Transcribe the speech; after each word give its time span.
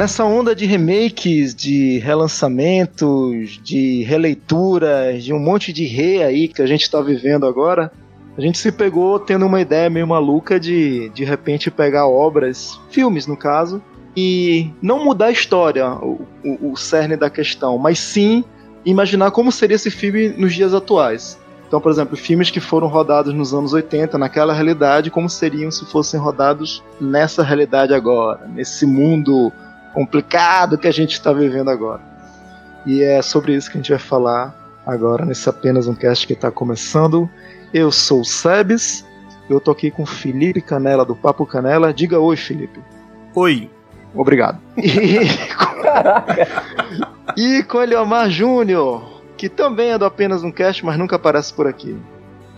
Nessa 0.00 0.24
onda 0.24 0.56
de 0.56 0.64
remakes, 0.64 1.54
de 1.54 1.98
relançamentos, 1.98 3.60
de 3.62 4.02
releituras, 4.04 5.22
de 5.22 5.30
um 5.30 5.38
monte 5.38 5.74
de 5.74 5.84
re 5.84 6.22
aí 6.22 6.48
que 6.48 6.62
a 6.62 6.66
gente 6.66 6.84
está 6.84 7.02
vivendo 7.02 7.44
agora, 7.44 7.92
a 8.34 8.40
gente 8.40 8.56
se 8.56 8.72
pegou 8.72 9.18
tendo 9.18 9.44
uma 9.44 9.60
ideia 9.60 9.90
meio 9.90 10.06
maluca 10.06 10.58
de 10.58 11.10
de 11.10 11.22
repente 11.22 11.70
pegar 11.70 12.06
obras, 12.08 12.80
filmes 12.88 13.26
no 13.26 13.36
caso, 13.36 13.82
e 14.16 14.70
não 14.80 15.04
mudar 15.04 15.26
a 15.26 15.32
história, 15.32 15.86
o, 15.90 16.26
o, 16.42 16.72
o 16.72 16.76
cerne 16.78 17.14
da 17.14 17.28
questão, 17.28 17.76
mas 17.76 17.98
sim 17.98 18.42
imaginar 18.86 19.30
como 19.32 19.52
seria 19.52 19.74
esse 19.74 19.90
filme 19.90 20.30
nos 20.30 20.54
dias 20.54 20.72
atuais. 20.72 21.38
Então, 21.68 21.78
por 21.78 21.92
exemplo, 21.92 22.16
filmes 22.16 22.50
que 22.50 22.58
foram 22.58 22.88
rodados 22.88 23.34
nos 23.34 23.52
anos 23.52 23.74
80, 23.74 24.16
naquela 24.16 24.54
realidade, 24.54 25.10
como 25.10 25.28
seriam 25.28 25.70
se 25.70 25.84
fossem 25.84 26.18
rodados 26.18 26.82
nessa 26.98 27.42
realidade 27.42 27.92
agora, 27.92 28.48
nesse 28.48 28.86
mundo 28.86 29.52
complicado 29.94 30.78
que 30.78 30.88
a 30.88 30.92
gente 30.92 31.12
está 31.12 31.32
vivendo 31.32 31.70
agora. 31.70 32.00
E 32.86 33.02
é 33.02 33.20
sobre 33.22 33.54
isso 33.54 33.70
que 33.70 33.76
a 33.76 33.80
gente 33.80 33.90
vai 33.90 33.98
falar 33.98 34.54
agora, 34.86 35.24
nesse 35.24 35.48
apenas 35.48 35.86
um 35.86 35.94
cast 35.94 36.26
que 36.26 36.32
está 36.32 36.50
começando. 36.50 37.28
Eu 37.72 37.92
sou 37.92 38.20
o 38.20 38.24
Sebes, 38.24 39.04
eu 39.48 39.60
tô 39.60 39.70
aqui 39.70 39.90
com 39.90 40.06
Felipe 40.06 40.60
Canela 40.60 41.04
do 41.04 41.14
Papo 41.14 41.44
Canela. 41.46 41.92
Diga 41.92 42.18
oi, 42.18 42.36
Felipe. 42.36 42.80
Oi. 43.34 43.70
Obrigado. 44.14 44.58
E, 44.76 45.20
e 47.58 47.62
com 47.62 47.80
Eliomar 47.80 48.28
Júnior 48.28 49.20
que 49.40 49.48
também 49.48 49.90
é 49.90 49.96
do 49.96 50.04
apenas 50.04 50.44
um 50.44 50.52
cast, 50.52 50.84
mas 50.84 50.98
nunca 50.98 51.16
aparece 51.16 51.54
por 51.54 51.66
aqui. 51.66 51.96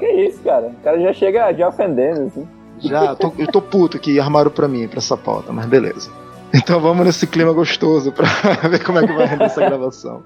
Que 0.00 0.04
isso, 0.04 0.42
cara? 0.42 0.66
O 0.66 0.74
cara 0.82 1.00
já 1.00 1.12
chega 1.12 1.52
já 1.52 1.68
ofendendo, 1.68 2.22
assim. 2.22 2.48
Já, 2.80 3.14
tô, 3.14 3.32
eu 3.38 3.46
tô 3.46 3.62
puto 3.62 4.00
que 4.00 4.18
armaram 4.18 4.50
pra 4.50 4.66
mim, 4.66 4.88
pra 4.88 4.98
essa 4.98 5.16
pauta, 5.16 5.52
mas 5.52 5.64
beleza. 5.66 6.10
Então 6.54 6.80
vamos 6.80 7.06
nesse 7.06 7.26
clima 7.26 7.52
gostoso 7.52 8.12
pra 8.12 8.26
ver 8.68 8.84
como 8.84 8.98
é 8.98 9.06
que 9.06 9.12
vai 9.12 9.26
render 9.26 9.44
essa 9.44 9.60
gravação. 9.60 10.22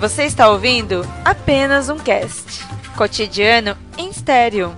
Você 0.00 0.24
está 0.24 0.48
ouvindo 0.48 1.04
apenas 1.24 1.88
um 1.88 1.98
cast. 1.98 2.64
Cotidiano 2.96 3.76
em 3.96 4.10
estéreo. 4.10 4.72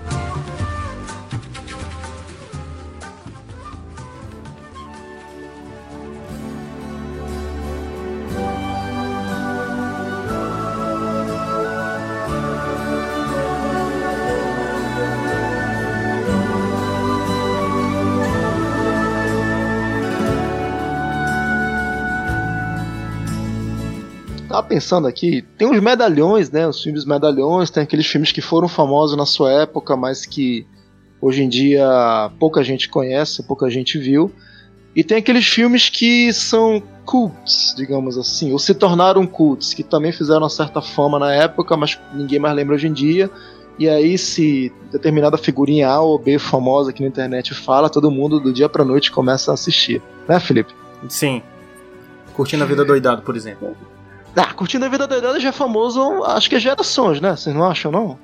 Pensando 24.71 25.09
aqui, 25.09 25.43
tem 25.59 25.67
uns 25.67 25.81
medalhões, 25.81 26.49
né? 26.49 26.65
Os 26.65 26.81
filmes 26.81 27.05
medalhões, 27.05 27.71
tem 27.71 27.83
aqueles 27.83 28.07
filmes 28.07 28.31
que 28.31 28.41
foram 28.41 28.69
famosos 28.69 29.17
na 29.17 29.27
sua 29.27 29.51
época, 29.51 29.97
mas 29.97 30.25
que 30.25 30.65
hoje 31.21 31.43
em 31.43 31.49
dia 31.49 32.31
pouca 32.39 32.63
gente 32.63 32.89
conhece, 32.89 33.43
pouca 33.43 33.69
gente 33.69 33.98
viu. 33.98 34.31
E 34.95 35.03
tem 35.03 35.17
aqueles 35.17 35.45
filmes 35.45 35.89
que 35.89 36.33
são 36.33 36.81
cults, 37.05 37.75
digamos 37.77 38.17
assim, 38.17 38.53
ou 38.53 38.61
se 38.61 38.73
tornaram 38.73 39.27
cults, 39.27 39.75
que 39.75 39.83
também 39.83 40.13
fizeram 40.13 40.42
uma 40.42 40.48
certa 40.48 40.80
fama 40.80 41.19
na 41.19 41.35
época, 41.35 41.77
mas 41.77 41.98
ninguém 42.14 42.39
mais 42.39 42.55
lembra 42.55 42.77
hoje 42.77 42.86
em 42.86 42.92
dia. 42.92 43.29
E 43.77 43.89
aí, 43.89 44.17
se 44.17 44.73
determinada 44.92 45.36
figurinha 45.36 45.89
A 45.89 46.01
ou 46.01 46.17
B 46.17 46.39
famosa 46.39 46.91
aqui 46.91 47.03
na 47.03 47.09
internet 47.09 47.55
fala, 47.55 47.91
todo 47.91 48.09
mundo 48.09 48.39
do 48.39 48.53
dia 48.53 48.69
pra 48.69 48.85
noite 48.85 49.11
começa 49.11 49.51
a 49.51 49.55
assistir. 49.55 50.01
Né, 50.29 50.39
Felipe? 50.39 50.73
Sim. 51.09 51.42
Curtindo 52.35 52.63
a 52.63 52.67
vida 52.67 52.85
doidado, 52.85 53.23
por 53.23 53.35
exemplo. 53.35 53.77
Ah, 54.36 54.52
Curtindo 54.55 54.85
a 54.85 54.89
Vida 54.89 55.07
Doidada 55.07 55.41
já 55.41 55.48
é 55.48 55.52
famoso, 55.52 56.24
acho 56.24 56.48
que 56.48 56.57
é 56.57 56.61
gerações, 56.61 57.20
né? 57.20 57.36
Vocês 57.36 57.55
não 57.55 57.64
acham, 57.64 57.91
não? 57.91 58.18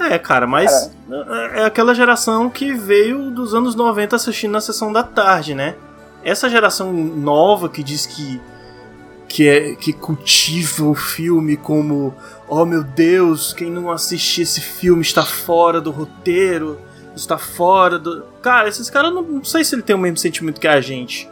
É, 0.00 0.18
cara, 0.18 0.46
mas 0.46 0.90
é 1.10 1.60
é 1.60 1.64
aquela 1.64 1.94
geração 1.94 2.48
que 2.48 2.72
veio 2.72 3.30
dos 3.30 3.54
anos 3.54 3.74
90 3.74 4.16
assistindo 4.16 4.52
na 4.52 4.60
sessão 4.60 4.92
da 4.92 5.02
tarde, 5.02 5.54
né? 5.54 5.76
Essa 6.24 6.48
geração 6.48 6.92
nova 6.92 7.68
que 7.68 7.82
diz 7.82 8.06
que 8.06 8.40
que 9.28 9.48
é 9.48 9.74
que 9.74 9.94
cultiva 9.94 10.84
o 10.84 10.94
filme 10.94 11.56
como, 11.56 12.14
oh 12.46 12.66
meu 12.66 12.82
Deus, 12.82 13.54
quem 13.54 13.70
não 13.70 13.90
assistir 13.90 14.42
esse 14.42 14.60
filme 14.60 15.00
está 15.00 15.22
fora 15.22 15.80
do 15.80 15.90
roteiro, 15.90 16.78
está 17.16 17.38
fora 17.38 17.98
do. 17.98 18.24
Cara, 18.42 18.68
esses 18.68 18.90
caras 18.90 19.12
não, 19.12 19.22
não 19.22 19.44
sei 19.44 19.64
se 19.64 19.74
ele 19.74 19.82
tem 19.82 19.96
o 19.96 19.98
mesmo 19.98 20.18
sentimento 20.18 20.60
que 20.60 20.68
a 20.68 20.80
gente, 20.82 21.28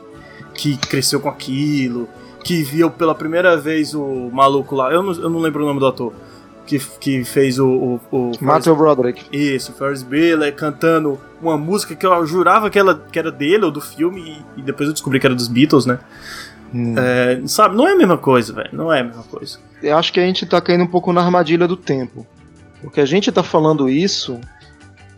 que 0.54 0.78
cresceu 0.78 1.20
com 1.20 1.28
aquilo, 1.28 2.08
que 2.44 2.62
viu 2.62 2.90
pela 2.90 3.14
primeira 3.14 3.56
vez 3.56 3.94
o 3.94 4.30
maluco 4.32 4.74
lá, 4.74 4.92
eu 4.92 5.02
não, 5.02 5.12
eu 5.12 5.30
não 5.30 5.38
lembro 5.40 5.62
o 5.62 5.66
nome 5.66 5.80
do 5.80 5.86
ator, 5.86 6.12
que, 6.66 6.78
que 6.98 7.24
fez 7.24 7.58
o. 7.58 7.68
o, 7.68 8.00
o 8.10 8.32
Matthew 8.40 8.76
Broderick. 8.76 9.24
isso, 9.30 9.72
Ferris 9.72 10.02
Bueller 10.02 10.54
cantando 10.54 11.20
uma 11.40 11.56
música 11.56 11.94
que 11.94 12.06
eu 12.06 12.26
jurava 12.26 12.70
que, 12.70 12.78
ela, 12.78 13.02
que 13.10 13.18
era 13.18 13.30
dele 13.30 13.64
ou 13.64 13.70
do 13.70 13.80
filme 13.80 14.42
e, 14.56 14.60
e 14.60 14.62
depois 14.62 14.88
eu 14.88 14.92
descobri 14.92 15.18
que 15.18 15.26
era 15.26 15.34
dos 15.34 15.48
Beatles, 15.48 15.86
né? 15.86 15.98
Hum. 16.72 16.94
É, 16.96 17.40
sabe, 17.46 17.76
não 17.76 17.88
é 17.88 17.92
a 17.92 17.96
mesma 17.96 18.16
coisa, 18.16 18.52
velho. 18.52 18.70
Não 18.72 18.92
é 18.92 19.00
a 19.00 19.04
mesma 19.04 19.24
coisa. 19.24 19.58
Eu 19.82 19.96
acho 19.96 20.12
que 20.12 20.20
a 20.20 20.22
gente 20.22 20.46
tá 20.46 20.60
caindo 20.60 20.84
um 20.84 20.86
pouco 20.86 21.12
na 21.12 21.20
armadilha 21.20 21.66
do 21.66 21.76
tempo. 21.76 22.26
Porque 22.80 23.00
a 23.00 23.06
gente 23.06 23.30
tá 23.32 23.42
falando 23.42 23.88
isso 23.88 24.40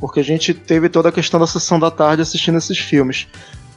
porque 0.03 0.19
a 0.19 0.25
gente 0.25 0.53
teve 0.53 0.89
toda 0.89 1.11
a 1.11 1.13
questão 1.13 1.39
da 1.39 1.47
sessão 1.47 1.79
da 1.79 1.89
tarde 1.89 2.23
assistindo 2.23 2.59
esses 2.59 2.77
filmes. 2.77 3.29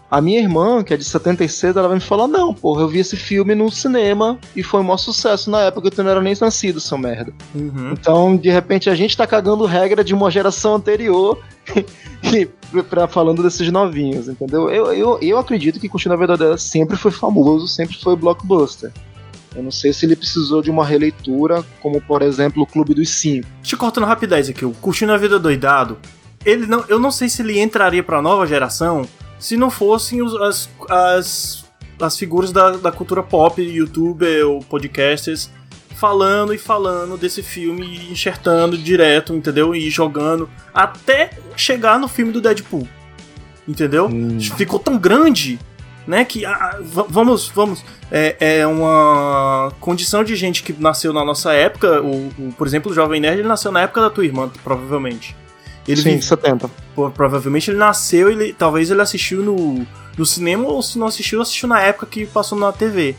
A 0.09 0.21
minha 0.21 0.39
irmã, 0.39 0.83
que 0.83 0.93
é 0.93 0.97
de 0.97 1.03
76, 1.03 1.75
ela 1.75 1.87
vai 1.87 1.97
me 1.97 2.03
falar: 2.03 2.27
Não, 2.27 2.53
porra, 2.53 2.81
eu 2.81 2.87
vi 2.87 2.99
esse 2.99 3.17
filme 3.17 3.55
no 3.55 3.71
cinema 3.71 4.37
e 4.55 4.61
foi 4.61 4.81
um 4.81 4.83
maior 4.83 4.97
sucesso 4.97 5.49
na 5.49 5.61
época 5.61 5.89
que 5.89 5.95
tu 5.95 6.03
não 6.03 6.11
era 6.11 6.21
nem 6.21 6.35
nascido, 6.39 6.79
seu 6.79 6.97
merda. 6.97 7.33
Uhum. 7.53 7.91
Então, 7.91 8.37
de 8.37 8.49
repente, 8.49 8.89
a 8.89 8.95
gente 8.95 9.17
tá 9.17 9.25
cagando 9.25 9.65
regra 9.65 10.03
de 10.03 10.13
uma 10.13 10.29
geração 10.29 10.75
anterior 10.75 11.39
pra, 12.89 13.07
falando 13.07 13.41
desses 13.41 13.71
novinhos, 13.71 14.27
entendeu? 14.27 14.69
Eu, 14.69 14.93
eu, 14.93 15.19
eu 15.21 15.37
acredito 15.39 15.79
que 15.79 15.89
Curtindo 15.89 16.13
a 16.13 16.17
Verdadeira 16.17 16.57
sempre 16.57 16.95
foi 16.95 17.11
famoso, 17.11 17.67
sempre 17.67 17.99
foi 17.99 18.15
blockbuster. 18.15 18.91
Eu 19.55 19.63
não 19.63 19.71
sei 19.71 19.93
se 19.93 20.05
ele 20.05 20.15
precisou 20.15 20.61
de 20.61 20.69
uma 20.69 20.85
releitura, 20.85 21.63
como 21.81 21.99
por 22.01 22.21
exemplo 22.21 22.61
o 22.61 22.67
Clube 22.67 22.93
dos 22.93 23.09
Cinco. 23.09 23.47
Te 23.63 23.75
cortando 23.75 24.05
rapidez 24.05 24.49
aqui, 24.49 24.65
o 24.65 24.71
Curtindo 24.71 25.13
a 25.13 25.17
Vida 25.17 25.39
Doidado, 25.39 25.97
ele 26.45 26.67
não, 26.67 26.83
eu 26.87 26.99
não 26.99 27.09
sei 27.09 27.27
se 27.27 27.41
ele 27.41 27.59
entraria 27.59 28.03
pra 28.03 28.21
nova 28.21 28.45
geração 28.45 29.07
se 29.39 29.55
não 29.57 29.69
fossem 29.69 30.21
os- 30.21 30.35
as, 30.41 30.69
as, 30.89 31.65
as 31.99 32.17
figuras 32.17 32.51
da, 32.51 32.71
da 32.71 32.91
cultura 32.91 33.21
pop, 33.23 33.61
youtuber 33.61 34.47
ou 34.47 34.59
podcasters, 34.61 35.49
falando 35.95 36.53
e 36.53 36.57
falando 36.57 37.17
desse 37.17 37.41
filme 37.41 37.85
e 37.85 38.11
enxertando 38.11 38.77
direto, 38.77 39.33
entendeu? 39.33 39.73
E 39.73 39.89
jogando 39.89 40.49
até 40.73 41.31
chegar 41.55 41.97
no 41.99 42.07
filme 42.07 42.31
do 42.31 42.41
Deadpool. 42.41 42.87
Entendeu? 43.67 44.07
Ficou 44.57 44.77
tão 44.77 44.97
grande, 44.97 45.57
né? 46.05 46.23
Que 46.25 46.45
ah, 46.45 46.77
v- 46.81 47.05
vamos, 47.09 47.47
vamos. 47.49 47.83
É, 48.11 48.59
é 48.59 48.67
uma 48.67 49.71
condição 49.79 50.23
de 50.23 50.35
gente 50.35 50.61
que 50.61 50.71
nasceu 50.73 51.11
na 51.11 51.25
nossa 51.25 51.51
época. 51.53 51.99
O, 52.01 52.27
o- 52.37 52.53
por 52.57 52.67
exemplo, 52.67 52.91
o 52.91 52.93
Jovem 52.95 53.19
Nerd 53.21 53.39
ele 53.39 53.47
nasceu 53.47 53.71
na 53.71 53.81
época 53.81 54.01
da 54.01 54.09
tua 54.09 54.23
irmã, 54.25 54.51
provavelmente. 54.63 55.35
Ele 55.87 56.01
Sim, 56.01 56.09
vive- 56.11 56.21
70. 56.23 56.69
Pô, 56.95 57.09
provavelmente 57.11 57.69
ele 57.69 57.77
nasceu, 57.77 58.29
ele 58.31 58.53
talvez 58.53 58.89
ele 58.89 59.01
assistiu 59.01 59.43
no, 59.43 59.85
no 60.17 60.25
cinema 60.25 60.67
ou 60.67 60.81
se 60.81 60.97
não 60.97 61.07
assistiu, 61.07 61.41
assistiu 61.41 61.67
na 61.69 61.81
época 61.81 62.05
que 62.07 62.25
passou 62.25 62.57
na 62.57 62.71
TV. 62.71 63.15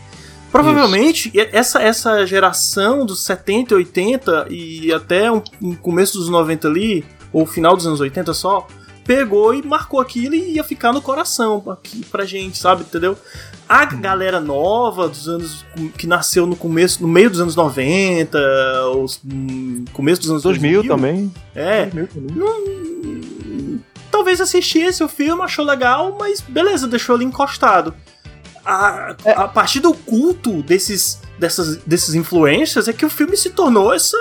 Provavelmente 0.50 1.30
essa 1.52 1.82
essa 1.82 2.24
geração 2.26 3.04
dos 3.04 3.24
70, 3.24 3.74
80 3.74 4.46
e 4.50 4.92
até 4.92 5.30
um, 5.30 5.42
um 5.60 5.74
começo 5.74 6.18
dos 6.18 6.28
90 6.28 6.66
ali, 6.68 7.04
ou 7.32 7.44
final 7.44 7.76
dos 7.76 7.86
anos 7.86 8.00
80 8.00 8.32
só, 8.32 8.66
pegou 9.04 9.52
e 9.54 9.62
marcou 9.62 10.00
aquilo 10.00 10.34
e 10.34 10.54
ia 10.54 10.64
ficar 10.64 10.92
no 10.92 11.02
coração 11.02 11.62
aqui 11.70 12.04
pra 12.06 12.24
gente, 12.24 12.58
sabe, 12.58 12.82
entendeu? 12.82 13.16
A 13.68 13.84
galera 13.84 14.40
nova 14.40 15.08
dos 15.08 15.28
anos 15.28 15.64
que 15.98 16.06
nasceu 16.06 16.46
no 16.46 16.54
começo, 16.54 17.02
no 17.02 17.08
meio 17.08 17.28
dos 17.28 17.40
anos 17.40 17.56
90, 17.56 18.38
ou 18.94 19.06
no 19.24 19.84
começo 19.92 20.20
dos 20.20 20.30
anos 20.30 20.42
2000 20.44 20.86
também. 20.86 21.32
É, 21.54 21.86
2000 21.86 22.06
também. 22.08 22.36
não- 22.36 23.80
talvez 24.10 24.40
assistisse 24.40 25.02
o 25.02 25.08
filme, 25.08 25.42
achou 25.42 25.64
legal, 25.64 26.16
mas 26.18 26.40
beleza, 26.40 26.86
deixou 26.86 27.16
ali 27.16 27.24
encostado. 27.24 27.92
A, 28.64 29.14
a 29.36 29.48
partir 29.48 29.80
do 29.80 29.92
culto 29.94 30.62
desses, 30.62 31.20
dessas, 31.38 31.76
desses 31.78 32.14
influencers 32.14 32.88
é 32.88 32.92
que 32.92 33.04
o 33.04 33.10
filme 33.10 33.36
se 33.36 33.50
tornou 33.50 33.92
essa 33.92 34.16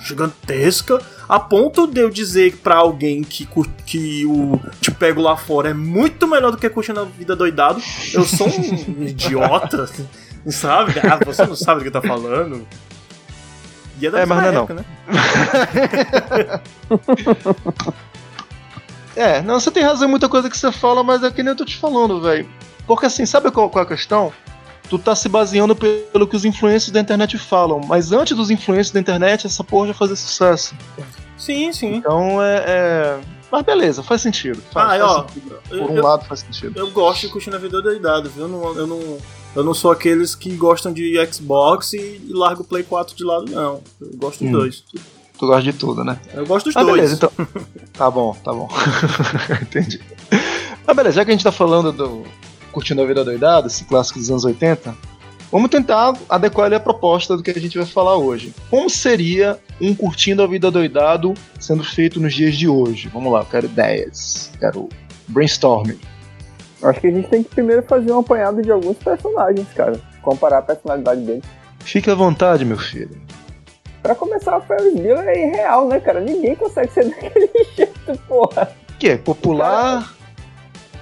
gigantesca 0.00 1.00
a 1.28 1.40
ponto 1.40 1.86
de 1.86 2.00
eu 2.00 2.10
dizer 2.10 2.56
pra 2.62 2.76
alguém 2.76 3.22
que, 3.22 3.48
que 3.84 4.24
o 4.26 4.60
Te 4.80 4.90
Pego 4.90 5.20
Lá 5.20 5.36
Fora 5.36 5.70
é 5.70 5.74
muito 5.74 6.28
melhor 6.28 6.52
do 6.52 6.56
que 6.56 6.70
Curtindo 6.70 7.00
a 7.00 7.04
Vida 7.04 7.34
Doidado. 7.34 7.82
Eu 8.14 8.24
sou 8.24 8.48
um 8.48 9.02
idiota, 9.02 9.88
sabe? 10.48 10.94
Ah, 11.00 11.18
você 11.24 11.44
não 11.44 11.56
sabe 11.56 11.80
do 11.80 11.84
que 11.84 11.90
tá 11.90 12.00
falando. 12.00 12.66
E 14.00 14.06
é 14.06 14.10
da 14.10 14.20
É, 14.20 14.26
mas 14.26 14.38
não 14.38 14.46
é 14.46 14.54
época, 14.54 14.74
né? 14.74 14.84
É, 19.16 19.40
não, 19.40 19.58
você 19.58 19.70
tem 19.70 19.82
razão 19.82 20.06
em 20.06 20.10
muita 20.10 20.28
coisa 20.28 20.50
que 20.50 20.58
você 20.58 20.70
fala, 20.70 21.02
mas 21.02 21.22
é 21.22 21.30
que 21.30 21.42
nem 21.42 21.52
eu 21.52 21.56
tô 21.56 21.64
te 21.64 21.78
falando, 21.78 22.20
velho. 22.20 22.46
Porque 22.86 23.06
assim, 23.06 23.24
sabe 23.24 23.50
qual, 23.50 23.70
qual 23.70 23.82
é 23.82 23.86
a 23.86 23.88
questão? 23.88 24.30
Tu 24.88 24.98
tá 24.98 25.16
se 25.16 25.28
baseando 25.28 25.74
pelo 25.74 26.26
que 26.28 26.36
os 26.36 26.44
influencers 26.44 26.90
da 26.92 27.00
internet 27.00 27.36
falam, 27.38 27.80
mas 27.86 28.12
antes 28.12 28.36
dos 28.36 28.50
influencers 28.50 28.90
da 28.92 29.00
internet, 29.00 29.46
essa 29.46 29.64
porra 29.64 29.88
já 29.88 29.94
fazia 29.94 30.14
sucesso. 30.16 30.74
Sim, 31.36 31.72
sim. 31.72 31.94
Então 31.96 32.40
é. 32.42 32.64
é... 32.66 33.20
Mas 33.50 33.62
beleza, 33.64 34.02
faz 34.02 34.20
sentido. 34.22 34.60
Faz, 34.72 34.86
Ah, 34.86 34.88
faz 34.90 35.02
ó, 35.02 35.26
sentido. 35.28 35.56
Por 35.68 35.90
um 35.90 35.96
eu- 35.96 36.02
lado 36.02 36.24
faz 36.24 36.40
sentido. 36.40 36.78
Eu 36.78 36.90
gosto 36.90 37.22
de 37.22 37.28
curtir 37.28 37.50
na 37.50 37.58
vida 37.58 37.80
doidado, 37.82 38.28
viu? 38.30 38.42
Eu 38.44 38.48
não, 38.48 38.74
eu, 38.76 38.86
não, 38.86 39.18
eu 39.56 39.64
não 39.64 39.74
sou 39.74 39.90
aqueles 39.90 40.34
que 40.34 40.50
gostam 40.56 40.92
de 40.92 41.14
Xbox 41.32 41.92
e, 41.92 41.98
e 42.28 42.32
largo 42.32 42.62
o 42.62 42.64
Play 42.64 42.82
4 42.82 43.14
de 43.16 43.24
lado, 43.24 43.44
não. 43.50 43.80
Eu 44.00 44.16
gosto 44.16 44.40
dos 44.44 44.48
Hum. 44.48 44.52
dois. 44.52 44.84
Tu 45.38 45.46
gosta 45.46 45.62
de 45.62 45.72
tudo, 45.72 46.02
né? 46.02 46.18
Eu 46.32 46.46
gosto 46.46 46.66
dos 46.66 46.76
Ah, 46.76 46.82
dois. 46.82 46.94
beleza, 46.94 47.14
então. 47.14 47.30
tá 47.92 48.10
bom, 48.10 48.34
tá 48.42 48.52
bom. 48.52 48.68
Entendi. 49.62 50.00
Ah, 50.86 50.94
beleza, 50.94 51.16
já 51.16 51.24
que 51.24 51.30
a 51.30 51.34
gente 51.34 51.44
tá 51.44 51.52
falando 51.52 51.92
do 51.92 52.24
Curtindo 52.76 53.00
a 53.00 53.06
Vida 53.06 53.24
Doidada, 53.24 53.68
esse 53.68 53.84
clássico 53.84 54.18
dos 54.18 54.30
anos 54.30 54.44
80, 54.44 54.94
vamos 55.50 55.70
tentar 55.70 56.12
adequar 56.28 56.66
ele 56.66 56.74
à 56.74 56.80
proposta 56.80 57.34
do 57.34 57.42
que 57.42 57.50
a 57.50 57.58
gente 57.58 57.78
vai 57.78 57.86
falar 57.86 58.16
hoje. 58.16 58.54
Como 58.68 58.90
seria 58.90 59.58
um 59.80 59.94
Curtindo 59.94 60.42
a 60.42 60.46
Vida 60.46 60.70
Doidado 60.70 61.32
sendo 61.58 61.82
feito 61.82 62.20
nos 62.20 62.34
dias 62.34 62.54
de 62.54 62.68
hoje? 62.68 63.08
Vamos 63.08 63.32
lá, 63.32 63.40
eu 63.40 63.44
quero 63.46 63.64
ideias, 63.64 64.52
quero 64.60 64.90
brainstorming. 65.26 65.98
Acho 66.82 67.00
que 67.00 67.06
a 67.06 67.10
gente 67.12 67.28
tem 67.28 67.42
que 67.42 67.48
primeiro 67.48 67.82
fazer 67.82 68.12
um 68.12 68.18
apanhado 68.18 68.60
de 68.60 68.70
alguns 68.70 68.98
personagens, 68.98 69.66
cara. 69.74 69.98
Comparar 70.20 70.58
a 70.58 70.62
personalidade 70.62 71.22
deles. 71.22 71.44
Fique 71.80 72.10
à 72.10 72.14
vontade, 72.14 72.62
meu 72.66 72.76
filho. 72.76 73.18
Pra 74.02 74.14
começar, 74.14 74.58
o 74.58 74.60
Ferris 74.60 74.92
Bueller 74.92 75.26
é 75.26 75.48
irreal, 75.48 75.88
né, 75.88 75.98
cara? 75.98 76.20
Ninguém 76.20 76.54
consegue 76.54 76.92
ser 76.92 77.08
daquele 77.08 77.48
jeito, 77.74 78.18
porra. 78.28 78.70
Que 78.98 79.08
é 79.08 79.16
popular, 79.16 80.14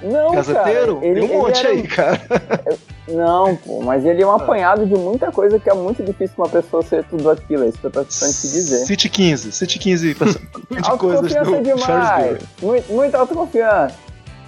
Não, 0.05 0.33
caseteiro? 0.33 0.97
cara. 0.97 1.07
Ele, 1.07 1.21
Tem 1.21 1.29
um 1.29 1.33
ele 1.33 1.37
monte 1.39 1.59
era- 1.61 1.69
aí, 1.71 1.83
cara. 1.89 2.21
Não, 3.09 3.55
pô, 3.57 3.83
mas 3.83 4.05
ele 4.05 4.23
é 4.23 4.27
um 4.27 4.31
apanhado 4.33 4.87
de 4.87 4.95
muita 4.95 5.31
coisa 5.31 5.59
que 5.59 5.69
é 5.69 5.75
muito 5.75 6.03
difícil 6.03 6.35
uma 6.39 6.49
pessoa 6.49 6.83
ser 6.83 7.05
tudo 7.05 7.31
aquilo. 7.31 7.65
É 7.65 7.69
isso 7.69 7.79
que 7.79 7.87
eu 7.87 7.91
tô 7.91 8.03
tentando 8.03 8.33
te 8.33 8.49
dizer. 8.49 8.87
City 8.87 9.09
15, 9.11 9.53
City 9.53 9.79
15 9.79 10.15
perso- 10.15 10.39
de 10.71 10.99
coisas 10.99 11.21
do 11.35 11.63
demais. 11.63 12.39
Muito, 12.63 12.93
muita 12.93 13.19
autoconfiança. 13.19 13.95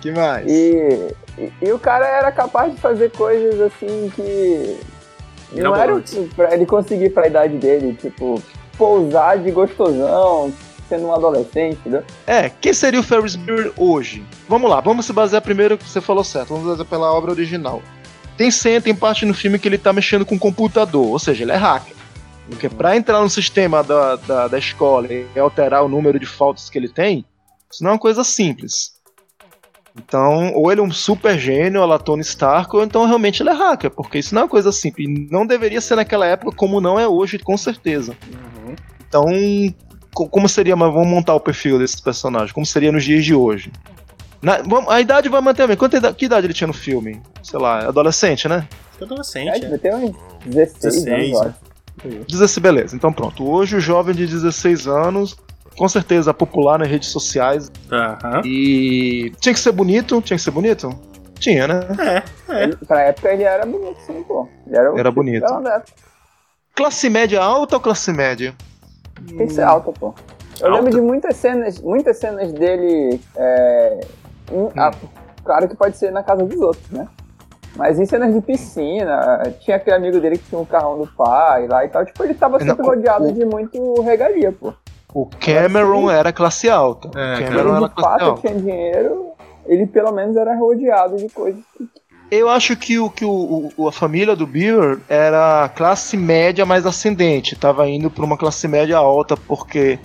Que 0.01 0.11
mais? 0.11 0.47
E, 0.51 1.09
e, 1.39 1.53
e 1.63 1.73
o 1.73 1.79
cara 1.79 2.07
era 2.07 2.33
capaz 2.33 2.73
de 2.75 2.81
fazer 2.81 3.11
coisas 3.13 3.61
assim 3.61 4.11
que. 4.17 4.79
Não 5.53 5.75
era 5.77 5.95
Mirabolantes. 5.95 6.19
pra 6.35 6.55
ele 6.55 6.65
conseguir 6.67 7.11
pra 7.11 7.27
idade 7.27 7.57
dele, 7.59 7.93
tipo, 8.01 8.43
pousar 8.79 9.39
de 9.39 9.51
gostosão, 9.51 10.51
sendo 10.89 11.07
um 11.07 11.13
adolescente, 11.15 11.79
entendeu? 11.81 12.03
É, 12.27 12.49
quem 12.49 12.73
seria 12.73 13.01
o 13.01 13.03
Ferris 13.03 13.37
Bueller 13.37 13.73
hoje? 13.77 14.25
Vamos 14.49 14.71
lá, 14.71 14.81
vamos 14.81 15.07
se 15.07 15.13
basear 15.13 15.43
primeiro 15.43 15.77
que 15.79 15.89
você 15.89 16.01
falou 16.01 16.25
certo, 16.25 16.49
vamos 16.55 16.67
basear 16.69 16.87
pela 16.87 17.13
obra 17.13 17.31
original. 17.33 17.83
Tem 18.37 18.51
cena, 18.51 18.81
tem 18.81 18.95
parte 18.95 19.25
no 19.25 19.33
filme 19.35 19.59
que 19.59 19.67
ele 19.67 19.79
tá 19.79 19.93
mexendo 19.93 20.25
com 20.27 20.35
o 20.37 20.39
computador, 20.39 21.07
ou 21.09 21.19
seja, 21.19 21.43
ele 21.45 21.53
é 21.53 21.57
hacker. 21.57 21.95
Porque 22.49 22.69
pra 22.69 22.97
entrar 22.97 23.21
no 23.21 23.29
sistema 23.31 23.83
da, 23.83 24.17
da, 24.17 24.47
da 24.49 24.59
escola 24.59 25.09
e 25.13 25.27
alterar 25.39 25.83
o 25.85 25.89
número 25.89 26.19
de 26.21 26.27
faltas 26.27 26.69
que 26.71 26.79
ele 26.79 26.89
tem, 26.89 27.25
isso 27.71 27.83
não 27.83 27.91
é 27.91 27.93
uma 27.95 27.99
coisa 27.99 28.23
simples. 28.23 28.95
Então, 29.99 30.53
ou 30.55 30.71
ele 30.71 30.81
é 30.81 30.85
um 30.85 30.91
super 30.93 31.39
gênio, 31.39 31.83
a 31.83 31.87
la 31.87 31.99
Tony 31.99 32.21
Stark, 32.21 32.77
ou 32.77 32.83
então 32.85 33.07
realmente 33.07 33.43
ele 33.43 33.49
é 33.49 33.55
hacker, 33.55 33.91
porque 33.91 34.19
isso 34.19 34.35
não 34.35 34.43
é 34.43 34.45
uma 34.45 34.51
coisa 34.51 34.71
simples. 34.71 35.09
Não 35.31 35.47
deveria 35.47 35.81
ser 35.81 35.97
naquela 35.97 36.27
época 36.27 36.55
como 36.55 36.81
não 36.83 37.01
é 37.01 37.09
hoje, 37.09 37.39
com 37.39 37.57
certeza. 37.57 38.15
Então, 39.09 39.25
co- 39.25 39.86
como 40.31 40.49
seria, 40.49 40.75
mas 40.77 40.93
vamos 40.93 41.09
montar 41.09 41.35
o 41.35 41.41
perfil 41.41 41.79
desses 41.79 42.01
personagens, 42.01 42.53
como 42.53 42.65
seria 42.65 42.91
nos 42.91 43.05
dias 43.05 43.25
de 43.25 43.35
hoje? 43.35 43.71
Na- 44.41 44.59
vamos- 44.63 44.91
a 44.91 45.01
idade 45.01 45.29
vai 45.29 45.41
manter 45.41 45.63
a 45.63 45.67
mesma. 45.67 45.79
Quanta 45.79 45.97
idade, 45.97 46.15
que 46.17 46.25
idade 46.27 46.47
ele 46.47 46.55
tinha 46.55 46.67
no 46.69 46.73
filme? 46.75 47.21
Sei 47.43 47.59
lá, 47.59 47.87
adolescente, 47.89 48.49
né? 48.49 48.67
É 49.01 49.05
adolescente. 49.05 49.49
É, 49.49 49.57
é. 49.57 49.59
devia 49.59 49.79
ter 49.79 49.95
uns 49.95 50.15
16, 50.45 51.05
16, 51.05 51.35
anos, 51.37 51.47
acho. 51.47 52.25
16, 52.29 52.59
beleza. 52.59 52.95
Então 52.97 53.13
pronto. 53.13 53.45
Hoje 53.49 53.77
o 53.77 53.81
jovem 53.81 54.15
de 54.15 54.27
16 54.27 54.87
anos, 54.87 55.37
com 55.77 55.89
certeza 55.89 56.33
popular 56.33 56.79
nas 56.79 56.89
redes 56.89 57.09
sociais. 57.09 57.71
Aham. 57.91 58.43
E 58.45 59.33
tinha 59.41 59.53
que 59.55 59.61
ser 59.61 59.73
bonito, 59.73 60.21
tinha 60.23 60.37
que 60.37 60.43
ser 60.43 60.51
bonito? 60.51 60.91
Tinha, 61.39 61.67
né? 61.67 61.81
É, 62.49 62.53
é. 62.55 62.63
Ele- 62.65 62.77
pra 62.77 63.03
época 63.03 63.33
ele 63.33 63.43
era 63.43 63.67
bonito, 63.67 63.99
sim, 64.07 64.23
pô. 64.23 64.49
Ele 64.67 64.77
era, 64.77 64.89
Era 64.91 65.11
tipo 65.11 65.13
bonito. 65.13 65.45
Classe 66.75 67.09
média 67.09 67.43
alta 67.43 67.77
ou 67.77 67.81
classe 67.81 68.13
média? 68.13 68.55
Tem 69.37 69.47
que 69.47 69.53
ser 69.53 69.63
alta, 69.63 69.93
pô. 69.93 70.15
Eu 70.61 70.67
Alta? 70.69 70.79
lembro 70.79 70.91
de 70.91 71.01
muitas 71.01 71.37
cenas, 71.37 71.81
muitas 71.81 72.17
cenas 72.19 72.53
dele. 72.53 73.21
É, 73.37 74.01
em- 74.53 74.71
ah, 74.79 74.91
claro 75.45 75.69
que 75.69 75.77
pode 75.77 75.97
ser 75.97 76.11
na 76.11 76.23
casa 76.23 76.45
dos 76.45 76.61
outros, 76.61 76.89
né? 76.91 77.07
Mas 77.77 77.99
em 77.99 78.07
cenas 78.07 78.33
de 78.33 78.41
piscina, 78.41 79.43
tinha 79.61 79.77
aquele 79.77 79.97
amigo 79.97 80.19
dele 80.19 80.39
que 80.39 80.45
tinha 80.49 80.59
um 80.61 80.65
carrão 80.65 80.97
do 80.99 81.07
pai 81.09 81.67
lá 81.67 81.85
e 81.85 81.89
tal. 81.89 82.05
Tipo, 82.07 82.25
ele 82.25 82.33
tava 82.35 82.59
Não, 82.59 82.67
sempre 82.67 82.83
o- 82.83 82.89
rodeado 82.89 83.27
o- 83.27 83.33
de 83.33 83.45
muito 83.45 84.01
regalia, 84.01 84.51
pô. 84.53 84.73
O 85.13 85.27
Cameron 85.27 86.11
era 86.11 86.33
classe 86.33 86.71
alta. 86.71 87.11
É, 87.19 87.35
o 87.35 87.37
Ele 87.37 87.45
Cameron 87.49 87.77
era 87.77 87.89
de 87.89 87.95
classe 87.95 88.11
fato 88.19 88.25
alta. 88.31 88.41
tinha 88.41 88.55
dinheiro, 88.55 89.27
ele 89.67 89.87
pelo 89.87 90.11
menos 90.13 90.37
era 90.37 90.55
rodeado 90.57 91.17
de 91.17 91.29
coisas. 91.29 91.63
Eu 92.31 92.49
acho 92.49 92.77
que, 92.77 92.99
o, 92.99 93.09
que 93.09 93.25
o, 93.25 93.71
o- 93.77 93.89
a 93.89 93.93
família 93.93 94.35
do 94.35 94.47
Beaver 94.47 94.99
era 95.09 95.69
classe 95.75 96.17
média 96.17 96.67
mais 96.67 96.85
ascendente. 96.85 97.55
Tava 97.55 97.89
indo 97.89 98.11
pra 98.11 98.25
uma 98.25 98.37
classe 98.37 98.67
média 98.67 98.97
alta, 98.97 99.37
porque 99.37 99.99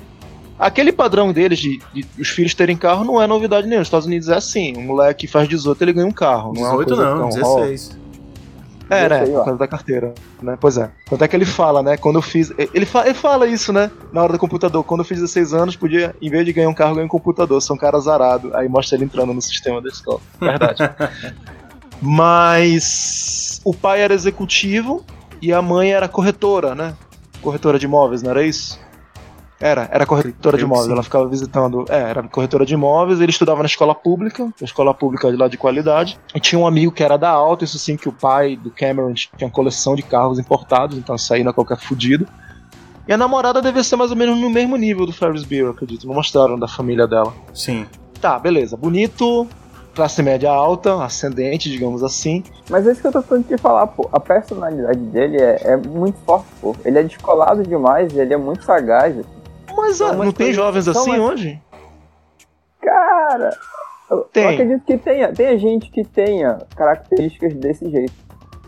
aquele 0.59 0.91
padrão 0.91 1.31
deles 1.33 1.57
de, 1.57 1.81
de 1.93 2.05
os 2.19 2.29
filhos 2.29 2.53
terem 2.53 2.77
carro 2.77 3.03
não 3.03 3.19
é 3.21 3.25
novidade 3.25 3.63
nenhuma. 3.65 3.79
Nos 3.79 3.87
Estados 3.87 4.05
Unidos 4.05 4.29
é 4.29 4.35
assim: 4.35 4.77
um 4.77 4.83
moleque 4.83 5.25
faz 5.27 5.47
18, 5.49 5.81
ele 5.83 5.93
ganha 5.93 6.07
um 6.07 6.11
carro. 6.11 6.53
Não 6.53 6.61
é 6.65 6.69
uma 6.69 6.85
18 6.85 6.87
coisa 6.95 7.03
não, 7.15 7.29
tão, 7.29 7.41
ó, 7.43 7.59
16. 7.61 8.01
É, 8.91 9.07
né? 9.07 9.19
16, 9.19 9.29
ó. 9.29 9.39
Por 9.39 9.45
causa 9.45 9.59
da 9.59 9.67
carteira. 9.67 10.13
Né? 10.43 10.57
Pois 10.61 10.77
é. 10.77 10.91
Tanto 11.09 11.23
é 11.23 11.27
que 11.27 11.35
ele 11.35 11.45
fala, 11.45 11.81
né? 11.81 11.97
Quando 11.97 12.17
eu 12.17 12.21
fiz. 12.21 12.51
Ele, 12.73 12.85
fa- 12.85 13.05
ele 13.05 13.13
fala 13.15 13.47
isso, 13.47 13.71
né? 13.73 13.89
Na 14.13 14.21
hora 14.21 14.33
do 14.33 14.37
computador. 14.37 14.83
Quando 14.83 14.99
eu 14.99 15.05
fiz 15.05 15.17
16 15.19 15.53
anos, 15.53 15.75
podia, 15.75 16.13
em 16.21 16.29
vez 16.29 16.45
de 16.45 16.53
ganhar 16.53 16.69
um 16.69 16.73
carro, 16.73 16.93
ganhar 16.93 17.05
um 17.05 17.09
computador. 17.09 17.59
Sou 17.61 17.75
um 17.75 17.79
cara 17.79 17.97
azarado. 17.97 18.55
Aí 18.55 18.67
mostra 18.69 18.95
ele 18.97 19.05
entrando 19.05 19.33
no 19.33 19.41
sistema 19.41 19.81
da 19.81 19.89
escola. 19.89 20.19
Verdade. 20.39 20.83
Mas. 22.01 23.61
O 23.63 23.73
pai 23.73 24.01
era 24.01 24.13
executivo 24.13 25.05
e 25.41 25.53
a 25.53 25.61
mãe 25.61 25.91
era 25.91 26.07
corretora, 26.07 26.73
né? 26.73 26.95
Corretora 27.41 27.77
de 27.77 27.85
imóveis, 27.85 28.23
não 28.23 28.31
era 28.31 28.43
isso? 28.43 28.79
Era, 29.59 29.87
era 29.91 30.07
corretora 30.07 30.57
de 30.57 30.63
imóveis. 30.63 30.89
Ela 30.89 31.03
ficava 31.03 31.27
visitando. 31.27 31.85
É, 31.87 31.99
era 31.99 32.23
corretora 32.23 32.65
de 32.65 32.73
imóveis. 32.73 33.21
Ele 33.21 33.29
estudava 33.29 33.59
na 33.59 33.67
escola 33.67 33.93
pública, 33.93 34.51
a 34.59 34.65
escola 34.65 34.91
pública 34.91 35.29
de 35.29 35.37
lá 35.37 35.47
de 35.47 35.57
qualidade. 35.57 36.19
E 36.33 36.39
tinha 36.39 36.57
um 36.57 36.65
amigo 36.65 36.91
que 36.91 37.03
era 37.03 37.15
da 37.15 37.29
alta, 37.29 37.63
isso 37.63 37.77
sim, 37.77 37.95
que 37.95 38.09
o 38.09 38.11
pai 38.11 38.55
do 38.55 38.71
Cameron 38.71 39.13
tinha 39.13 39.29
uma 39.39 39.51
coleção 39.51 39.95
de 39.95 40.01
carros 40.01 40.39
importados, 40.39 40.97
então 40.97 41.15
saía 41.15 41.47
a 41.47 41.53
qualquer 41.53 41.77
fudido. 41.77 42.27
E 43.07 43.13
a 43.13 43.17
namorada 43.17 43.61
devia 43.61 43.83
ser 43.83 43.95
mais 43.95 44.09
ou 44.09 44.17
menos 44.17 44.39
no 44.39 44.49
mesmo 44.49 44.75
nível 44.77 45.05
do 45.05 45.13
Ferris 45.13 45.43
Bueller, 45.43 45.71
acredito. 45.71 46.07
Não 46.07 46.15
mostraram 46.15 46.57
da 46.57 46.67
família 46.67 47.07
dela. 47.07 47.31
Sim. 47.53 47.85
Tá, 48.19 48.39
beleza. 48.39 48.75
Bonito, 48.75 49.47
classe 50.01 50.23
média 50.23 50.49
alta, 50.49 51.03
ascendente, 51.03 51.69
digamos 51.69 52.01
assim. 52.03 52.43
Mas 52.67 52.87
é 52.87 52.91
isso 52.91 53.01
que 53.01 53.07
eu 53.07 53.11
tô 53.11 53.21
tentando 53.21 53.43
te 53.43 53.57
falar, 53.57 53.85
pô. 53.85 54.09
A 54.11 54.19
personalidade 54.19 54.97
dele 54.97 55.37
é, 55.39 55.73
é 55.73 55.77
muito 55.77 56.17
forte, 56.25 56.47
pô. 56.59 56.75
Ele 56.83 56.97
é 56.97 57.03
descolado 57.03 57.61
demais, 57.61 58.11
ele 58.17 58.33
é 58.33 58.37
muito 58.37 58.63
sagaz. 58.63 59.15
Mas 59.77 59.97
São 59.97 60.07
ah, 60.07 60.11
umas 60.13 60.25
não 60.25 60.31
tem 60.33 60.51
jovens 60.53 60.85
são 60.85 60.93
assim 60.99 61.19
hoje? 61.19 61.61
Cara, 62.81 63.55
eu, 64.09 64.21
Tem. 64.33 64.43
eu 64.43 64.49
acredito 64.49 64.83
que 64.85 64.97
tenha, 64.97 65.31
tenha 65.31 65.55
gente 65.59 65.91
que 65.91 66.03
tenha 66.03 66.57
características 66.75 67.53
desse 67.53 67.87
jeito. 67.91 68.13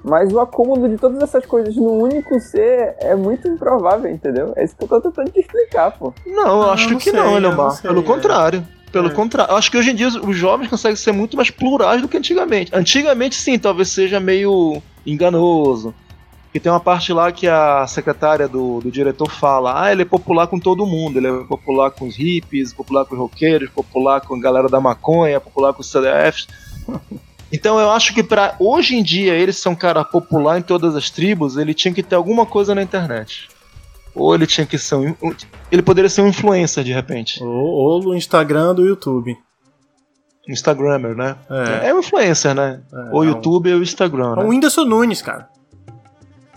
Mas 0.04 0.32
o 0.32 0.40
acúmulo 0.40 0.88
de 0.88 0.98
todas 0.98 1.20
essas 1.24 1.48
coisas 1.48 1.76
num 1.76 1.98
único 2.00 2.40
ser 2.40 2.96
é 3.00 3.16
muito 3.16 3.48
improvável, 3.48 4.12
entendeu? 4.12 4.54
É 4.56 4.66
isso 4.66 4.76
que 4.76 4.84
eu 4.84 4.88
tô 4.88 5.02
tentando 5.02 5.32
te 5.32 5.40
explicar, 5.40 5.98
pô. 5.98 6.14
Não, 6.28 6.62
eu 6.62 6.70
Ah, 6.70 6.74
acho 6.74 6.92
não 6.92 6.98
que 7.00 7.10
sei, 7.10 7.14
não, 7.14 7.40
Leomar. 7.40 7.58
não 7.58 7.72
sei, 7.72 7.90
Pelo 7.90 8.02
é. 8.02 8.04
contrário. 8.04 8.68
Pelo 8.94 9.08
É. 9.08 9.12
contrário. 9.12 9.54
Acho 9.56 9.70
que 9.70 9.78
hoje 9.78 9.90
em 9.92 9.96
dia 9.96 10.08
os- 10.08 10.38
jovens 10.38 10.70
conseguem 10.70 10.96
ser 10.96 11.12
muito 11.12 11.36
mais 11.36 11.50
plurais 11.50 12.02
do 12.02 12.08
que 12.08 12.16
antigamente. 12.16 12.72
Antigamente, 12.74 13.36
sim, 13.36 13.58
talvez 13.60 13.90
seja 13.90 14.20
meio 14.20 14.82
enganoso. 15.06 15.94
Que 16.54 16.60
tem 16.60 16.72
uma 16.72 16.80
parte 16.80 17.12
lá 17.12 17.32
que 17.32 17.48
a 17.48 17.88
secretária 17.88 18.48
do, 18.48 18.80
do 18.80 18.92
diretor 18.92 19.30
fala: 19.32 19.82
ah, 19.84 19.92
ele 19.92 20.04
é 20.04 20.06
popular 20.06 20.46
com 20.46 20.60
todo 20.60 20.86
mundo. 20.86 21.18
Ele 21.18 21.28
é 21.28 21.44
popular 21.46 21.90
com 21.90 22.08
os 22.08 22.16
hippies, 22.16 22.72
popular 22.72 23.04
com 23.06 23.16
os 23.16 23.20
roqueiros, 23.20 23.70
popular 23.72 24.22
com 24.22 24.36
a 24.36 24.40
galera 24.40 24.70
da 24.70 24.80
maconha, 24.80 25.40
popular 25.42 25.74
com 25.74 25.82
os 25.82 25.90
CDFs. 25.92 26.48
Então 27.56 27.80
eu 27.80 27.92
acho 27.92 28.16
que 28.16 28.24
pra 28.24 28.56
hoje 28.60 28.96
em 28.96 29.04
dia 29.04 29.36
ele 29.36 29.54
ser 29.54 29.70
um 29.70 29.76
cara 29.76 30.04
popular 30.04 30.58
em 30.58 30.64
todas 30.64 30.96
as 30.96 31.12
tribos, 31.12 31.56
ele 31.56 31.72
tinha 31.72 31.94
que 31.94 32.02
ter 32.02 32.16
alguma 32.16 32.48
coisa 32.48 32.74
na 32.74 32.82
internet. 32.82 33.48
Ou 34.16 34.34
ele 34.36 34.46
tinha 34.46 34.66
que 34.68 34.78
ser 34.78 34.96
um. 34.96 35.16
um- 35.22 35.36
Ele 35.72 35.82
poderia 35.82 36.10
ser 36.10 36.22
um 36.22 36.28
influencer 36.28 36.84
de 36.84 36.94
repente. 36.94 37.44
Ou, 37.44 37.50
ou 37.50 38.04
no 38.04 38.16
Instagram 38.16 38.76
do 38.76 38.86
YouTube. 38.86 39.36
Instagrammer, 40.48 41.16
né? 41.16 41.36
É. 41.82 41.90
É 41.90 41.94
um 41.94 42.00
influencer, 42.00 42.54
né? 42.54 42.82
É, 42.94 42.98
ou 43.16 43.24
é 43.24 43.28
um- 43.28 43.30
YouTube 43.30 43.74
ou 43.74 43.82
Instagram, 43.82 44.34
É 44.34 44.36
né? 44.38 44.44
o 44.44 44.48
Whindersson 44.50 44.84
Nunes, 44.84 45.22
cara. 45.22 45.48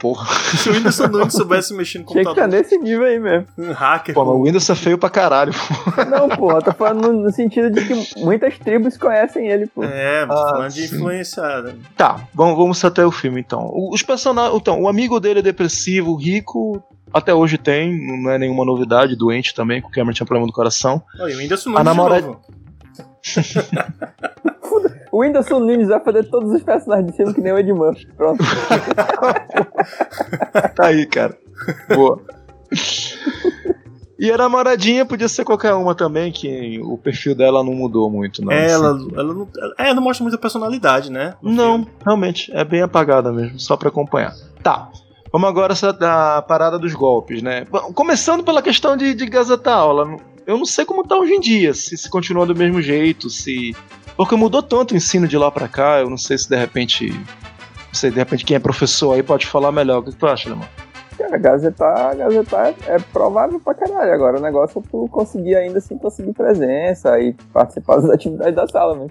Porra. 0.00 0.26
Se 0.58 0.68
o 0.68 0.72
Whindersson 0.74 1.06
Nunes 1.06 1.32
soubesse 1.32 1.72
mexer 1.72 2.00
no 2.00 2.04
Tinha 2.04 2.24
que 2.24 2.30
estar 2.30 2.42
computador, 2.42 2.58
nesse 2.58 2.76
nível 2.78 3.06
aí 3.06 3.18
mesmo. 3.18 3.46
um 3.56 3.72
hacker. 3.72 4.14
Pô, 4.14 4.24
mas 4.24 4.34
o 4.34 4.42
Windows 4.42 4.68
é 4.68 4.74
feio 4.74 4.98
pra 4.98 5.08
caralho. 5.08 5.52
Não, 6.10 6.28
porra, 6.28 6.60
tô 6.60 6.72
falando 6.72 7.12
no, 7.12 7.30
sentido 7.32 7.70
de 7.70 7.82
que 7.86 8.20
muitas 8.20 8.58
tribos 8.58 8.98
conhecem 8.98 9.46
ele, 9.48 9.66
pô. 9.68 9.84
É, 9.84 10.24
Ah, 10.24 10.26
falando 10.26 10.72
de 10.72 10.86
sim. 10.88 10.96
influenciar. 10.96 11.64
Tá, 11.96 12.20
vamos, 12.34 12.56
vamos 12.58 12.84
até 12.84 13.06
o 13.06 13.10
filme 13.12 13.40
então. 13.40 13.70
O- 13.72 13.94
Os 13.94 14.02
personagens. 14.02 14.54
Então, 14.60 14.82
o 14.82 14.88
amigo 14.88 15.18
dele 15.20 15.38
é 15.38 15.42
depressivo, 15.42 16.14
rico. 16.16 16.82
Até 17.12 17.32
hoje 17.34 17.56
tem, 17.56 17.96
não 18.22 18.30
é 18.30 18.38
nenhuma 18.38 18.64
novidade, 18.64 19.16
doente 19.16 19.54
também, 19.54 19.80
que 19.80 19.86
o 19.88 19.90
Cameron 19.90 20.12
tinha 20.12 20.26
problema 20.26 20.46
do 20.46 20.52
coração. 20.52 21.02
Olha, 21.20 21.34
o 21.34 21.38
Whindersson 21.38 21.70
A 21.70 21.72
Nunes 21.72 21.82
de 21.82 21.84
namorada- 21.84 22.26
novo. 22.26 22.40
O 25.12 25.20
Whindersson 25.20 25.60
Nunes 25.60 25.88
vai 25.88 25.98
fazer 26.00 26.24
todos 26.24 26.52
os 26.52 26.62
personagens 26.62 27.10
de 27.10 27.16
filme 27.16 27.32
que 27.32 27.40
nem 27.40 27.50
o 27.50 27.58
Ed 27.58 27.72
Murphy. 27.72 28.06
Pronto. 28.18 28.44
Tá 30.74 30.86
aí, 30.88 31.06
cara. 31.06 31.34
Boa. 31.94 32.20
E 34.18 34.30
a 34.30 34.36
namoradinha 34.36 35.06
podia 35.06 35.28
ser 35.28 35.44
qualquer 35.44 35.72
uma 35.72 35.94
também, 35.94 36.30
que 36.30 36.78
o 36.82 36.98
perfil 36.98 37.34
dela 37.34 37.62
não 37.64 37.72
mudou 37.72 38.10
muito, 38.10 38.44
não. 38.44 38.52
É, 38.52 38.70
ela, 38.70 38.94
assim. 38.94 39.08
ela, 39.14 39.32
não, 39.34 39.48
é, 39.78 39.94
não 39.94 40.02
mostra 40.02 40.22
muita 40.22 40.36
personalidade, 40.38 41.10
né? 41.10 41.34
Não, 41.40 41.78
filme. 41.84 41.88
realmente, 42.04 42.52
é 42.54 42.62
bem 42.64 42.82
apagada 42.82 43.32
mesmo, 43.32 43.58
só 43.58 43.74
pra 43.76 43.88
acompanhar. 43.88 44.34
Tá. 44.62 44.90
Vamos 45.32 45.48
agora 45.48 45.74
da 45.92 46.42
parada 46.42 46.78
dos 46.78 46.94
golpes, 46.94 47.42
né? 47.42 47.64
Começando 47.94 48.44
pela 48.44 48.62
questão 48.62 48.96
de, 48.96 49.14
de 49.14 49.26
gazetar 49.26 49.76
aula. 49.76 50.16
Eu 50.46 50.56
não 50.56 50.64
sei 50.64 50.84
como 50.84 51.06
tá 51.06 51.16
hoje 51.16 51.32
em 51.32 51.40
dia, 51.40 51.74
se, 51.74 51.96
se 51.96 52.08
continua 52.08 52.46
do 52.46 52.54
mesmo 52.54 52.80
jeito, 52.80 53.28
se. 53.28 53.74
Porque 54.16 54.36
mudou 54.36 54.62
tanto 54.62 54.94
o 54.94 54.96
ensino 54.96 55.26
de 55.26 55.36
lá 55.36 55.50
pra 55.50 55.68
cá, 55.68 55.98
eu 55.98 56.08
não 56.08 56.16
sei 56.16 56.38
se 56.38 56.48
de 56.48 56.56
repente. 56.56 57.10
Não 57.10 57.94
sei, 57.94 58.10
de 58.10 58.16
repente 58.16 58.44
quem 58.44 58.56
é 58.56 58.60
professor 58.60 59.14
aí 59.14 59.22
pode 59.22 59.46
falar 59.46 59.72
melhor. 59.72 59.98
O 59.98 60.02
que 60.04 60.14
tu 60.14 60.26
acha, 60.26 60.48
Lemão? 60.48 60.68
Cara, 61.18 61.38
gazetar, 61.38 62.16
gazetar 62.16 62.66
é, 62.66 62.74
é 62.94 62.98
provável 62.98 63.58
pra 63.58 63.74
caralho. 63.74 64.12
Agora 64.12 64.38
o 64.38 64.42
negócio 64.42 64.78
é 64.78 64.88
tu 64.90 65.08
conseguir 65.10 65.56
ainda 65.56 65.78
assim 65.78 65.96
conseguir 65.98 66.32
presença 66.32 67.18
e 67.18 67.32
participar 67.52 67.96
das 67.96 68.10
atividades 68.10 68.54
da 68.54 68.66
sala 68.68 68.94
mesmo. 68.94 69.10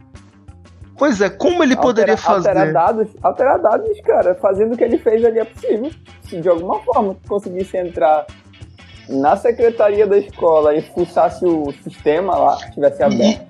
Pois 0.98 1.20
é, 1.22 1.30
como 1.30 1.62
ele 1.64 1.76
poderia 1.76 2.14
Altera- 2.14 2.34
fazer? 2.34 2.50
Alterar 2.50 2.74
dados, 2.74 3.08
alterar 3.22 3.60
dados, 3.60 4.02
cara, 4.02 4.36
fazendo 4.36 4.74
o 4.74 4.78
que 4.78 4.84
ele 4.84 4.98
fez 4.98 5.24
ali 5.26 5.40
é 5.40 5.46
possível. 5.46 5.92
Se 6.24 6.40
de 6.40 6.48
alguma 6.50 6.80
forma 6.80 7.16
tu 7.16 7.28
conseguisse 7.28 7.78
entrar 7.78 8.26
na 9.10 9.36
secretaria 9.36 10.08
da 10.08 10.18
escola 10.18 10.74
e 10.74 10.82
fuçasse 10.82 11.46
o 11.46 11.72
sistema 11.84 12.36
lá, 12.38 12.58
tivesse 12.74 13.04
aberto. 13.04 13.46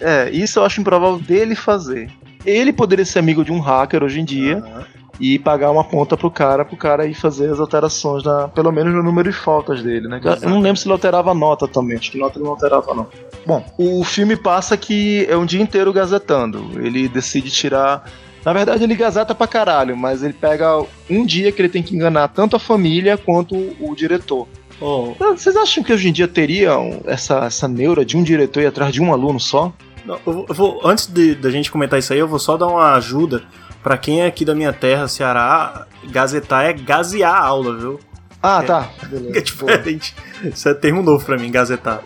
É, 0.00 0.30
isso 0.30 0.58
eu 0.58 0.64
acho 0.64 0.80
improvável 0.80 1.18
dele 1.18 1.54
fazer. 1.54 2.10
Ele 2.46 2.72
poderia 2.72 3.04
ser 3.04 3.18
amigo 3.18 3.44
de 3.44 3.52
um 3.52 3.60
hacker 3.60 4.02
hoje 4.02 4.20
em 4.20 4.24
dia 4.24 4.58
Aham. 4.58 4.86
E 5.20 5.38
pagar 5.38 5.70
uma 5.70 5.84
conta 5.84 6.16
pro 6.16 6.30
cara, 6.30 6.64
pro 6.64 6.76
cara 6.76 7.06
ir 7.06 7.14
fazer 7.14 7.50
as 7.50 7.60
alterações, 7.60 8.22
na, 8.24 8.48
pelo 8.48 8.72
menos 8.72 8.92
no 8.94 9.02
número 9.02 9.30
de 9.30 9.36
faltas 9.36 9.82
dele, 9.82 10.08
né? 10.08 10.20
Eu 10.42 10.48
não 10.50 10.60
lembro 10.60 10.76
se 10.78 10.86
ele 10.86 10.92
alterava 10.92 11.30
a 11.30 11.34
nota 11.34 11.68
também, 11.68 11.96
acho 11.96 12.10
que 12.10 12.18
nota 12.18 12.36
ele 12.38 12.44
não 12.44 12.52
alterava, 12.52 12.94
não. 12.94 13.06
Bom, 13.46 13.64
o 13.78 14.02
filme 14.04 14.36
passa 14.36 14.76
que 14.76 15.26
é 15.28 15.36
um 15.36 15.46
dia 15.46 15.60
inteiro 15.62 15.92
gazetando. 15.92 16.70
Ele 16.82 17.08
decide 17.08 17.50
tirar. 17.50 18.10
Na 18.44 18.52
verdade, 18.52 18.84
ele 18.84 18.94
gazeta 18.94 19.34
pra 19.34 19.46
caralho, 19.46 19.96
mas 19.96 20.22
ele 20.22 20.34
pega 20.34 20.84
um 21.08 21.24
dia 21.24 21.50
que 21.50 21.62
ele 21.62 21.68
tem 21.68 21.82
que 21.82 21.94
enganar 21.94 22.28
tanto 22.28 22.56
a 22.56 22.58
família 22.58 23.16
quanto 23.16 23.54
o 23.80 23.94
diretor. 23.94 24.46
Oh, 24.80 25.14
Vocês 25.34 25.56
acham 25.56 25.82
que 25.84 25.92
hoje 25.92 26.08
em 26.08 26.12
dia 26.12 26.26
teriam 26.28 27.00
essa, 27.06 27.44
essa 27.44 27.68
neura 27.68 28.04
de 28.04 28.16
um 28.16 28.22
diretor 28.22 28.60
ir 28.60 28.66
atrás 28.66 28.92
de 28.92 29.00
um 29.00 29.12
aluno 29.12 29.38
só? 29.40 29.72
não, 30.04 30.18
eu 30.26 30.32
vou, 30.34 30.46
eu 30.48 30.54
vou- 30.54 30.80
antes 30.84 31.06
da 31.06 31.48
gente 31.50 31.70
comentar 31.70 31.98
isso 31.98 32.12
aí, 32.12 32.18
eu 32.18 32.28
vou 32.28 32.38
só 32.38 32.56
dar 32.58 32.66
uma 32.66 32.92
ajuda 32.94 33.42
pra 33.84 33.96
quem 33.96 34.22
é 34.22 34.26
aqui 34.26 34.44
da 34.44 34.54
minha 34.54 34.72
terra, 34.72 35.06
Ceará. 35.06 35.86
Gazetar 36.06 36.64
é 36.64 36.72
gazear 36.72 37.32
a 37.34 37.38
aula, 37.38 37.76
viu? 37.76 38.00
Ah, 38.42 38.60
É. 38.62 38.66
tá. 38.66 38.90
É 39.02 39.06
Beleza. 39.06 39.32
Boa. 39.32 39.42
diferente. 39.78 40.16
Isso 40.42 40.68
é 40.68 40.74
termo 40.74 41.02
novo 41.02 41.24
pra 41.24 41.38
mim, 41.38 41.50
gazetar. 41.52 42.02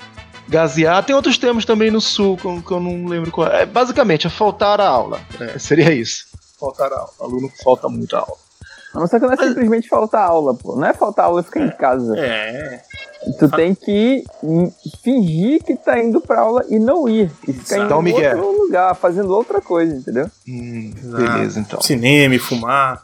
Gazear. 0.46 1.02
Tem 1.04 1.14
outros 1.16 1.36
termos 1.38 1.64
também 1.64 1.90
no 1.90 2.00
sul 2.00 2.36
que 2.36 2.44
eu, 2.72 2.80
não 2.80 3.06
lembro 3.06 3.30
qual 3.30 3.48
é. 3.48 3.64
Basicamente, 3.64 4.26
é 4.26 4.30
faltar 4.30 4.80
a 4.80 4.86
aula. 4.88 5.20
É, 5.40 5.58
seria 5.58 5.92
isso. 5.92 6.26
Faltar 6.60 6.92
a 6.92 6.96
aula. 6.96 7.10
O 7.18 7.24
aluno 7.24 7.52
falta 7.62 7.88
muito 7.88 8.14
a 8.16 8.20
aula. 8.20 8.36
A 8.94 9.00
não 9.00 9.06
ser 9.06 9.20
que 9.20 9.26
não 9.26 9.32
é 9.32 9.36
simplesmente 9.36 9.88
faltar 9.88 10.22
aula, 10.22 10.54
pô. 10.54 10.74
Não 10.76 10.86
é 10.86 10.92
faltar 10.92 11.26
aula 11.26 11.40
e 11.40 11.44
ficar 11.44 11.60
em 11.60 11.70
casa. 11.70 12.18
É. 12.18 12.80
Tu 13.38 13.48
tem 13.50 13.74
que 13.74 14.24
fingir 15.02 15.62
que 15.62 15.76
tá 15.76 15.98
indo 15.98 16.20
pra 16.20 16.40
aula 16.40 16.64
e 16.68 16.78
não 16.78 17.08
ir. 17.08 17.30
E 17.46 17.52
ficar 17.52 17.96
um 17.96 18.00
em 18.00 18.04
migué. 18.04 18.34
outro 18.34 18.62
lugar, 18.62 18.94
fazendo 18.94 19.34
outra 19.34 19.60
coisa, 19.60 19.94
entendeu? 19.94 20.30
Hum, 20.48 20.92
beleza, 21.02 21.60
então. 21.60 21.80
Cinema, 21.80 22.38
fumar. 22.38 23.02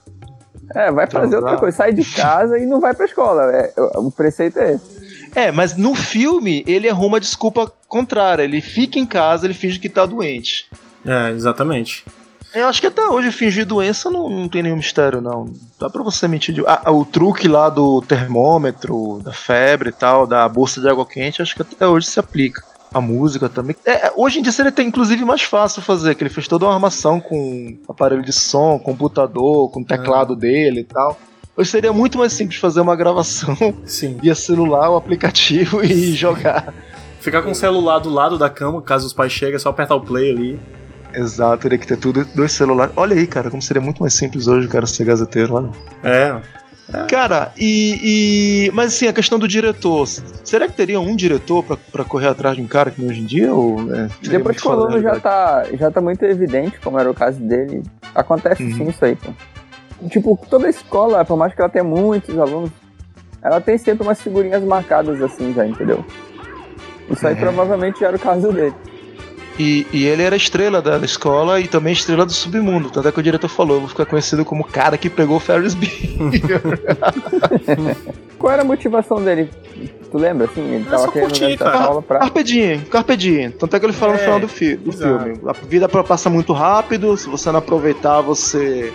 É, 0.75 0.91
vai 0.91 1.07
fazer 1.07 1.29
Transar. 1.29 1.43
outra 1.43 1.59
coisa. 1.59 1.76
Sai 1.76 1.93
de 1.93 2.05
casa 2.05 2.59
e 2.59 2.64
não 2.64 2.81
vai 2.81 2.95
pra 2.95 3.05
escola. 3.05 3.43
É, 3.53 3.73
o 3.76 4.07
o 4.07 4.11
preceito 4.11 4.59
é 4.59 4.75
esse. 4.75 5.05
É, 5.35 5.50
mas 5.50 5.76
no 5.76 5.95
filme 5.95 6.64
ele 6.67 6.88
arruma 6.88 7.19
a 7.19 7.21
desculpa 7.21 7.71
contrária. 7.88 8.43
Ele 8.45 8.61
fica 8.61 8.99
em 8.99 9.07
casa, 9.07 9.47
ele 9.47 9.55
finge 9.55 9.79
que 9.79 9.88
tá 9.88 10.07
doente. 10.07 10.71
É, 11.05 11.31
exatamente. 11.31 12.05
Eu 12.54 12.68
acho 12.68 12.80
que 12.80 12.87
até 12.87 13.04
hoje 13.04 13.32
fingir 13.32 13.66
doença 13.66 14.08
não, 14.08 14.30
não 14.30 14.49
tem 14.49 14.62
nenhum 14.62 14.76
mistério, 14.76 15.20
não. 15.20 15.52
Dá 15.78 15.90
pra 15.90 16.02
você 16.04 16.28
mentir. 16.28 16.54
De... 16.54 16.62
Ah, 16.66 16.90
o 16.92 17.04
truque 17.04 17.49
lá 17.49 17.68
do 17.68 18.00
termômetro, 18.02 19.20
da 19.25 19.32
febre 19.32 19.88
e 19.88 19.92
tal, 19.92 20.25
da 20.25 20.49
bolsa 20.49 20.80
de 20.80 20.88
água 20.88 21.04
quente, 21.04 21.42
acho 21.42 21.54
que 21.54 21.62
até 21.62 21.87
hoje 21.87 22.06
se 22.06 22.20
aplica. 22.20 22.62
A 22.92 23.00
música 23.00 23.49
também. 23.49 23.75
É, 23.84 24.12
hoje 24.14 24.38
em 24.38 24.42
dia 24.42 24.52
seria 24.52 24.68
até 24.68 24.84
inclusive 24.84 25.25
mais 25.25 25.42
fácil 25.42 25.82
fazer, 25.82 26.14
que 26.14 26.23
ele 26.23 26.30
fez 26.30 26.46
toda 26.46 26.64
uma 26.64 26.75
armação 26.75 27.20
com 27.20 27.76
aparelho 27.88 28.23
de 28.23 28.32
som, 28.32 28.78
computador, 28.78 29.68
com 29.73 29.82
teclado 29.82 30.37
dele 30.37 30.80
e 30.80 30.84
tal. 30.84 31.18
Hoje 31.56 31.70
seria 31.70 31.92
muito 31.92 32.18
mais 32.18 32.32
simples 32.32 32.61
fazer 32.61 32.80
uma 32.80 32.94
gravação 32.94 33.56
Sim. 33.84 34.18
via 34.23 34.34
celular, 34.37 34.90
o 34.90 34.96
aplicativo 34.96 35.84
e 35.84 36.12
jogar. 36.12 36.73
Ficar 37.20 37.42
com 37.42 37.50
o 37.50 37.54
celular 37.54 37.99
do 37.99 38.11
lado 38.11 38.38
da 38.38 38.49
cama, 38.49 38.80
caso 38.80 39.06
os 39.06 39.12
pais 39.12 39.32
cheguem, 39.32 39.56
é 39.56 39.58
só 39.58 39.70
apertar 39.70 39.96
o 39.96 40.00
play 40.00 40.30
ali. 40.30 40.61
Exato, 41.14 41.62
teria 41.62 41.78
que 41.78 41.87
ter 41.87 41.97
tudo, 41.97 42.25
dois 42.35 42.52
celulares. 42.52 42.92
Olha 42.97 43.14
aí, 43.16 43.26
cara, 43.26 43.50
como 43.50 43.62
seria 43.62 43.80
muito 43.83 44.00
mais 44.00 44.14
simples 44.14 44.47
hoje 44.47 44.66
o 44.66 44.71
cara 44.71 44.87
ser 44.87 45.04
gazeteiro, 45.04 45.54
olha. 45.54 45.71
É. 46.02 46.40
Cara, 47.09 47.50
e, 47.56 48.66
e- 48.68 48.71
Mas 48.73 48.88
assim, 48.94 49.09
a 49.09 49.12
questão 49.12 49.38
do 49.38 49.49
diretor. 49.49 50.06
Será 50.06 50.68
que 50.68 50.75
teria 50.75 51.00
um 51.00 51.16
diretor 51.16 51.64
pra, 51.64 51.76
pra 51.76 52.04
correr 52.04 52.28
atrás 52.28 52.56
de 52.56 52.62
um 52.62 52.66
cara 52.66 52.90
que 52.90 53.02
hoje 53.02 53.21
em 53.23 53.25
dia? 53.25 53.52
Ou, 53.54 53.80
é, 53.94 54.09
Depois 54.23 54.61
que 54.61 54.68
o 54.68 54.71
aluno 54.71 55.00
já 55.00 55.18
tá, 55.18 55.64
já 55.78 55.90
tá 55.90 56.00
muito 56.02 56.23
evidente, 56.25 56.78
como 56.80 56.99
era 57.00 57.11
o 57.11 57.14
caso 57.14 57.40
dele, 57.40 57.83
acontece 58.14 58.62
Uhum. 58.62 58.75
sim 58.76 58.88
isso 58.88 59.02
aí, 59.04 59.16
pô. 59.16 59.30
Tipo, 60.11 60.38
toda 60.50 60.68
escola, 60.68 61.25
por 61.25 61.37
mais 61.38 61.54
que 61.54 61.61
ela 61.62 61.71
tenha 61.71 61.85
muitos 61.85 62.38
alunos, 62.38 62.71
ela 63.42 63.61
tem 63.61 63.78
sempre 63.78 64.02
umas 64.06 64.21
figurinhas 64.21 64.62
marcadas 64.62 65.23
assim 65.23 65.54
já, 65.54 65.66
entendeu? 65.66 66.04
Isso 67.09 67.26
aí 67.26 67.33
É. 67.35 67.37
provavelmente 67.37 68.00
já 68.00 68.09
era 68.09 68.16
o 68.16 68.21
caso 68.21 68.52
dele. 68.52 68.75
E, 69.58 69.87
e 69.92 70.04
ele 70.04 70.23
era 70.23 70.34
estrela 70.34 70.82
da 70.82 70.99
escola 70.99 71.61
e 71.61 71.68
também 71.68 71.92
estrela 71.92 72.26
do 72.26 72.32
submundo. 72.32 72.90
Tanto 72.90 73.06
é 73.08 73.12
que 73.12 73.20
o 73.20 73.23
diretor 73.23 73.49
falou: 73.49 73.76
eu 73.76 73.80
vou 73.80 73.88
ficar 73.88 74.04
conhecido 74.04 74.44
como 74.44 74.62
o 74.62 74.66
cara 74.66 74.99
que 74.99 75.08
pegou 75.08 75.37
o 75.37 75.40
Ferris 75.40 75.75
Bueller. 75.75 76.80
Qual 78.38 78.52
era 78.52 78.62
a 78.62 78.64
motivação 78.64 79.23
dele? 79.23 79.49
Tu 80.11 80.18
lembra, 80.18 80.46
assim? 80.46 80.61
Ele 80.75 80.84
tava 80.84 81.11
querendo 81.11 81.30
curtir, 81.30 81.56
cara. 81.56 81.78
aula 81.78 82.02
pra... 82.02 82.18
Carpe 82.18 82.42
diem, 82.42 82.80
carpe 82.80 83.16
diem. 83.16 83.50
Tanto 83.50 83.75
é 83.75 83.80
que 83.80 83.87
ele 83.87 83.92
fala 83.92 84.12
no 84.12 84.18
É, 84.18 84.23
final 84.23 84.40
do, 84.40 84.49
fi 84.49 84.76
do 84.76 84.92
filme. 84.92 85.40
A 85.46 85.52
vida 85.52 85.88
passa 85.88 86.28
muito 86.28 86.52
rápido, 86.52 87.16
se 87.16 87.28
você 87.28 87.50
não 87.50 87.58
aproveitar, 87.58 88.20
você 88.20 88.92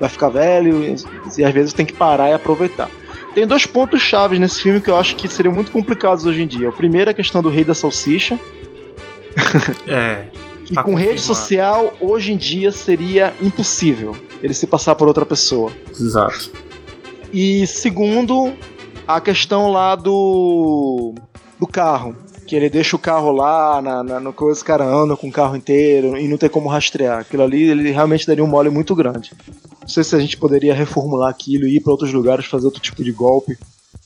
vai 0.00 0.08
ficar 0.08 0.28
velho 0.28 0.82
e, 0.82 0.96
e 1.38 1.44
às 1.44 1.52
vezes 1.52 1.72
tem 1.72 1.84
que 1.84 1.92
parar 1.92 2.30
e 2.30 2.32
aproveitar. 2.32 2.88
Tem 3.34 3.46
dois 3.46 3.66
pontos 3.66 4.00
chaves 4.00 4.40
nesse 4.40 4.62
filme 4.62 4.80
que 4.80 4.88
eu 4.88 4.96
acho 4.96 5.14
que 5.14 5.28
seriam 5.28 5.54
muito 5.54 5.70
complicados 5.70 6.24
hoje 6.24 6.42
em 6.42 6.46
dia. 6.46 6.68
O 6.68 6.72
primeiro 6.72 7.10
é 7.10 7.12
a 7.12 7.14
questão 7.14 7.42
do 7.42 7.50
rei 7.50 7.64
da 7.64 7.74
salsicha, 7.74 8.40
É. 9.86 10.26
que 10.64 10.74
Tá 10.74 10.82
com 10.82 10.94
rede 10.94 11.20
social 11.20 11.94
hoje 12.00 12.32
em 12.32 12.36
dia 12.36 12.72
seria 12.72 13.34
impossível 13.40 14.16
ele 14.42 14.54
se 14.54 14.66
passar 14.66 14.94
por 14.94 15.08
outra 15.08 15.24
pessoa. 15.24 15.70
Exato. 15.90 16.50
E 17.32 17.66
segundo, 17.66 18.52
a 19.06 19.20
questão 19.20 19.70
lá 19.70 19.94
do 19.94 21.14
do 21.58 21.66
carro. 21.66 22.16
Que 22.46 22.54
ele 22.54 22.70
deixa 22.70 22.94
o 22.94 22.98
carro 22.98 23.32
lá, 23.32 23.82
na, 23.82 24.04
na 24.04 24.20
no 24.20 24.32
coisa, 24.32 24.58
os 24.58 24.62
caras 24.62 24.86
andam 24.86 25.16
com 25.16 25.28
o 25.28 25.32
carro 25.32 25.56
inteiro 25.56 26.16
e 26.16 26.28
não 26.28 26.38
tem 26.38 26.48
como 26.48 26.68
rastrear. 26.68 27.18
Aquilo 27.18 27.42
ali, 27.42 27.64
ele 27.64 27.90
realmente 27.90 28.24
daria 28.24 28.44
um 28.44 28.46
mole 28.46 28.70
muito 28.70 28.94
grande. 28.94 29.32
Não 29.80 29.88
sei 29.88 30.04
se 30.04 30.14
a 30.14 30.18
gente 30.20 30.36
poderia 30.36 30.72
reformular 30.72 31.28
aquilo 31.28 31.66
e 31.66 31.76
ir 31.76 31.80
para 31.80 31.90
outros 31.90 32.12
lugares 32.12 32.46
fazer 32.46 32.66
outro 32.66 32.80
tipo 32.80 33.02
de 33.02 33.10
golpe. 33.10 33.58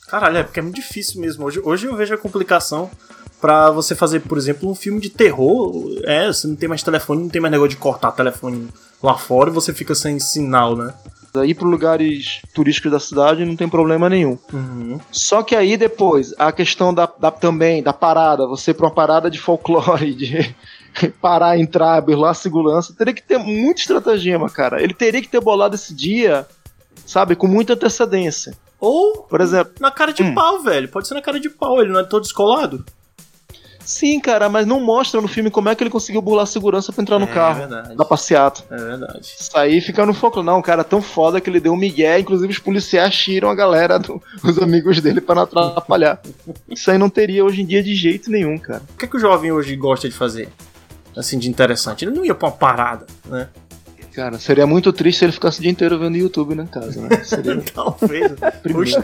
Caralho, 0.09 0.39
é 0.39 0.43
porque 0.43 0.59
é 0.59 0.63
muito 0.63 0.77
difícil 0.77 1.21
mesmo. 1.21 1.45
Hoje, 1.45 1.61
hoje 1.63 1.87
eu 1.87 1.95
vejo 1.95 2.15
a 2.15 2.19
complicação 2.19 2.91
pra 3.41 3.71
você 3.71 3.95
fazer, 3.95 4.21
por 4.21 4.37
exemplo, 4.39 4.71
um 4.71 4.75
filme 4.75 5.01
de 5.01 5.11
terror. 5.11 5.73
É, 6.05 6.27
você 6.27 6.47
não 6.47 6.57
tem 6.57 6.69
mais 6.69 6.83
telefone, 6.83 7.23
não 7.23 7.29
tem 7.29 7.41
mais 7.41 7.51
negócio 7.53 7.71
de 7.71 7.77
cortar 7.77 8.13
telefone 8.13 8.69
lá 9.03 9.17
fora 9.17 9.51
e 9.51 9.53
você 9.53 9.73
fica 9.73 9.95
sem 9.95 10.19
sinal, 10.19 10.77
né? 10.77 10.93
Ir 11.45 11.55
para 11.55 11.69
lugares 11.69 12.43
turísticos 12.53 12.91
da 12.91 12.99
cidade 12.99 13.45
não 13.45 13.55
tem 13.55 13.69
problema 13.69 14.09
nenhum. 14.09 14.37
Uhum. 14.53 14.99
Só 15.13 15.45
que 15.45 15.55
aí 15.55 15.77
depois, 15.77 16.35
a 16.37 16.51
questão 16.51 16.93
da, 16.93 17.09
da- 17.19 17.31
também 17.31 17.83
da 17.85 17.93
parada, 17.93 18.49
você 18.49 18.75
pra 18.75 18.87
uma 18.87 18.93
parada 18.95 19.31
de 19.31 19.39
folclore, 19.39 20.13
de 20.13 20.55
parar, 21.21 21.57
entrar, 21.57 22.01
burlar 22.03 22.33
a 22.33 22.35
segurança, 22.35 22.93
teria 22.99 23.15
que 23.15 23.23
ter 23.23 23.39
muita 23.39 23.81
estratagema, 23.81 24.51
cara. 24.51 24.83
Ele 24.83 24.93
teria 24.93 25.23
que 25.23 25.29
ter 25.29 25.41
bolado 25.41 25.77
esse 25.77 25.95
dia 25.95 26.47
sabe? 27.07 27.35
Com 27.37 27.47
muita 27.47 27.73
antecedência. 27.75 28.53
Ou 28.79 29.23
Por 29.23 29.41
exemplo, 29.41 29.73
na 29.81 29.91
cara 29.91 30.13
de 30.13 30.23
Hum. 30.23 30.35
pau, 30.35 30.63
velho. 30.63 30.89
Pode 30.89 31.07
ser 31.09 31.15
na 31.15 31.23
cara 31.23 31.39
de 31.41 31.49
pau, 31.51 31.81
ele 31.81 31.93
não 31.93 32.01
é 32.01 32.05
todo 32.05 32.23
descolado. 32.23 32.85
Sim, 33.91 34.21
cara, 34.21 34.49
mas 34.49 34.67
não 34.67 34.81
mostra 34.81 35.21
no 35.21 35.29
filme 35.29 35.51
como 35.51 35.69
é 35.69 35.75
que 35.75 35.83
ele 35.83 35.91
conseguiu 35.91 36.23
burlar 36.23 36.45
a 36.45 36.47
segurança 36.47 36.93
pra 36.93 37.03
entrar 37.03 37.19
no 37.19 37.25
é 37.27 37.29
carro 37.29 37.59
verdade. 37.59 37.97
da 37.97 38.05
passeata. 38.05 38.63
É 38.71 38.77
verdade. 38.77 39.21
Isso 39.21 39.57
aí 39.57 39.81
fica 39.81 40.05
no 40.07 40.15
foco. 40.15 40.43
Não, 40.43 40.59
o 40.59 40.63
cara 40.63 40.83
é 40.83 40.85
tão 40.85 41.03
foda 41.03 41.41
que 41.41 41.51
ele 41.51 41.61
deu 41.61 41.73
um 41.73 41.77
migué, 41.77 42.19
inclusive 42.19 42.53
os 42.53 42.59
policiais 42.59 43.15
tiram 43.15 43.51
a 43.51 43.55
galera, 43.55 43.99
do- 43.99 44.23
os 44.43 44.59
amigos 44.59 45.01
dele 45.01 45.21
pra 45.21 45.35
não 45.35 45.43
atrapalhar. 45.43 46.21
Isso 46.71 46.91
aí 46.91 46.99
não 46.99 47.11
teria 47.11 47.45
hoje 47.45 47.63
em 47.63 47.67
dia 47.67 47.83
de 47.83 47.95
jeito 47.95 48.31
nenhum, 48.31 48.57
cara. 48.59 48.83
O 48.95 48.97
que, 48.97 49.05
é 49.05 49.09
que 49.09 49.17
o 49.17 49.21
jovem 49.21 49.51
hoje 49.53 49.75
gosta 49.77 50.09
de 50.09 50.15
fazer? 50.15 50.49
Assim, 51.17 51.39
de 51.39 51.49
interessante. 51.49 52.05
Ele 52.05 52.15
não 52.15 52.25
ia 52.25 52.35
pra 52.35 52.49
uma 52.49 52.55
parada, 52.57 53.05
né? 53.27 53.49
Cara, 54.15 54.39
seria 54.39 54.67
muito 54.67 54.93
triste 54.93 55.21
se 55.21 55.25
ele 55.25 55.33
ficasse 55.33 55.59
o 55.59 55.63
dia 55.63 55.71
inteiro 55.71 55.99
vendo 55.99 56.17
YouTube 56.17 56.55
na 56.55 56.67
casa, 56.67 57.01
né? 57.01 57.09
Seria 57.23 57.61
Talvez. 57.73 58.33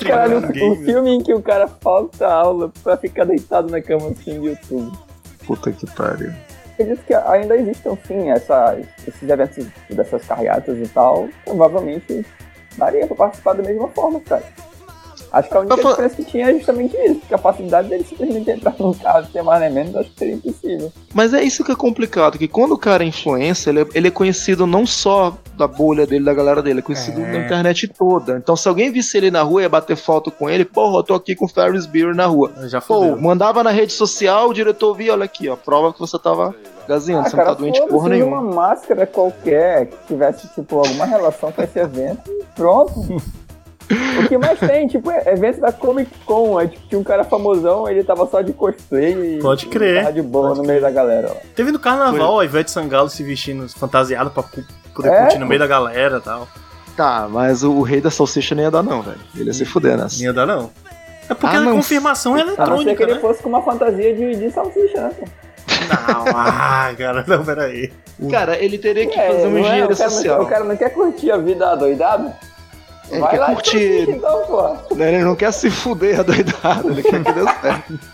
Caralho, 0.04 0.38
um 0.38 0.46
um 0.46 0.52
game. 0.52 0.84
filme 0.84 1.10
em 1.10 1.22
que 1.22 1.32
o 1.32 1.40
cara 1.42 1.68
falta 1.68 2.26
aula 2.26 2.72
pra 2.82 2.96
ficar 2.96 3.24
deitado 3.24 3.70
na 3.70 3.80
cama 3.80 4.08
assim 4.08 4.38
no 4.38 4.46
YouTube. 4.46 4.92
puta 5.46 5.70
que 5.72 5.86
pariu. 5.92 6.32
Acredito 6.72 7.02
que 7.06 7.14
ainda 7.14 7.56
existam 7.56 7.96
sim 8.06 8.30
essa, 8.30 8.78
esses 9.06 9.28
eventos 9.28 9.66
dessas 9.88 10.24
carreatas 10.26 10.76
e 10.76 10.88
tal. 10.88 11.28
Provavelmente 11.44 12.26
daria 12.76 13.06
pra 13.06 13.16
participar 13.16 13.54
da 13.54 13.62
mesma 13.62 13.88
forma, 13.88 14.20
cara. 14.20 14.44
Acho 15.32 15.48
que 15.48 15.56
a 15.56 15.60
única 15.60 15.76
diferença 15.76 16.16
que 16.16 16.24
tinha 16.24 16.50
é 16.50 16.54
justamente 16.54 16.96
isso, 16.96 17.16
porque 17.16 17.34
a 17.34 17.38
facilidade 17.38 17.88
dele 17.88 18.04
simplesmente 18.04 18.50
entrar 18.50 18.74
num 18.78 18.94
carro 18.94 19.26
sem 19.32 19.42
mais 19.42 19.60
nem 19.60 19.70
menos, 19.72 19.94
acho 19.96 20.10
que 20.10 20.18
seria 20.18 20.34
impossível. 20.34 20.92
Mas 21.12 21.34
é 21.34 21.42
isso 21.42 21.62
que 21.64 21.72
é 21.72 21.76
complicado, 21.76 22.38
que 22.38 22.48
quando 22.48 22.72
o 22.72 22.78
cara 22.78 23.04
é 23.04 23.06
influencer, 23.06 23.72
ele 23.74 23.82
é, 23.82 23.86
ele 23.94 24.08
é 24.08 24.10
conhecido 24.10 24.66
não 24.66 24.86
só 24.86 25.36
da 25.58 25.66
bolha 25.66 26.06
dele, 26.06 26.24
da 26.24 26.32
galera 26.34 26.62
dele, 26.62 26.78
é 26.78 26.82
conhecido 26.82 27.20
É. 27.20 27.32
na 27.32 27.44
internet 27.44 27.88
toda. 27.88 28.36
Então 28.38 28.56
se 28.56 28.68
alguém 28.68 28.90
visse 28.90 29.16
ele 29.16 29.30
na 29.30 29.42
rua 29.42 29.62
e 29.64 29.68
bater 29.68 29.96
foto 29.96 30.30
com 30.30 30.48
ele, 30.48 30.64
porra, 30.64 30.98
eu 30.98 31.02
tô 31.02 31.14
aqui 31.14 31.34
com 31.34 31.44
o 31.46 31.48
Ferris 31.48 31.86
Bueller 31.86 32.14
na 32.14 32.26
rua. 32.26 32.52
Já 32.68 32.80
Pô, 32.80 33.16
mandava 33.16 33.62
na 33.62 33.70
rede 33.70 33.92
social, 33.92 34.48
o 34.48 34.54
diretor 34.54 34.94
via, 34.94 35.12
olha 35.12 35.24
aqui, 35.24 35.48
ó, 35.48 35.56
prova 35.56 35.92
que 35.92 35.98
você 36.00 36.18
tava 36.18 36.54
gazeando, 36.88 37.28
você 37.28 37.36
não 37.36 37.44
tá 37.44 37.54
doente 37.54 37.80
porra 37.82 37.96
usa 38.06 38.08
nenhuma. 38.10 38.40
uma 38.40 38.54
máscara 38.54 39.06
qualquer 39.06 39.86
que 39.86 39.96
tivesse, 40.06 40.46
tipo, 40.54 40.78
alguma 40.78 41.04
relação 41.04 41.50
com 41.50 41.62
esse 41.62 41.78
evento 41.78 42.30
e 42.30 42.44
pronto. 42.54 42.92
O 43.88 44.28
que 44.28 44.36
mais 44.36 44.58
tem, 44.58 44.88
tipo, 44.88 45.10
é 45.10 45.32
evento 45.32 45.60
da 45.60 45.70
Comic 45.70 46.10
Con, 46.24 46.58
aí 46.58 46.68
tipo, 46.68 46.88
tinha 46.88 46.98
um 46.98 47.04
cara 47.04 47.22
famosão, 47.22 47.88
ele 47.88 48.02
tava 48.02 48.26
só 48.26 48.42
de 48.42 48.52
cosplay 48.52 49.36
e 49.36 49.38
Pode 49.40 49.66
crer, 49.66 50.00
tava 50.02 50.12
de 50.12 50.22
boa 50.22 50.48
pode 50.48 50.60
no 50.60 50.66
meio 50.66 50.80
da 50.80 50.90
galera. 50.90 51.30
ó. 51.30 51.36
Teve 51.54 51.70
no 51.70 51.78
carnaval 51.78 52.40
a 52.40 52.44
Ivete 52.44 52.70
Sangalo 52.70 53.08
se 53.08 53.22
vestindo 53.22 53.68
fantasiada 53.68 54.28
pra 54.30 54.42
poder 54.42 54.66
É, 55.04 55.20
curtir 55.22 55.38
no 55.38 55.46
meio 55.46 55.60
da 55.60 55.66
galera 55.68 56.16
e 56.16 56.20
tal. 56.20 56.48
Tá, 56.96 57.28
mas 57.30 57.62
o, 57.62 57.70
o 57.72 57.82
rei 57.82 58.00
da 58.00 58.10
salsicha 58.10 58.54
nem 58.54 58.64
ia 58.64 58.70
dar 58.70 58.82
não, 58.82 59.02
velho. 59.02 59.20
Ele 59.36 59.44
ia 59.44 59.52
se 59.54 59.64
fuder 59.64 59.96
nessa. 59.98 60.16
Não 60.16 60.24
ia 60.24 60.32
dar, 60.32 60.46
não. 60.46 60.70
É 61.28 61.34
porque 61.34 61.56
Ah, 61.56 61.60
a 61.60 61.64
confirmação 61.72 62.36
é 62.36 62.40
A 62.40 62.44
não 62.44 62.50
ser 62.50 62.56
que 62.56 62.62
eletrônica, 62.62 63.02
ele 63.02 63.14
né? 63.14 63.20
fosse 63.20 63.42
com 63.42 63.48
uma 63.50 63.62
fantasia 63.62 64.14
de, 64.14 64.34
de 64.36 64.50
salsicha, 64.50 65.00
né? 65.02 65.10
Não, 66.08 66.24
ah, 66.34 66.92
cara, 66.96 67.24
não, 67.26 67.44
peraí. 67.44 67.92
Cara, 68.30 68.56
ele 68.58 68.78
teria 68.78 69.06
que 69.06 69.18
É, 69.18 69.26
fazer 69.28 69.46
uma 69.46 69.50
não 69.50 69.56
é? 69.58 69.60
engenharia 69.60 69.84
o, 69.84 69.96
cara 69.96 70.10
não, 70.10 70.16
social. 70.16 70.42
o 70.42 70.46
cara 70.46 70.64
não 70.64 70.76
quer 70.76 70.90
curtir 70.90 71.30
a 71.30 71.36
vida 71.36 71.70
adoidada? 71.70 72.34
Ele 73.10 73.20
Vai 73.20 73.30
quer 73.30 73.38
lá 73.40 73.46
curtir- 73.52 73.76
e 73.78 74.04
curte, 74.06 74.18
então, 74.18 74.42
pô. 74.46 75.02
Ele 75.02 75.24
não 75.24 75.36
quer 75.36 75.52
se 75.52 75.70
fuder 75.70 76.20
adoidado, 76.20 76.90
ele 76.90 77.02
quer 77.02 77.22
que 77.22 77.32
dê 77.32 77.42
certo. 77.60 77.98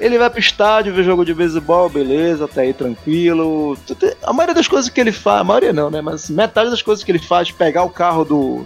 Ele 0.00 0.18
vai 0.18 0.30
pro 0.30 0.40
estádio 0.40 0.94
ver 0.94 1.04
jogo 1.04 1.24
de 1.24 1.34
beisebol, 1.34 1.88
beleza, 1.88 2.46
até 2.46 2.62
aí 2.62 2.72
tranquilo. 2.72 3.76
A 4.22 4.32
maioria 4.32 4.54
das 4.54 4.66
coisas 4.66 4.90
que 4.90 5.00
ele 5.00 5.12
faz, 5.12 5.42
a 5.42 5.44
maioria 5.44 5.72
não, 5.72 5.90
né? 5.90 6.00
Mas 6.00 6.28
metade 6.30 6.70
das 6.70 6.80
coisas 6.82 7.04
que 7.04 7.12
ele 7.12 7.18
faz, 7.18 7.50
pegar 7.52 7.84
o 7.84 7.90
carro 7.90 8.24
do. 8.24 8.64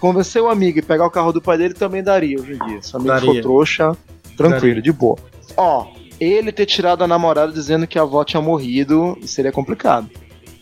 Convencer 0.00 0.40
o 0.40 0.48
amigo 0.48 0.78
e 0.78 0.82
pegar 0.82 1.06
o 1.06 1.10
carro 1.10 1.32
do 1.32 1.42
pai 1.42 1.58
dele 1.58 1.74
também 1.74 2.02
daria 2.02 2.40
hoje 2.40 2.52
em 2.54 2.66
dia. 2.66 2.82
Se 2.82 2.94
o 2.94 2.96
amigo 2.98 3.12
Daria. 3.14 3.32
for 3.34 3.40
trouxa, 3.42 3.96
tranquilo, 4.36 4.60
Daria. 4.76 4.82
de 4.82 4.92
boa. 4.92 5.16
Ó, 5.56 5.86
ele 6.20 6.52
ter 6.52 6.66
tirado 6.66 7.02
a 7.02 7.08
namorada 7.08 7.50
dizendo 7.52 7.86
que 7.86 7.98
a 7.98 8.02
avó 8.02 8.22
tinha 8.24 8.40
morrido 8.40 9.18
seria 9.26 9.50
complicado. 9.52 10.08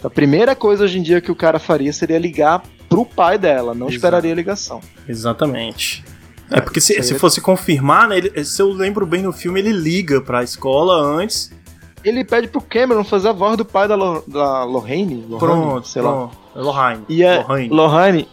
A 0.02 0.08
primeira 0.10 0.54
coisa 0.56 0.84
hoje 0.84 0.98
em 0.98 1.02
dia 1.02 1.20
que 1.20 1.30
o 1.30 1.37
cara 1.37 1.58
faria 1.58 1.92
seria 1.92 2.18
ligar 2.18 2.62
pro 2.94 3.04
pai 3.07 3.38
dela, 3.38 3.72
não 3.74 3.87
Exato. 3.87 3.94
esperaria 3.96 4.33
a 4.33 4.37
ligação. 4.37 4.80
Exatamente. 5.09 6.04
É 6.50 6.61
porque 6.61 6.80
se, 6.80 7.00
se 7.02 7.14
é- 7.14 7.18
fosse 7.18 7.40
confirmar, 7.40 8.09
né, 8.09 8.18
ele- 8.18 8.44
se 8.44 8.61
eu 8.61 8.70
lembro 8.70 9.07
bem 9.07 9.22
no 9.22 9.33
filme, 9.33 9.61
ele 9.61 9.72
liga 9.72 10.20
pra 10.20 10.42
escola 10.42 10.94
antes. 11.00 11.50
Ele 12.04 12.22
pede 12.22 12.48
pro 12.48 12.61
Cameron 12.61 13.02
fazer 13.02 13.28
a 13.28 13.33
voz 13.33 13.57
do 13.57 13.64
pai 13.64 13.88
da, 13.88 13.94
Lo, 13.94 14.22
da 14.28 14.62
Lorraine, 14.64 15.24
Lorraine, 15.26 15.38
Pronto, 15.38 15.88
sei 15.88 16.02
lá. 16.02 16.11
pronto. 16.12 16.37
É 16.54 16.59
Lohane. 16.61 17.04
E 17.09 17.22
é 17.22 17.38
Lohane. 17.38 17.68
Lorraine, 17.70 18.28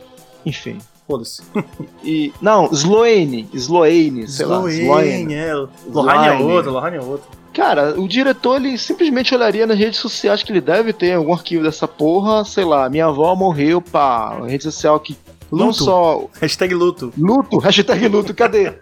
enfim. 0.45 0.77
Foda-se. 1.11 1.41
E 2.03 2.33
não, 2.41 2.67
Sloane, 2.71 3.47
Sloane, 3.53 4.27
sei 4.27 4.45
lá, 4.45 4.55
Sloane, 4.69 4.81
Sloane. 4.81 5.33
é. 5.35 5.53
Lohane 5.53 6.27
é 6.27 6.35
Sloane. 6.35 6.43
outra, 6.43 6.71
Lohane 6.71 6.97
é 6.97 7.01
outra. 7.01 7.27
Cara, 7.53 7.99
o 7.99 8.07
diretor 8.07 8.55
ele 8.55 8.77
simplesmente 8.77 9.35
olharia 9.35 9.67
nas 9.67 9.77
redes 9.77 9.99
sociais 9.99 10.41
que 10.41 10.51
ele 10.51 10.61
deve 10.61 10.93
ter 10.93 11.13
algum 11.13 11.33
arquivo 11.33 11.63
dessa 11.63 11.85
porra, 11.87 12.45
sei 12.45 12.63
lá, 12.63 12.89
minha 12.89 13.05
avó 13.07 13.35
morreu, 13.35 13.81
pá, 13.81 14.39
rede 14.45 14.63
social 14.63 14.99
que 15.01 15.17
não 15.51 15.67
Luto. 15.67 15.83
só 15.83 16.27
Hashtag 16.39 16.73
luto. 16.73 17.13
luto, 17.17 17.57
hashtag 17.57 18.07
luto, 18.07 18.33
cadê? 18.33 18.73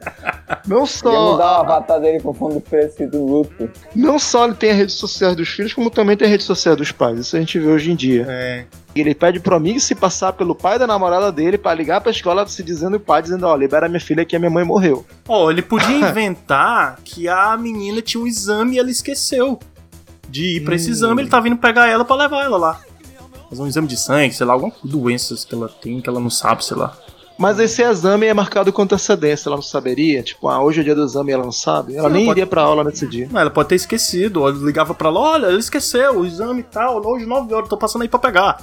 Não 0.67 0.81
Ia 0.81 0.85
só 0.85 1.31
mudar 1.31 1.45
o 1.45 1.61
avatar 1.61 1.99
dele 1.99 2.19
com 2.21 2.33
fundo 2.33 2.61
preto 2.61 3.07
do 3.07 3.25
luto. 3.25 3.69
não 3.95 4.19
só 4.19 4.45
ele 4.45 4.53
tem 4.55 4.71
as 4.71 4.77
redes 4.77 4.95
sociais 4.95 5.35
dos 5.35 5.47
filhos, 5.49 5.73
como 5.73 5.89
também 5.89 6.15
tem 6.15 6.27
a 6.27 6.31
rede 6.31 6.43
social 6.43 6.75
dos 6.75 6.91
pais. 6.91 7.19
Isso 7.19 7.35
a 7.35 7.39
gente 7.39 7.57
vê 7.59 7.67
hoje 7.67 7.91
em 7.91 7.95
dia. 7.95 8.25
É. 8.29 8.65
Ele 8.95 9.13
pede 9.15 9.39
pro 9.39 9.55
amigo 9.55 9.79
se 9.79 9.93
passar 9.95 10.33
pelo 10.33 10.53
pai 10.55 10.77
da 10.79 10.85
namorada 10.87 11.31
dele 11.31 11.57
pra 11.57 11.73
ligar 11.73 12.01
pra 12.01 12.11
escola 12.11 12.45
se 12.47 12.63
dizendo 12.63 12.97
o 12.97 12.99
pai, 12.99 13.21
dizendo, 13.21 13.45
ó, 13.45 13.55
libera 13.55 13.87
minha 13.87 13.99
filha 13.99 14.25
que 14.25 14.35
a 14.35 14.39
minha 14.39 14.49
mãe 14.51 14.63
morreu. 14.63 15.05
Ó, 15.27 15.49
ele 15.51 15.61
podia 15.61 15.95
inventar 16.09 16.97
que 17.03 17.27
a 17.27 17.55
menina 17.55 18.01
tinha 18.01 18.21
um 18.23 18.27
exame 18.27 18.75
e 18.75 18.79
ela 18.79 18.89
esqueceu 18.91 19.59
de 20.27 20.57
ir 20.57 20.63
pra 20.63 20.75
esse 20.75 20.89
Hum. 20.89 20.91
exame. 20.91 21.21
Ele 21.21 21.29
tá 21.29 21.39
vindo 21.39 21.57
pegar 21.57 21.87
ela 21.87 22.03
pra 22.05 22.15
levar 22.15 22.43
ela 22.43 22.57
lá. 22.57 22.81
Fazer 23.49 23.61
um 23.61 23.67
exame 23.67 23.87
de 23.87 23.97
sangue, 23.97 24.33
sei 24.33 24.45
lá, 24.45 24.53
alguma 24.53 24.71
doenças 24.83 25.43
que 25.43 25.55
ela 25.55 25.67
tem 25.67 25.99
que 26.01 26.07
ela 26.09 26.19
não 26.19 26.29
sabe, 26.29 26.63
sei 26.63 26.77
lá. 26.77 26.95
Mas 27.37 27.57
esse 27.57 27.81
exame 27.81 28.25
é 28.27 28.33
marcado 28.33 28.71
com 28.73 28.81
antecedência, 28.81 29.47
ela 29.47 29.55
não 29.55 29.63
saberia? 29.63 30.21
Tipo, 30.21 30.49
ah, 30.49 30.61
hoje 30.61 30.81
é 30.81 30.83
dia 30.83 30.93
do 30.93 31.03
exame 31.05 31.31
e 31.31 31.33
ela 31.33 31.43
não 31.45 31.51
sabe? 31.53 31.95
Ela 31.95 32.09
Sim, 32.09 32.13
nem 32.13 32.23
ela 32.23 32.29
pode- 32.31 32.39
iria 32.41 32.47
pra 32.47 32.61
aula 32.61 32.83
nesse 32.83 33.07
dia. 33.07 33.29
Não, 33.31 33.39
ela 33.39 33.49
pode 33.49 33.69
ter 33.69 33.75
esquecido. 33.75 34.41
Ou 34.41 34.49
ligava 34.49 34.93
pra 34.93 35.07
ela, 35.07 35.19
olha, 35.21 35.45
ele 35.47 35.57
esqueceu 35.59 36.19
o 36.19 36.25
exame 36.25 36.59
e 36.59 36.63
tal. 36.63 37.01
Hoje 37.05 37.25
9 37.25 37.53
horas, 37.53 37.69
tô 37.69 37.77
passando 37.77 38.01
aí 38.01 38.09
pra 38.09 38.19
pegar. 38.19 38.61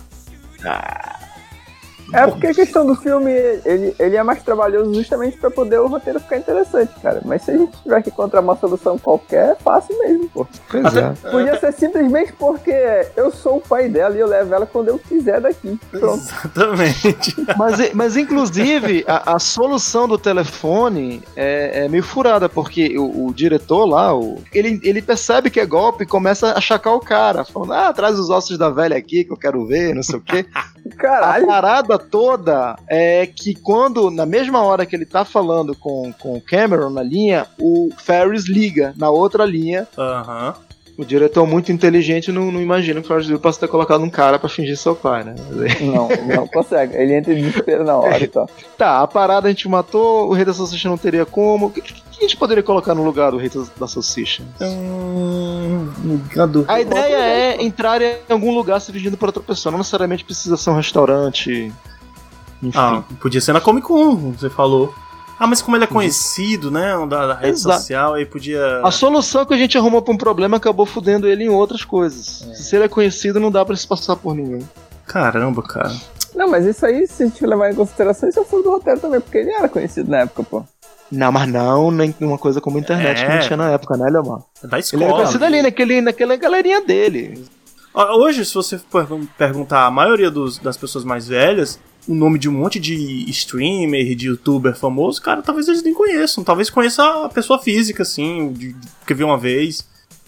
É 2.13 2.27
porque 2.27 2.47
a 2.49 2.55
questão 2.55 2.87
do 2.87 2.95
filme, 2.95 3.31
ele, 3.65 3.95
ele 3.99 4.17
é 4.17 4.23
mais 4.23 4.43
trabalhoso 4.43 4.95
justamente 4.95 5.37
pra 5.37 5.51
poder 5.51 5.81
o 5.81 5.87
roteiro 5.87 6.21
ficar 6.21 6.39
interessante, 6.39 6.93
cara. 7.01 7.21
Mas 7.25 7.43
se 7.43 7.51
a 7.51 7.59
gente 7.59 7.77
tiver 7.83 8.03
que 8.03 8.11
encontrar 8.11 8.41
uma 8.41 8.57
solução 8.57 8.99
qualquer, 8.99 9.51
é 9.51 9.55
fácil 9.55 9.99
mesmo, 9.99 10.29
pô. 10.29 10.47
Pois 10.71 10.97
é. 10.97 11.13
Podia 11.31 11.59
ser 11.59 11.73
simplesmente 11.73 12.33
porque 12.33 12.73
eu 13.17 13.31
sou 13.31 13.57
o 13.57 13.61
pai 13.61 13.89
dela 13.89 14.15
e 14.17 14.21
eu 14.21 14.27
levo 14.27 14.55
ela 14.55 14.67
quando 14.67 14.89
eu 14.89 14.99
quiser 14.99 15.41
daqui. 15.41 15.79
Pronto. 15.91 16.23
Exatamente. 16.23 17.37
Mas, 17.57 17.93
mas 17.95 18.17
inclusive, 18.17 19.05
a, 19.07 19.35
a 19.35 19.39
solução 19.39 20.07
do 20.07 20.19
telefone 20.19 21.23
é, 21.35 21.85
é 21.85 21.89
meio 21.89 22.03
furada, 22.03 22.49
porque 22.49 22.99
o, 22.99 23.27
o 23.27 23.35
diretor 23.35 23.87
lá, 23.87 24.15
o, 24.15 24.39
ele, 24.53 24.81
ele 24.83 25.01
percebe 25.01 25.51
que 25.51 25.61
é 25.61 25.67
golpe 25.67 26.05
e 26.05 26.07
começa 26.07 26.49
a 26.49 26.59
achacar 26.59 26.95
o 26.95 27.01
cara, 27.01 27.45
falando, 27.45 27.73
ah, 27.73 27.93
traz 27.93 28.19
os 28.19 28.31
ossos 28.31 28.59
da 28.59 28.71
velha 28.71 28.97
aqui 28.97 29.25
que 29.25 29.33
eu 29.33 29.37
quero 29.37 29.67
ver, 29.67 29.95
não 29.95 30.03
sei 30.03 30.17
o 30.17 30.21
quê. 30.21 30.47
A 30.97 31.03
Caralho. 31.03 31.47
parada 31.47 31.99
toda 31.99 32.77
é 32.89 33.27
que 33.27 33.55
quando, 33.55 34.11
na 34.11 34.25
mesma 34.25 34.63
hora 34.63 34.87
que 34.87 34.97
ele 34.97 35.07
tá 35.07 35.25
falando 35.25 35.75
com, 35.75 36.13
com 36.19 36.37
o 36.37 36.41
Cameron 36.41 36.91
na 36.91 37.03
linha, 37.03 37.47
o 37.59 37.91
Ferris 37.99 38.49
liga 38.49 38.95
na 38.97 39.11
outra 39.11 39.45
linha. 39.45 39.87
Aham. 39.97 40.55
O 40.99 41.05
diretor 41.05 41.47
muito 41.47 41.71
inteligente 41.71 42.33
não, 42.33 42.51
não 42.51 42.61
imagina 42.61 43.01
que 43.01 43.07
o 43.07 43.09
Ferris 43.09 43.27
Bueller 43.27 43.43
possa 43.43 43.61
ter 43.61 43.69
colocado 43.69 44.03
um 44.03 44.09
cara 44.09 44.39
pra 44.39 44.49
fingir 44.49 44.79
seu 44.79 44.97
pai, 44.97 45.25
né? 45.25 45.35
Não, 45.83 46.09
não 46.35 46.49
consegue. 46.49 46.97
Ele 46.97 47.15
entra 47.15 47.35
em 47.35 47.37
desespero 47.37 47.85
na 47.85 47.97
hora 47.97 48.17
e 48.25 48.27
tal. 48.27 48.49
Tá, 48.79 49.03
a 49.03 49.07
parada 49.07 49.47
a 49.47 49.51
gente 49.51 49.69
matou, 49.69 50.31
o 50.31 50.33
Rei 50.33 50.47
da 50.47 50.55
Salsicha 50.55 50.89
não 50.89 50.97
teria 50.97 51.27
como. 51.27 51.71
O 52.17 52.19
que, 52.19 52.25
a 52.25 52.29
gente 52.29 52.39
poderia 52.39 52.63
colocar 52.63 52.95
no 52.95 53.05
lugar 53.05 53.31
do 53.31 53.37
Rei 53.37 53.51
da 53.79 53.87
Salsicha? 53.87 54.43
Hum, 54.63 55.93
ligado. 56.03 56.65
A 56.67 56.81
ideia 56.81 57.15
é 57.15 57.63
entrar 57.63 58.01
em 58.01 58.17
algum 58.31 58.55
lugar 58.55 58.81
se 58.81 58.91
fingindo 58.91 59.19
pra 59.19 59.29
outra 59.29 59.43
pessoa, 59.43 59.71
não 59.71 59.79
necessariamente 59.79 60.25
precisa 60.25 60.57
ser 60.57 60.71
um 60.71 60.77
restaurante. 60.77 61.71
Enfim. 62.63 62.79
Ah, 62.79 63.05
podia 63.21 63.39
ser 63.39 63.53
na 63.53 63.61
Comic 63.61 63.87
Con, 63.87 64.33
você 64.33 64.49
falou. 64.49 64.95
Ah, 65.39 65.47
mas 65.47 65.61
como 65.61 65.77
ele 65.77 65.85
é 65.85 65.87
conhecido, 65.87 66.71
né? 66.71 66.95
Da, 67.07 67.27
da 67.27 67.35
rede 67.35 67.59
Exato. 67.59 67.81
social, 67.81 68.15
aí 68.15 68.25
podia. 68.25 68.81
A 68.83 68.91
solução 68.91 69.45
que 69.45 69.53
a 69.53 69.59
gente 69.59 69.77
arrumou 69.77 70.01
pra 70.01 70.15
um 70.15 70.17
problema 70.17 70.57
acabou 70.57 70.87
fudendo 70.87 71.29
ele 71.29 71.45
em 71.45 71.51
outras 71.51 71.85
coisas. 71.85 72.49
Se 72.55 72.75
ele 72.75 72.87
é 72.87 72.89
conhecido, 72.89 73.39
não 73.39 73.51
dá 73.51 73.63
pra 73.63 73.77
se 73.77 73.87
passar 73.87 74.17
por 74.17 74.35
ninguém. 74.35 74.67
Caramba, 75.05 75.63
cara. 75.63 75.95
Não, 76.35 76.49
mas 76.49 76.65
isso 76.65 76.85
aí, 76.87 77.07
se 77.07 77.23
a 77.23 77.27
gente 77.27 77.45
levar 77.45 77.71
em 77.71 77.75
consideração, 77.75 78.27
isso 78.27 78.41
é 78.41 78.45
furo 78.45 78.63
do 78.63 78.71
roteiro 78.71 79.01
também, 79.01 79.21
porque 79.21 79.37
ele 79.37 79.51
era 79.51 79.69
conhecido 79.69 80.11
na 80.11 80.21
época, 80.21 80.43
pô. 80.43 80.65
Não, 81.11 81.31
mas 81.31 81.49
não, 81.51 81.91
nem 81.91 82.15
uma 82.21 82.37
coisa 82.39 82.61
como 82.61 82.77
a 82.79 82.81
internet 82.81 83.19
que 83.25 83.31
É. 83.31 83.35
não 83.35 83.47
tinha 83.47 83.57
na 83.57 83.71
época, 83.71 83.97
né, 83.97 84.09
Leomar? 84.11 84.41
É 84.63 84.67
da 84.67 84.77
Ele 84.77 84.83
escola. 84.85 85.05
era 85.05 85.13
conhecido 85.15 85.45
ali 85.45 85.63
naquele, 85.63 86.01
naquela 86.01 86.37
galerinha 86.37 86.81
dele. 86.81 87.45
Hoje, 87.95 88.45
se 88.45 88.53
você 88.53 88.79
per- 88.79 89.07
perguntar 89.39 89.87
a 89.87 89.91
maioria 89.91 90.31
dos- 90.31 90.59
das 90.59 90.77
pessoas 90.77 91.05
mais 91.05 91.29
velhas, 91.29 91.79
o 92.07 92.15
nome 92.15 92.39
de 92.39 92.49
um 92.49 92.53
monte 92.53 92.79
de 92.79 92.95
streamer, 93.31 94.15
de 94.15 94.27
youtuber 94.27 94.77
famoso, 94.77 95.23
cara, 95.23 95.41
talvez 95.43 95.67
eles 95.69 95.83
nem 95.83 95.95
conheçam. 95.95 96.45
Talvez 96.45 96.69
conheça 96.69 97.03
a 97.25 97.29
pessoa 97.29 97.59
física, 97.59 98.03
assim, 98.03 98.53
de, 98.53 98.73
de, 98.75 98.89
que 99.07 99.15
viu 99.15 99.27
uma 99.29 99.39
vez. 99.39 99.87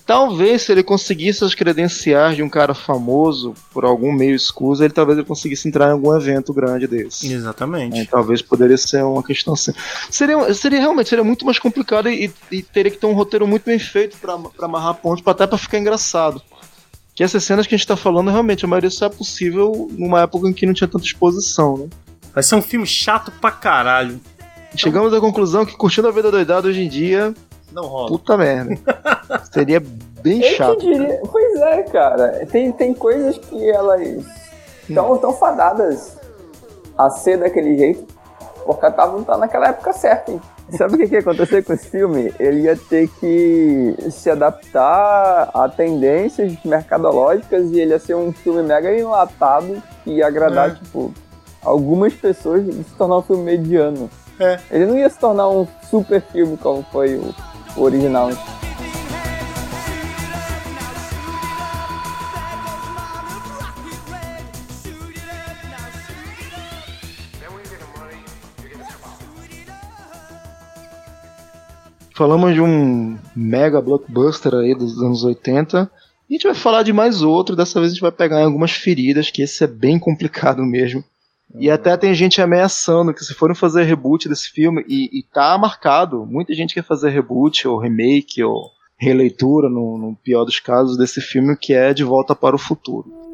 Talvez 0.08 0.62
se 0.62 0.72
ele 0.72 0.82
conseguisse 0.82 1.44
as 1.44 1.54
credenciais 1.54 2.34
de 2.34 2.42
um 2.42 2.48
cara 2.48 2.72
famoso 2.72 3.52
por 3.70 3.84
algum 3.84 4.10
meio 4.10 4.34
escuso, 4.34 4.82
ele 4.82 4.94
talvez 4.94 5.18
ele 5.18 5.26
conseguisse 5.26 5.68
entrar 5.68 5.88
em 5.88 5.92
algum 5.92 6.16
evento 6.16 6.50
grande 6.54 6.86
desse. 6.86 7.30
Exatamente. 7.30 8.00
É, 8.00 8.04
talvez 8.06 8.40
poderia 8.40 8.78
ser 8.78 9.04
uma 9.04 9.22
questão 9.22 9.52
assim. 9.52 9.70
Seria, 10.10 10.54
seria 10.54 10.80
realmente 10.80 11.10
seria 11.10 11.22
muito 11.22 11.44
mais 11.44 11.58
complicado 11.58 12.08
e, 12.08 12.32
e 12.50 12.62
teria 12.62 12.90
que 12.90 12.96
ter 12.96 13.04
um 13.04 13.12
roteiro 13.12 13.46
muito 13.46 13.64
bem 13.66 13.78
feito 13.78 14.16
para 14.16 14.38
amarrar 14.62 14.94
pontos, 14.94 15.22
até 15.26 15.46
para 15.46 15.58
ficar 15.58 15.78
engraçado. 15.78 16.40
Que 17.14 17.22
essas 17.22 17.44
cenas 17.44 17.66
que 17.66 17.74
a 17.74 17.76
gente 17.76 17.86
tá 17.86 17.94
falando, 17.94 18.30
realmente, 18.30 18.64
a 18.64 18.68
maioria 18.68 18.88
só 18.88 19.04
é 19.04 19.10
possível 19.10 19.90
numa 19.90 20.22
época 20.22 20.48
em 20.48 20.54
que 20.54 20.64
não 20.64 20.72
tinha 20.72 20.88
tanta 20.88 21.04
exposição, 21.04 21.76
né? 21.76 21.88
Vai 22.32 22.42
ser 22.42 22.54
um 22.54 22.62
filme 22.62 22.86
chato 22.86 23.30
pra 23.42 23.50
caralho. 23.50 24.18
Chegamos 24.74 25.12
à 25.12 25.20
conclusão 25.20 25.66
que 25.66 25.76
curtindo 25.76 26.08
a 26.08 26.10
vida 26.10 26.30
doidada 26.30 26.66
hoje 26.66 26.80
em 26.80 26.88
dia 26.88 27.34
não 27.72 27.84
rola. 27.84 28.08
Puta 28.08 28.36
merda. 28.36 28.74
Seria 29.52 29.80
bem 30.22 30.42
Eu 30.42 30.56
chato. 30.56 30.80
Diria, 30.80 31.20
pois 31.30 31.60
é, 31.60 31.82
cara. 31.84 32.46
Tem, 32.46 32.72
tem 32.72 32.94
coisas 32.94 33.38
que 33.38 33.70
elas 33.70 34.24
estão 34.88 35.12
hum. 35.12 35.18
tão 35.18 35.32
fadadas 35.32 36.16
a 36.96 37.10
ser 37.10 37.38
daquele 37.38 37.76
jeito 37.76 38.18
porque 38.68 38.86
estavam 38.86 39.24
tá 39.24 39.38
naquela 39.38 39.68
época 39.68 39.94
certa. 39.94 40.30
Hein? 40.30 40.40
Sabe 40.76 40.94
o 40.94 40.98
que, 40.98 41.08
que 41.08 41.14
ia 41.14 41.20
acontecer 41.20 41.64
com 41.64 41.72
esse 41.72 41.88
filme? 41.88 42.34
Ele 42.38 42.62
ia 42.62 42.76
ter 42.76 43.08
que 43.08 43.96
se 44.10 44.28
adaptar 44.28 45.50
a 45.54 45.68
tendências 45.70 46.52
mercadológicas 46.62 47.70
e 47.70 47.80
ele 47.80 47.92
ia 47.92 47.98
ser 47.98 48.14
um 48.14 48.30
filme 48.30 48.62
mega 48.62 48.94
enlatado 48.94 49.82
e 50.04 50.16
ia 50.16 50.26
agradar, 50.26 50.72
é. 50.72 50.74
tipo, 50.74 51.14
algumas 51.64 52.12
pessoas 52.12 52.68
e 52.68 52.72
se 52.84 52.94
tornar 52.98 53.16
um 53.16 53.22
filme 53.22 53.42
mediano. 53.42 54.10
É. 54.38 54.58
Ele 54.70 54.84
não 54.84 54.98
ia 54.98 55.08
se 55.08 55.18
tornar 55.18 55.48
um 55.48 55.66
super 55.88 56.20
filme 56.20 56.58
como 56.58 56.84
foi 56.92 57.16
o 57.16 57.34
original. 57.80 58.30
Falamos 72.18 72.52
de 72.52 72.60
um 72.60 73.16
mega 73.36 73.80
blockbuster 73.80 74.52
aí 74.52 74.74
dos 74.74 75.00
anos 75.00 75.22
80. 75.22 75.88
E 76.28 76.34
a 76.34 76.36
gente 76.36 76.46
vai 76.48 76.54
falar 76.54 76.82
de 76.82 76.92
mais 76.92 77.22
outro. 77.22 77.54
Dessa 77.54 77.78
vez 77.78 77.92
a 77.92 77.94
gente 77.94 78.02
vai 78.02 78.10
pegar 78.10 78.42
algumas 78.42 78.72
feridas, 78.72 79.30
que 79.30 79.40
esse 79.40 79.62
é 79.62 79.68
bem 79.68 80.00
complicado 80.00 80.64
mesmo. 80.64 81.04
E 81.54 81.70
até 81.70 81.96
tem 81.96 82.14
gente 82.14 82.42
ameaçando 82.42 83.14
que 83.14 83.24
se 83.24 83.34
forem 83.34 83.54
fazer 83.54 83.84
reboot 83.84 84.28
desse 84.28 84.50
filme, 84.50 84.84
e, 84.86 85.18
e 85.18 85.22
tá 85.22 85.56
marcado, 85.56 86.26
muita 86.26 86.54
gente 86.54 86.74
quer 86.74 86.84
fazer 86.84 87.10
reboot, 87.10 87.66
ou 87.66 87.78
remake, 87.78 88.42
ou 88.42 88.70
releitura, 88.98 89.68
no, 89.68 89.96
no 89.96 90.16
pior 90.16 90.44
dos 90.44 90.60
casos, 90.60 90.98
desse 90.98 91.20
filme 91.20 91.56
que 91.56 91.72
é 91.72 91.94
De 91.94 92.04
Volta 92.04 92.34
para 92.34 92.56
o 92.56 92.58
Futuro. 92.58 93.27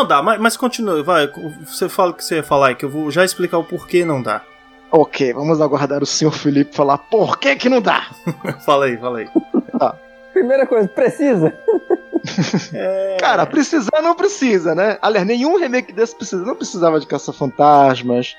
Não 0.00 0.06
dá, 0.06 0.22
mas, 0.22 0.40
mas 0.40 0.56
continua, 0.56 1.02
vai. 1.02 1.30
Você 1.66 1.86
fala 1.86 2.12
o 2.12 2.14
que 2.14 2.24
você 2.24 2.36
ia 2.36 2.42
falar 2.42 2.68
aí, 2.68 2.74
que 2.74 2.86
eu 2.86 2.88
vou 2.88 3.10
já 3.10 3.22
explicar 3.22 3.58
o 3.58 3.64
porquê 3.64 4.02
não 4.02 4.22
dá. 4.22 4.40
Ok, 4.90 5.34
vamos 5.34 5.60
aguardar 5.60 6.02
o 6.02 6.06
senhor 6.06 6.32
Felipe 6.32 6.74
falar 6.74 6.96
por 6.96 7.38
que 7.38 7.54
que 7.54 7.68
não 7.68 7.82
dá. 7.82 8.08
fala 8.64 8.86
aí, 8.86 8.96
fala 8.96 9.18
aí. 9.18 9.28
Tá. 9.78 9.94
Primeira 10.32 10.66
coisa, 10.66 10.88
precisa. 10.88 11.52
é... 12.72 13.18
Cara, 13.20 13.44
precisar 13.44 14.00
não 14.00 14.14
precisa, 14.14 14.74
né? 14.74 14.96
Aliás, 15.02 15.26
nenhum 15.26 15.58
remake 15.58 15.92
desse 15.92 16.16
precisa. 16.16 16.42
Não 16.46 16.56
precisava 16.56 16.98
de 16.98 17.06
caça-fantasmas. 17.06 18.38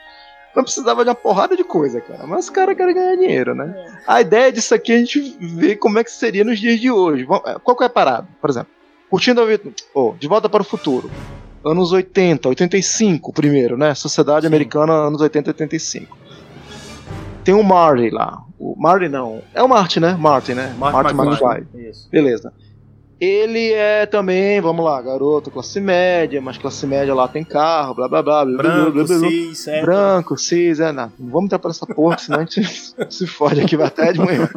Não 0.56 0.64
precisava 0.64 1.04
de 1.04 1.12
uma 1.12 1.16
porrada 1.16 1.56
de 1.56 1.64
coisa, 1.64 2.02
cara. 2.02 2.26
Mas 2.26 2.46
os 2.46 2.50
caras 2.50 2.76
querem 2.76 2.96
ganhar 2.96 3.16
dinheiro, 3.18 3.54
né? 3.54 3.72
É. 3.78 3.92
A 4.08 4.20
ideia 4.20 4.52
disso 4.52 4.74
aqui 4.74 4.94
é 4.94 4.96
a 4.96 5.00
gente 5.00 5.38
ver 5.40 5.76
como 5.76 6.00
é 6.00 6.04
que 6.04 6.12
seria 6.12 6.44
nos 6.44 6.60
dias 6.60 6.80
de 6.80 6.90
hoje. 6.90 7.24
Qual 7.64 7.78
que 7.78 7.84
é 7.84 7.86
a 7.86 7.90
parada? 7.90 8.28
Por 8.42 8.50
exemplo, 8.50 8.72
curtindo 9.12 9.42
a 9.42 9.46
vida. 9.46 9.72
Oh, 9.94 10.16
de 10.18 10.28
volta 10.28 10.50
para 10.50 10.64
o 10.64 10.66
futuro 10.66 11.08
anos 11.64 11.92
80, 11.92 12.50
85 12.50 13.34
primeiro, 13.34 13.78
né? 13.78 13.94
Sociedade 13.94 14.42
Sim. 14.42 14.48
Americana, 14.48 14.94
anos 14.94 15.22
80 15.22 15.50
e 15.50 15.52
85. 15.52 16.18
Tem 17.44 17.54
o 17.54 17.64
Marty 17.64 18.10
lá. 18.10 18.44
O 18.60 18.76
Marty 18.78 19.10
não. 19.10 19.42
É 19.54 19.64
o 19.64 19.68
Marty, 19.68 20.00
né? 20.00 20.16
Marty, 20.20 20.54
né? 20.54 20.76
Marty, 20.78 21.14
Marty 21.14 21.44
McFly. 21.44 21.90
Isso. 21.90 22.10
Beleza. 22.10 22.54
Ele 23.20 23.72
é 23.72 24.08
também, 24.08 24.60
vamos 24.60 24.84
lá, 24.84 25.00
garoto, 25.00 25.52
classe 25.52 25.80
média, 25.80 26.42
mas 26.42 26.58
classe 26.58 26.88
média 26.88 27.14
lá 27.14 27.28
tem 27.28 27.44
carro, 27.44 27.94
blá 27.94 28.08
blá 28.08 28.24
blá. 28.24 28.44
Branco, 28.44 28.92
blá, 28.94 29.04
blá, 29.04 29.18
blá, 29.20 29.30
cis, 29.30 29.60
certo. 29.60 29.86
Branco, 29.86 30.38
cis, 30.38 30.80
é, 30.80 30.92
não. 30.92 31.12
Não 31.20 31.30
vamos 31.30 31.46
entrar 31.46 31.60
pra 31.60 31.70
essa 31.70 31.86
porra, 31.86 32.18
senão 32.18 32.40
a 32.40 32.46
gente 32.46 32.64
se 33.14 33.28
fode 33.28 33.62
aqui, 33.62 33.78
vai 33.78 33.86
até 33.86 34.12
de 34.12 34.20
manhã. 34.20 34.50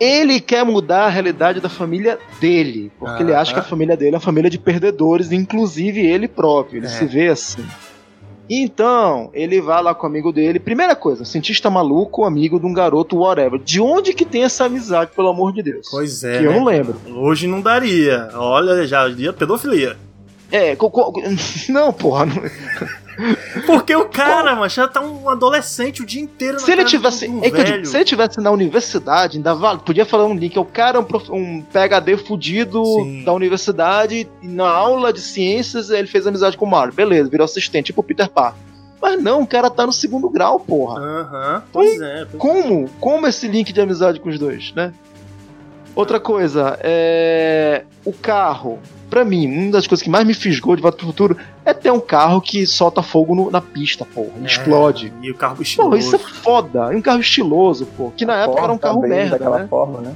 Ele 0.00 0.40
quer 0.40 0.64
mudar 0.64 1.04
a 1.04 1.08
realidade 1.08 1.60
da 1.60 1.68
família 1.68 2.18
dele, 2.40 2.90
porque 2.98 3.22
ah, 3.22 3.24
ele 3.24 3.34
acha 3.34 3.52
ah. 3.52 3.54
que 3.54 3.60
a 3.60 3.64
família 3.64 3.96
dele 3.96 4.14
é 4.14 4.18
uma 4.18 4.20
família 4.20 4.50
de 4.50 4.58
perdedores, 4.58 5.32
inclusive 5.32 6.00
ele 6.00 6.28
próprio, 6.28 6.78
ele 6.78 6.86
é. 6.86 6.90
se 6.90 7.04
vê 7.04 7.28
assim. 7.28 7.64
Então, 8.48 9.30
ele 9.34 9.60
vai 9.60 9.82
lá 9.82 9.94
com 9.94 10.06
o 10.06 10.08
amigo 10.08 10.32
dele. 10.32 10.60
Primeira 10.60 10.94
coisa, 10.94 11.24
cientista 11.24 11.68
maluco, 11.68 12.24
amigo 12.24 12.60
de 12.60 12.66
um 12.66 12.72
garoto, 12.72 13.18
whatever. 13.18 13.58
De 13.58 13.80
onde 13.80 14.12
que 14.12 14.24
tem 14.24 14.44
essa 14.44 14.66
amizade, 14.66 15.10
pelo 15.16 15.28
amor 15.28 15.52
de 15.52 15.62
Deus? 15.62 15.88
Pois 15.90 16.22
é. 16.22 16.38
Que 16.38 16.44
né? 16.44 16.48
eu 16.48 16.52
não 16.52 16.64
lembro. 16.64 16.96
Hoje 17.08 17.48
não 17.48 17.60
daria. 17.60 18.28
Olha, 18.34 18.86
já 18.86 19.08
ia 19.08 19.32
pedofilia. 19.32 19.96
É, 20.52 20.76
não, 21.68 21.92
porra. 21.92 22.26
Não... 22.26 22.34
Porque 23.64 23.94
o 23.94 24.08
cara, 24.08 24.54
mano, 24.54 24.68
já 24.68 24.86
tá 24.86 25.00
um 25.00 25.28
adolescente 25.28 26.02
o 26.02 26.06
dia 26.06 26.20
inteiro 26.20 26.60
se 26.60 26.70
ele 26.70 26.84
tivesse, 26.84 27.28
um, 27.28 27.42
é 27.42 27.50
digo, 27.50 27.86
Se 27.86 27.96
ele 27.96 28.04
tivesse 28.04 28.40
na 28.40 28.50
universidade, 28.50 29.38
ainda 29.38 29.54
vale, 29.54 29.80
podia 29.80 30.04
falar 30.04 30.26
um 30.26 30.34
link. 30.34 30.58
O 30.58 30.64
cara 30.64 30.98
é 30.98 31.00
um, 31.00 31.34
um 31.34 31.62
PHD 31.62 32.16
fudido 32.18 32.84
Sim. 32.84 33.24
da 33.24 33.32
universidade, 33.32 34.28
e 34.42 34.46
na 34.46 34.68
aula 34.68 35.12
de 35.12 35.20
ciências 35.20 35.90
ele 35.90 36.06
fez 36.06 36.26
amizade 36.26 36.56
com 36.56 36.64
o 36.64 36.70
Mario. 36.70 36.92
Beleza, 36.92 37.30
virou 37.30 37.44
assistente, 37.44 37.86
tipo 37.86 38.02
Peter 38.02 38.28
Parker. 38.28 38.60
Mas 39.00 39.22
não, 39.22 39.42
o 39.42 39.46
cara 39.46 39.70
tá 39.70 39.86
no 39.86 39.92
segundo 39.92 40.28
grau, 40.28 40.58
porra. 40.58 41.00
Aham, 41.00 41.54
uhum, 41.54 41.62
pois, 41.72 42.00
é, 42.00 42.24
pois 42.24 42.40
como? 42.40 42.84
É. 42.84 42.88
Como 43.00 43.26
esse 43.26 43.46
link 43.46 43.72
de 43.72 43.80
amizade 43.80 44.20
com 44.20 44.28
os 44.28 44.38
dois, 44.38 44.72
né? 44.74 44.92
Outra 45.94 46.20
coisa, 46.20 46.78
é. 46.82 47.84
O 48.04 48.12
carro 48.12 48.78
para 49.08 49.24
mim, 49.24 49.46
uma 49.46 49.72
das 49.72 49.86
coisas 49.86 50.02
que 50.02 50.10
mais 50.10 50.26
me 50.26 50.34
fisgou 50.34 50.74
de 50.74 50.82
Volta 50.82 50.98
pro 50.98 51.06
Futuro 51.06 51.36
é 51.64 51.72
ter 51.72 51.90
um 51.90 52.00
carro 52.00 52.40
que 52.40 52.66
solta 52.66 53.02
fogo 53.02 53.34
no, 53.34 53.50
na 53.50 53.60
pista, 53.60 54.04
pô. 54.04 54.26
É, 54.42 54.46
explode. 54.46 55.12
E 55.22 55.30
o 55.30 55.34
carro 55.34 55.62
estiloso. 55.62 55.90
Pô, 55.90 55.96
isso 55.96 56.16
é 56.16 56.18
foda. 56.18 56.92
E 56.92 56.96
um 56.96 57.02
carro 57.02 57.20
estiloso, 57.20 57.86
pô. 57.86 58.12
Que 58.16 58.24
na 58.24 58.34
A 58.34 58.42
época 58.44 58.62
era 58.62 58.72
um 58.72 58.78
carro 58.78 59.00
merda, 59.02 59.38
daquela 59.38 59.60
né? 59.60 59.66
forma, 59.68 60.00
né? 60.00 60.14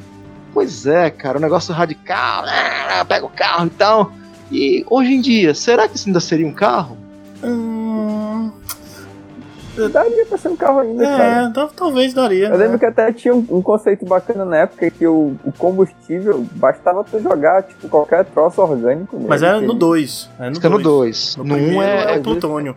Pois 0.52 0.86
é, 0.86 1.10
cara. 1.10 1.38
Um 1.38 1.40
negócio 1.40 1.72
radical. 1.72 2.44
Ah, 2.46 3.04
pega 3.04 3.24
o 3.24 3.30
carro 3.30 3.66
e 3.66 3.70
tal. 3.70 4.12
E 4.50 4.84
hoje 4.90 5.14
em 5.14 5.20
dia, 5.20 5.54
será 5.54 5.86
que 5.86 5.96
isso 5.96 6.08
ainda 6.08 6.20
seria 6.20 6.46
um 6.46 6.52
carro? 6.52 6.96
Hum, 7.42 7.69
Daria 9.88 10.26
pra 10.26 10.38
ser 10.38 10.48
um 10.48 10.56
carro 10.56 10.80
ainda, 10.80 11.04
é, 11.04 11.16
cara. 11.16 11.70
talvez 11.74 12.12
daria. 12.12 12.46
Eu 12.46 12.50
né? 12.50 12.56
lembro 12.56 12.78
que 12.78 12.86
até 12.86 13.12
tinha 13.12 13.34
um, 13.34 13.46
um, 13.50 13.62
conceito 13.62 14.04
bacana 14.04 14.44
na 14.44 14.58
época 14.58 14.90
que 14.90 15.06
o, 15.06 15.34
o, 15.44 15.52
combustível 15.52 16.44
bastava 16.52 17.04
tu 17.04 17.20
jogar, 17.20 17.62
tipo, 17.62 17.88
qualquer 17.88 18.24
troço 18.26 18.60
orgânico. 18.60 19.16
Mesmo, 19.16 19.28
Mas 19.28 19.42
era 19.42 19.60
no 19.60 19.74
2. 19.74 20.30
É 20.38 20.50
no 20.50 20.78
2. 20.78 21.36
No 21.36 21.54
1 21.54 21.76
um 21.76 21.82
é, 21.82 22.14
é, 22.14 22.18
plutônio. 22.18 22.76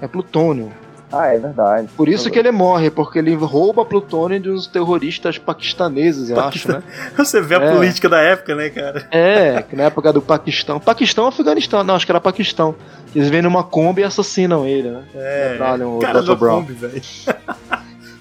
É 0.00 0.08
plutônio. 0.08 0.72
Ah, 1.12 1.26
é 1.26 1.38
verdade. 1.38 1.88
Por 1.96 2.08
isso 2.08 2.30
que 2.30 2.38
ele 2.38 2.50
morre, 2.50 2.90
porque 2.90 3.18
ele 3.18 3.34
rouba 3.34 3.84
plutônio 3.84 4.40
de 4.40 4.50
uns 4.50 4.66
terroristas 4.66 5.36
paquistaneses, 5.36 6.30
eu 6.30 6.36
Paquistan... 6.36 6.78
acho, 6.78 6.86
né? 6.86 7.12
Você 7.16 7.40
vê 7.40 7.56
a 7.56 7.62
é. 7.62 7.74
política 7.74 8.08
da 8.08 8.20
época, 8.20 8.54
né, 8.54 8.70
cara? 8.70 9.06
É, 9.10 9.62
que 9.62 9.76
na 9.76 9.84
época 9.84 10.12
do 10.12 10.22
Paquistão. 10.22 10.80
Paquistão 10.80 11.24
ou 11.24 11.28
Afeganistão? 11.28 11.84
Não, 11.84 11.94
acho 11.94 12.06
que 12.06 12.12
era 12.12 12.20
Paquistão. 12.20 12.74
Eles 13.14 13.28
vêm 13.28 13.42
numa 13.42 13.62
Kombi 13.62 14.00
e 14.00 14.04
assassinam 14.04 14.66
ele, 14.66 14.90
né? 14.90 15.02
É, 15.14 15.58
o 15.84 15.98
cara 15.98 16.22
do 16.22 16.36
Kombi, 16.36 16.72
velho. 16.72 17.02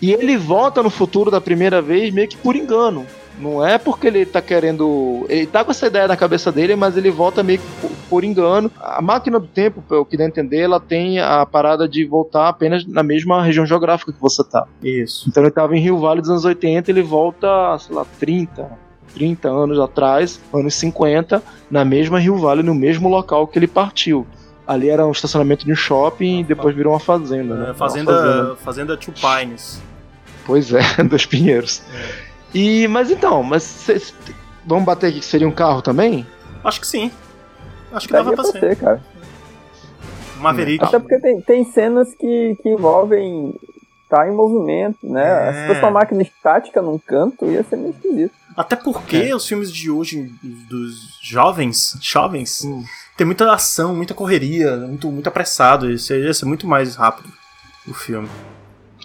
e 0.01 0.11
ele 0.11 0.37
volta 0.37 0.83
no 0.83 0.89
futuro 0.89 1.31
da 1.31 1.39
primeira 1.39 1.81
vez 1.81 2.13
meio 2.13 2.27
que 2.27 2.37
por 2.37 2.55
engano. 2.55 3.05
Não 3.41 3.65
é 3.65 3.77
porque 3.77 4.07
ele 4.07 4.25
tá 4.25 4.41
querendo. 4.41 5.25
Ele 5.27 5.47
tá 5.47 5.63
com 5.63 5.71
essa 5.71 5.87
ideia 5.87 6.07
na 6.07 6.15
cabeça 6.15 6.51
dele, 6.51 6.75
mas 6.75 6.95
ele 6.95 7.09
volta 7.09 7.41
meio 7.41 7.59
que 7.59 7.65
por, 7.81 7.91
por 8.09 8.23
engano. 8.23 8.71
A 8.79 9.01
máquina 9.01 9.39
do 9.39 9.47
tempo, 9.47 9.81
pelo 9.81 10.05
que 10.05 10.15
dá 10.15 10.23
a 10.23 10.27
entender, 10.27 10.59
ela 10.59 10.79
tem 10.79 11.19
a 11.19 11.45
parada 11.45 11.89
de 11.89 12.05
voltar 12.05 12.47
apenas 12.47 12.85
na 12.85 13.01
mesma 13.01 13.41
região 13.43 13.65
geográfica 13.65 14.13
que 14.13 14.21
você 14.21 14.43
tá. 14.43 14.67
Isso. 14.83 15.27
Então 15.27 15.41
ele 15.41 15.51
tava 15.51 15.75
em 15.75 15.81
Rio 15.81 15.97
Vale 15.97 16.21
dos 16.21 16.29
anos 16.29 16.45
80, 16.45 16.91
ele 16.91 17.01
volta, 17.01 17.77
sei 17.79 17.95
lá, 17.95 18.05
30, 18.19 18.69
30 19.15 19.49
anos 19.49 19.79
atrás, 19.79 20.39
anos 20.53 20.75
50, 20.75 21.41
na 21.69 21.83
mesma 21.83 22.19
Rio 22.19 22.37
Vale, 22.37 22.61
no 22.61 22.75
mesmo 22.75 23.09
local 23.09 23.47
que 23.47 23.57
ele 23.57 23.67
partiu. 23.67 24.25
Ali 24.67 24.89
era 24.89 25.05
um 25.05 25.11
estacionamento 25.11 25.65
de 25.65 25.71
um 25.71 25.75
shopping 25.75 26.41
e 26.41 26.43
depois 26.43 26.75
virou 26.75 26.93
uma 26.93 26.99
fazenda, 26.99 27.55
né? 27.55 27.63
É, 27.63 27.67
Uma 27.69 27.73
fazenda, 27.73 28.55
fazenda 28.57 28.95
Two 28.95 29.13
Pines. 29.13 29.81
Pois 30.45 30.71
é, 30.71 30.81
dos 31.03 31.25
Pinheiros. 31.25 31.81
E, 32.53 32.87
mas 32.87 33.09
então, 33.11 33.41
mas 33.43 33.63
cê- 33.63 33.99
cê- 33.99 34.13
vamos 34.65 34.83
bater 34.85 35.07
aqui 35.07 35.19
que 35.19 35.25
seria 35.25 35.47
um 35.47 35.51
carro 35.51 35.81
também? 35.81 36.25
Acho 36.63 36.79
que 36.81 36.87
sim. 36.87 37.11
Acho 37.91 38.07
que 38.07 38.13
dava 38.13 38.31
Daria 38.31 38.43
pra 38.43 38.51
pra 38.51 38.59
ser. 38.61 38.69
ser, 38.69 38.75
cara. 38.77 39.01
Maverick. 40.37 40.83
Até 40.83 40.99
porque 40.99 41.19
tem, 41.19 41.41
tem 41.41 41.63
cenas 41.71 42.13
que, 42.15 42.57
que 42.61 42.69
envolvem 42.69 43.53
tá 44.09 44.27
em 44.27 44.31
movimento, 44.35 44.97
né? 45.03 45.49
É. 45.49 45.53
Se 45.53 45.67
fosse 45.67 45.79
uma 45.81 45.91
máquina 45.91 46.21
estática 46.21 46.81
num 46.81 46.97
canto, 46.99 47.45
ia 47.45 47.63
ser 47.63 47.77
meio 47.77 47.91
esquisito. 47.91 48.33
Até 48.57 48.75
porque 48.75 49.33
os 49.33 49.47
filmes 49.47 49.71
de 49.71 49.89
hoje, 49.89 50.29
dos 50.43 51.17
jovens, 51.21 51.97
jovens, 52.01 52.63
Hum. 52.65 52.83
tem 53.15 53.25
muita 53.25 53.49
ação, 53.53 53.95
muita 53.95 54.13
correria, 54.13 54.75
muito, 54.75 55.09
muito 55.09 55.27
apressado. 55.29 55.89
Isso 55.89 56.13
ia 56.13 56.33
ser 56.33 56.43
muito 56.45 56.67
mais 56.67 56.95
rápido 56.95 57.29
o 57.87 57.93
filme. 57.93 58.27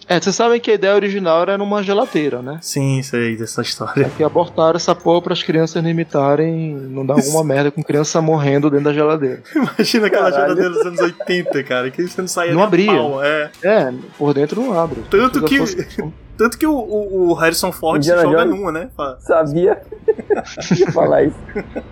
É, 0.08 0.20
vocês 0.20 0.36
sabem 0.36 0.60
que 0.60 0.70
a 0.70 0.74
ideia 0.74 0.94
original 0.94 1.42
era 1.42 1.58
numa 1.58 1.82
geladeira, 1.82 2.40
né? 2.40 2.58
Sim, 2.62 3.02
sei 3.02 3.36
dessa 3.36 3.60
história. 3.62 4.06
É 4.06 4.08
que 4.08 4.22
abortaram 4.22 4.76
essa 4.76 4.94
porra 4.94 5.20
para 5.22 5.32
as 5.32 5.42
crianças 5.42 5.82
não 5.82 5.90
imitarem, 5.90 6.74
não 6.76 7.04
dar 7.04 7.14
alguma 7.14 7.42
merda 7.42 7.70
com 7.72 7.82
criança 7.82 8.20
morrendo 8.22 8.70
dentro 8.70 8.84
da 8.84 8.92
geladeira. 8.92 9.42
Imagina 9.54 10.06
aquela 10.06 10.30
Caralho. 10.30 10.54
geladeira 10.56 10.70
dos 10.70 10.86
anos 10.86 11.00
80, 11.00 11.62
cara, 11.64 11.90
que 11.90 12.06
você 12.06 12.20
não 12.20 12.28
saía 12.28 12.54
Não 12.54 12.62
abria. 12.62 12.86
pau, 12.92 13.24
é. 13.24 13.50
É, 13.64 13.92
por 14.16 14.32
dentro 14.32 14.60
não 14.62 14.78
abre. 14.78 15.02
Tanto 15.10 15.42
que- 15.44 15.58
Tanto 16.36 16.58
que 16.58 16.66
o, 16.66 16.72
o- 16.74 17.30
o 17.30 17.32
Harrison 17.32 17.72
Ford 17.72 18.02
se 18.04 18.10
joga 18.10 18.44
Jones? 18.44 18.50
numa, 18.50 18.70
né? 18.70 18.90
Sabia? 19.20 19.80
ia 20.78 20.92
falar 20.92 21.24
isso. 21.24 21.36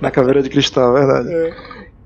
Na 0.03 0.11
caveira 0.11 0.43
de 0.43 0.51
cristal, 0.51 0.95
é 0.97 1.01
verdade. 1.07 1.35
É. 1.35 1.55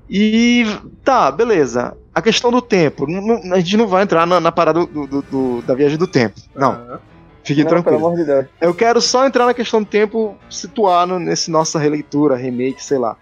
E 0.09 0.65
tá, 1.03 1.29
beleza. 1.31 1.95
A 2.19 2.21
questão 2.21 2.51
do 2.51 2.61
tempo. 2.61 3.05
não- 3.07 3.53
a 3.53 3.57
gente 3.59 3.77
não 3.77 3.87
vai 3.87 4.03
entrar 4.03 4.27
na, 4.27 4.39
na 4.39 4.51
parada 4.51 4.85
do, 4.85 5.07
do- 5.07 5.21
do- 5.21 5.61
da 5.63 5.73
viagem 5.73 5.97
do 5.97 6.05
tempo. 6.07 6.39
Não, 6.55 6.71
"Ah, 6.71 6.99
fiquem 7.43 7.63
Não, 7.63 7.71
amor 7.95 8.15
de 8.15 8.25
Deus. 8.25 8.45
Eu 8.61 8.73
quero 8.73 8.99
só 9.01 9.25
entrar 9.25 9.45
na 9.45 9.53
questão 9.53 9.81
do 9.81 9.85
tempo, 9.85 10.35
situar 10.49 11.07
no, 11.07 11.17
nesse 11.19 11.49
nossa 11.49 11.79
releitura, 11.79 12.35
remake, 12.35 12.83
sei 12.83 12.97
lá. 12.97 13.15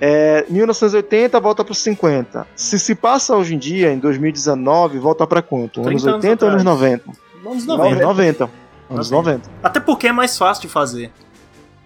É, 0.00 0.46
1980 0.48 1.38
volta 1.40 1.62
para 1.62 1.74
50. 1.74 2.46
Se 2.56 2.78
se 2.78 2.94
passa 2.94 3.36
hoje 3.36 3.54
em 3.54 3.58
dia, 3.58 3.92
em 3.92 3.98
2019, 3.98 4.98
volta 4.98 5.26
para 5.26 5.42
quanto? 5.42 5.80
Anos 5.86 6.02
30 6.02 6.10
anos 6.10 6.24
80 6.24 6.44
ou 6.46 6.50
anos 6.52 6.62
atrás. 6.62 6.80
90? 6.80 7.04
Anos 7.10 7.20
Anos 7.46 7.66
90. 7.66 8.04
90. 8.06 8.50
Anos 8.90 9.10
90. 9.10 9.50
Até 9.62 9.78
porque 9.78 10.08
é 10.08 10.12
mais 10.12 10.36
fácil 10.38 10.62
de 10.62 10.68
fazer. 10.68 11.12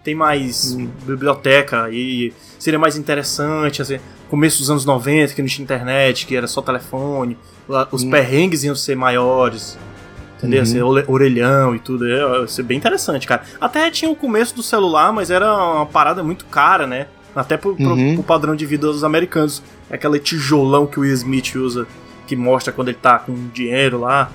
Tem 0.05 0.15
mais 0.15 0.75
Hum. 0.75 0.89
biblioteca 1.07 1.89
e 1.91 2.33
seria 2.59 2.79
mais 2.79 2.97
interessante, 2.97 3.81
assim, 3.83 3.99
começo 4.29 4.59
dos 4.59 4.71
anos 4.71 4.85
90, 4.85 5.35
que 5.35 5.41
não 5.43 5.49
tinha 5.49 5.65
internet, 5.65 6.27
que 6.27 6.37
era 6.37 6.47
só 6.47 6.61
telefone, 6.63 7.37
os 7.91 8.03
Hum. 8.05 8.11
perrengues 8.11 8.63
iam 8.65 8.75
ser 8.77 8.95
maiores. 8.95 9.77
Entendeu? 10.39 10.63
Uhum. 10.63 10.87
Ole- 10.89 11.05
orelhão 11.09 11.75
e 11.75 11.79
tudo. 11.79 12.07
Ia 12.07 12.47
ser 12.47 12.65
bem 12.65 12.77
interessante, 12.77 13.27
cara. 13.27 13.43
Até 13.59 13.91
tinha 13.91 14.11
o 14.11 14.17
começo 14.17 14.55
do 14.55 14.63
celular, 14.63 15.11
mas 15.11 15.31
era 15.31 15.51
uma 15.55 15.87
parada 15.87 16.23
muito 16.23 16.45
cara, 16.47 16.87
né? 16.87 17.07
Até 17.35 17.57
pro, 17.57 17.75
pro- 17.75 17.87
Uhum. 17.95 18.15
pro 18.15 18.23
padrão 18.23 18.55
de 18.55 18.67
vida 18.67 18.87
dos 18.87 19.03
americanos. 19.05 19.63
Aquele 19.91 20.19
tijolão 20.19 20.87
que 20.87 20.99
o 20.99 21.03
Will 21.03 21.15
Smith 21.15 21.55
usa, 21.55 21.87
que 22.27 22.37
mostra 22.37 22.73
quando 22.75 22.89
ele 22.89 22.99
tá 23.01 23.19
com 23.19 23.33
dinheiro 23.55 24.01
lá. 24.01 24.31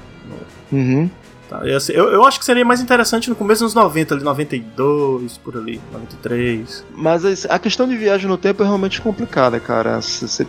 Uhum. 0.72 1.10
Tá, 1.50 1.62
ser- 1.80 1.96
eu, 1.96 2.10
eu 2.10 2.24
acho 2.26 2.38
que 2.38 2.46
seria 2.46 2.64
mais 2.64 2.80
interessante 2.80 3.30
no 3.30 3.36
começo 3.36 3.64
dos 3.64 3.74
90, 3.74 4.14
ali, 4.14 4.24
92, 4.24 5.38
por 5.40 5.58
ali, 5.58 5.82
93. 5.92 6.86
Mas 6.96 7.26
as- 7.26 7.46
a 7.50 7.58
questão 7.58 7.88
de 7.88 7.98
viagem 7.98 8.28
no 8.28 8.38
tempo 8.38 8.62
é 8.64 8.66
realmente 8.66 9.02
complicada, 9.02 9.60
cara. 9.60 10.00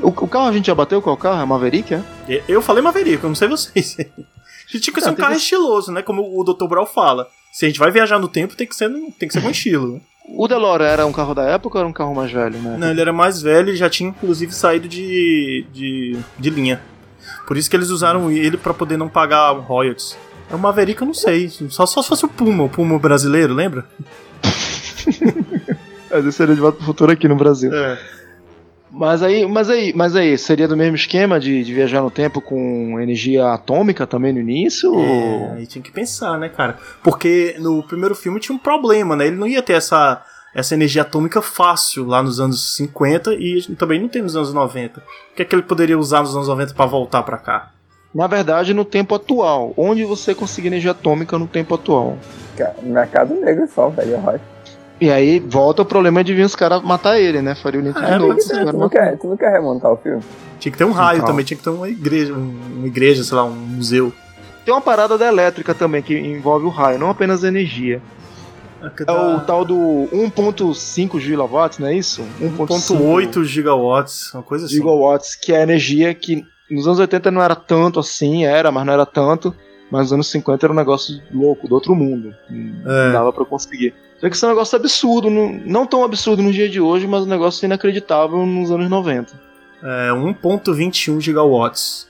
O, 0.02 0.08
o 0.08 0.28
carro 0.28 0.48
a 0.48 0.52
gente 0.52 0.66
já 0.66 0.74
bateu 0.74 1.00
qual 1.00 1.16
carro? 1.16 1.40
É 1.40 1.44
Maverick, 1.46 1.94
é? 1.94 2.02
Eu 2.46 2.60
falei 2.60 2.82
Maverick, 2.82 3.22
eu 3.22 3.28
não 3.28 3.34
sei 3.34 3.48
vocês. 3.48 3.96
A 4.70 4.72
gente 4.72 4.84
tinha 4.84 4.94
que 4.94 5.00
ser 5.00 5.10
um 5.10 5.16
carro 5.16 5.32
que- 5.32 5.38
estiloso, 5.38 5.90
né? 5.90 6.00
Como 6.00 6.22
o 6.38 6.44
Dr. 6.44 6.66
Brown 6.68 6.86
fala. 6.86 7.26
Se 7.50 7.64
a 7.64 7.68
gente 7.68 7.80
vai 7.80 7.90
viajar 7.90 8.20
no 8.20 8.28
tempo, 8.28 8.54
tem 8.54 8.68
que 8.68 8.76
ser, 8.76 8.88
tem 9.18 9.28
que 9.28 9.32
ser 9.32 9.40
com 9.42 9.50
estilo. 9.50 9.94
né? 9.94 10.00
O 10.28 10.46
DeLorean 10.46 10.86
era 10.86 11.06
um 11.06 11.12
carro 11.12 11.34
da 11.34 11.42
época 11.42 11.76
ou 11.76 11.80
era 11.80 11.88
um 11.88 11.92
carro 11.92 12.14
mais 12.14 12.30
velho, 12.30 12.56
né? 12.60 12.76
Não, 12.78 12.88
ele 12.92 13.00
era 13.00 13.12
mais 13.12 13.42
velho 13.42 13.70
e 13.72 13.76
já 13.76 13.90
tinha 13.90 14.10
inclusive 14.10 14.52
saído 14.54 14.86
de, 14.86 15.66
de, 15.72 16.16
de 16.38 16.50
linha. 16.50 16.80
Por 17.48 17.56
isso 17.56 17.68
que 17.68 17.74
eles 17.74 17.90
usaram 17.90 18.30
ele 18.30 18.56
pra 18.56 18.72
poder 18.72 18.96
não 18.96 19.08
pagar 19.08 19.50
royalties. 19.50 20.16
É 20.50 20.54
o 20.54 20.58
Maverick, 20.58 21.00
eu 21.00 21.06
não 21.06 21.14
sei. 21.14 21.48
Só, 21.48 21.86
só 21.86 22.02
se 22.02 22.08
fosse 22.08 22.24
o 22.24 22.28
Puma, 22.28 22.64
o 22.64 22.68
Puma 22.68 22.98
brasileiro, 22.98 23.54
lembra? 23.54 23.86
Mas 26.10 26.26
esse 26.26 26.36
seria 26.36 26.54
de 26.54 26.60
volta 26.60 26.76
pro 26.78 26.86
futuro 26.86 27.12
aqui 27.12 27.28
no 27.28 27.36
Brasil. 27.36 27.72
É. 27.72 27.98
Mas 28.92 29.22
aí, 29.22 29.46
mas 29.46 29.70
aí, 29.70 29.92
mas 29.94 30.16
aí, 30.16 30.36
seria 30.36 30.66
do 30.66 30.76
mesmo 30.76 30.96
esquema 30.96 31.38
de, 31.38 31.62
de 31.62 31.72
viajar 31.72 32.02
no 32.02 32.10
tempo 32.10 32.40
com 32.40 32.98
energia 33.00 33.46
atômica 33.52 34.04
também 34.04 34.32
no 34.32 34.40
início? 34.40 34.92
É, 34.92 34.96
ou- 34.98 35.52
aí 35.52 35.64
tinha 35.68 35.80
que 35.80 35.92
pensar, 35.92 36.36
né, 36.36 36.48
cara? 36.48 36.76
Porque 37.00 37.54
no 37.60 37.84
primeiro 37.84 38.16
filme 38.16 38.40
tinha 38.40 38.52
um 38.54 38.58
problema, 38.58 39.14
né? 39.14 39.28
Ele 39.28 39.36
não 39.36 39.46
ia 39.46 39.62
ter 39.62 39.74
essa, 39.74 40.20
essa 40.52 40.74
energia 40.74 41.02
atômica 41.02 41.40
fácil 41.40 42.04
lá 42.04 42.20
nos 42.20 42.40
anos 42.40 42.74
50 42.74 43.32
e 43.34 43.62
também 43.78 44.00
não 44.00 44.08
tem 44.08 44.22
nos 44.22 44.34
anos 44.34 44.52
90. 44.52 44.98
O 44.98 45.02
que 45.36 45.42
é 45.42 45.44
que 45.44 45.54
ele 45.54 45.62
poderia 45.62 45.96
usar 45.96 46.22
nos 46.22 46.34
anos 46.34 46.48
90 46.48 46.74
pra 46.74 46.84
voltar 46.86 47.22
pra 47.22 47.38
cá? 47.38 47.70
Na 48.14 48.26
verdade, 48.26 48.74
no 48.74 48.84
tempo 48.84 49.14
atual. 49.14 49.72
Onde 49.76 50.04
você 50.04 50.34
conseguir 50.34 50.68
energia 50.68 50.90
atômica 50.90 51.38
no 51.38 51.46
tempo 51.46 51.74
atual? 51.74 52.18
Cara, 52.56 52.74
Mercado 52.82 53.34
negro 53.34 53.68
só, 53.72 53.88
velho. 53.88 54.12
eu 54.12 54.30
acho. 54.30 54.40
E 55.00 55.10
aí 55.10 55.38
volta 55.40 55.80
o 55.82 55.84
problema 55.84 56.22
de 56.22 56.34
vir 56.34 56.42
os 56.44 56.54
caras 56.54 56.82
matar 56.82 57.18
ele, 57.18 57.40
né? 57.40 57.54
Faria 57.54 57.80
o 57.80 57.82
Link 57.82 57.96
É, 57.96 58.00
caras 58.00 58.20
Tu 58.70 58.76
não, 58.76 58.88
quer, 58.88 59.16
tu 59.18 59.26
não 59.28 59.36
quer 59.36 59.52
remontar 59.52 59.90
o 59.92 59.96
filme? 59.96 60.22
Tinha 60.58 60.70
que 60.72 60.76
ter 60.76 60.84
um 60.84 60.90
raio 60.92 61.18
Então. 61.18 61.28
também, 61.28 61.44
tinha 61.44 61.56
que 61.56 61.64
ter 61.64 61.70
uma 61.70 61.88
igreja, 61.88 62.34
um- 62.34 62.60
uma 62.76 62.86
igreja, 62.86 63.24
sei 63.24 63.34
lá, 63.36 63.44
um 63.44 63.50
museu. 63.54 64.12
Tem 64.62 64.74
uma 64.74 64.80
parada 64.80 65.16
da 65.16 65.26
elétrica 65.26 65.72
também 65.74 66.02
que 66.02 66.14
envolve 66.18 66.66
o 66.66 66.68
raio, 66.68 66.98
não 66.98 67.08
apenas 67.08 67.42
a 67.44 67.48
energia. 67.48 68.02
É 69.06 69.12
o 69.12 69.40
tal 69.40 69.64
do 69.64 69.76
1.5 70.12 71.18
gigawatts, 71.20 71.78
não 71.78 71.86
é 71.88 71.94
isso? 71.94 72.22
1.8 72.40 73.42
gigawatts, 73.44 74.32
uma 74.34 74.42
coisa 74.42 74.66
assim. 74.66 74.74
gigawatts, 74.74 75.34
que 75.34 75.52
é 75.52 75.58
a 75.58 75.62
energia 75.62 76.12
que 76.14 76.44
nos 76.70 76.86
anos 76.86 76.98
80 76.98 77.30
não 77.30 77.42
era 77.42 77.54
tanto 77.54 77.98
assim, 78.00 78.44
era, 78.44 78.70
mas 78.70 78.86
não 78.86 78.92
era 78.92 79.06
tanto. 79.06 79.54
Mas 79.90 80.02
nos 80.02 80.12
anos 80.12 80.30
50 80.30 80.66
era 80.66 80.72
um 80.72 80.76
negócio 80.76 81.20
louco, 81.32 81.66
do 81.66 81.74
outro 81.74 81.94
mundo. 81.96 82.32
Não 82.48 82.90
É. 82.92 83.12
dava 83.12 83.32
pra 83.32 83.44
conseguir. 83.44 83.92
Só 84.20 84.28
que 84.28 84.36
isso 84.36 84.44
é 84.44 84.48
um 84.48 84.52
negócio 84.52 84.76
absurdo, 84.76 85.28
não, 85.30 85.48
não 85.64 85.86
tão 85.86 86.04
absurdo 86.04 86.42
no 86.42 86.52
dia 86.52 86.68
de 86.68 86.80
hoje, 86.80 87.06
mas 87.08 87.22
um 87.24 87.26
negócio 87.26 87.64
inacreditável 87.64 88.46
nos 88.46 88.70
anos 88.70 88.88
90. 88.88 89.32
É 89.82 90.10
1.21 90.12 91.20
gigawatts. 91.20 92.08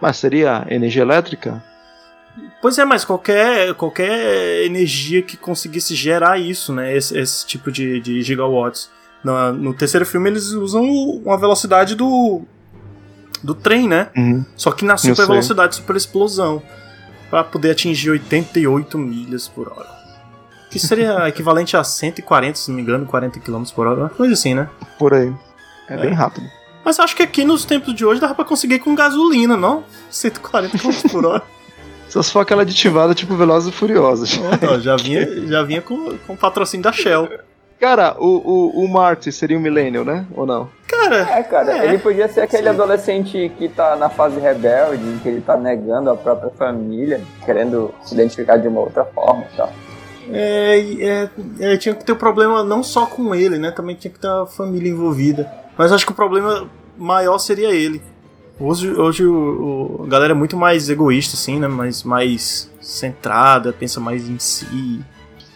Mas 0.00 0.16
seria 0.16 0.66
energia 0.68 1.02
elétrica? 1.02 1.62
Pois 2.60 2.76
é, 2.78 2.84
mas 2.84 3.04
qualquer, 3.04 3.74
qualquer 3.74 4.64
energia 4.64 5.22
que 5.22 5.36
conseguisse 5.36 5.94
gerar 5.94 6.40
isso, 6.40 6.72
né? 6.72 6.96
Esse, 6.96 7.16
esse 7.16 7.46
tipo 7.46 7.70
de, 7.70 8.00
de 8.00 8.20
gigawatts. 8.22 8.90
No, 9.22 9.52
no 9.52 9.74
terceiro 9.74 10.04
filme 10.04 10.28
eles 10.28 10.50
usam 10.52 10.82
uma 10.84 11.38
velocidade 11.38 11.94
do. 11.94 12.42
Do 13.44 13.54
trem, 13.54 13.86
né? 13.88 14.08
Só 14.56 14.72
que 14.72 14.84
na 14.84 14.96
super 14.96 15.26
velocidade, 15.26 15.76
super 15.76 15.94
explosão. 15.96 16.62
Pra 17.30 17.42
poder 17.44 17.72
atingir 17.72 18.10
88 18.10 18.96
milhas 18.98 19.48
por 19.48 19.68
hora. 19.68 19.88
Que 20.70 20.78
seria 20.78 21.26
equivalente 21.28 21.76
a 21.76 21.82
140, 21.84 22.56
se 22.58 22.68
não 22.70 22.76
me 22.76 22.82
engano, 22.82 23.06
40 23.06 23.40
km 23.40 23.64
por 23.74 23.86
hora. 23.86 24.08
Coisa 24.10 24.34
assim, 24.34 24.54
né? 24.54 24.68
Por 24.98 25.12
aí. 25.14 25.32
É, 25.88 25.94
É. 25.94 25.96
bem 25.98 26.12
rápido. 26.12 26.46
Mas 26.84 26.98
acho 27.00 27.16
que 27.16 27.22
aqui 27.22 27.44
nos 27.44 27.64
tempos 27.64 27.94
de 27.94 28.04
hoje 28.04 28.20
dava 28.20 28.34
pra 28.34 28.44
conseguir 28.44 28.78
com 28.78 28.94
gasolina, 28.94 29.56
não? 29.56 29.84
140 30.10 30.78
km 30.78 31.08
por 31.10 31.24
hora. 31.26 31.42
Só 32.08 32.22
se 32.22 32.30
for 32.30 32.40
aquela 32.40 32.62
aditivada 32.62 33.14
tipo 33.14 33.34
Velozes 33.34 33.70
e 33.70 33.76
Furiosos. 33.76 34.38
Ó, 34.70 34.78
já 34.78 34.94
vinha, 34.98 35.46
já 35.48 35.62
vinha 35.62 35.80
com, 35.82 36.16
com 36.18 36.36
patrocínio 36.36 36.84
da 36.84 36.92
Shell. 36.92 37.28
Cara, 37.80 38.16
o, 38.18 38.26
o, 38.80 38.84
o 38.84 38.88
Marty 38.88 39.30
seria 39.30 39.58
um 39.58 39.60
millennial, 39.60 40.04
né? 40.04 40.24
Ou 40.34 40.46
não? 40.46 40.68
Cara, 40.86 41.16
É, 41.38 41.42
cara, 41.42 41.76
É. 41.78 41.86
ele 41.88 41.98
podia 41.98 42.28
ser 42.28 42.42
aquele 42.42 42.62
Sim. 42.62 42.68
adolescente 42.68 43.52
que 43.58 43.68
tá 43.68 43.94
na 43.96 44.08
fase 44.08 44.38
rebelde, 44.40 45.04
em 45.04 45.18
que 45.18 45.28
ele 45.28 45.40
tá 45.40 45.56
negando 45.56 46.08
a 46.10 46.16
própria 46.16 46.50
família, 46.50 47.20
querendo 47.44 47.92
se 48.02 48.14
identificar 48.14 48.56
de 48.56 48.68
uma 48.68 48.80
outra 48.80 49.04
forma 49.04 49.44
e 49.52 49.56
tal. 49.56 49.72
é, 50.32 50.78
é, 51.60 51.72
é, 51.72 51.76
tinha 51.76 51.94
que 51.94 52.04
ter 52.04 52.12
o 52.12 52.16
problema 52.16 52.62
não 52.64 52.82
só 52.82 53.04
com 53.06 53.34
ele, 53.34 53.58
né? 53.58 53.70
Também 53.70 53.94
tinha 53.96 54.10
que 54.10 54.18
ter 54.20 54.28
a 54.28 54.46
família 54.46 54.88
envolvida. 54.90 55.50
Mas 55.76 55.92
acho 55.92 56.06
que 56.06 56.12
o 56.12 56.14
problema 56.14 56.66
maior 56.96 57.36
seria 57.38 57.70
ele. 57.74 58.00
Hoje, 58.58 58.88
hoje 58.92 59.26
o, 59.26 59.98
o- 60.00 60.04
a 60.04 60.08
galera 60.08 60.32
é 60.32 60.34
muito 60.36 60.56
mais 60.56 60.88
egoísta, 60.88 61.34
assim, 61.34 61.58
né? 61.58 61.66
Mais, 61.68 62.02
mais 62.04 62.70
centrada, 62.80 63.72
pensa 63.72 63.98
mais 64.00 64.26
em 64.28 64.38
si. 64.38 65.04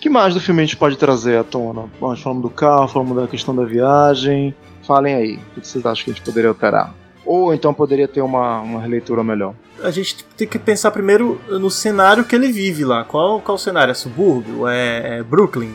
Que 0.00 0.08
mais 0.08 0.34
do 0.34 0.40
filme 0.40 0.62
a 0.62 0.64
gente 0.64 0.76
pode 0.76 0.96
trazer 0.96 1.38
à 1.38 1.44
tona? 1.44 1.82
Bom, 2.00 2.08
nós 2.08 2.20
falamos 2.20 2.42
do 2.42 2.50
carro, 2.50 2.88
falamos 2.88 3.16
da 3.16 3.26
questão 3.26 3.54
da 3.54 3.64
viagem. 3.64 4.54
Falem 4.86 5.14
aí, 5.14 5.40
o 5.56 5.60
que 5.60 5.66
vocês 5.66 5.84
acham 5.84 6.04
que 6.04 6.10
a 6.10 6.14
gente 6.14 6.24
poderia 6.24 6.48
alterar? 6.48 6.94
Ou 7.24 7.52
então 7.52 7.74
poderia 7.74 8.08
ter 8.08 8.22
uma, 8.22 8.60
uma 8.60 8.80
releitura 8.80 9.22
melhor? 9.22 9.54
A 9.82 9.90
gente 9.90 10.24
tem 10.36 10.48
que 10.48 10.58
pensar 10.58 10.90
primeiro 10.90 11.40
no 11.48 11.70
cenário 11.70 12.24
que 12.24 12.34
ele 12.34 12.50
vive 12.50 12.84
lá. 12.84 13.04
Qual, 13.04 13.40
qual 13.40 13.56
o 13.56 13.58
cenário? 13.58 13.90
É 13.90 13.94
subúrbio? 13.94 14.66
É, 14.66 15.18
é 15.18 15.22
Brooklyn? 15.22 15.74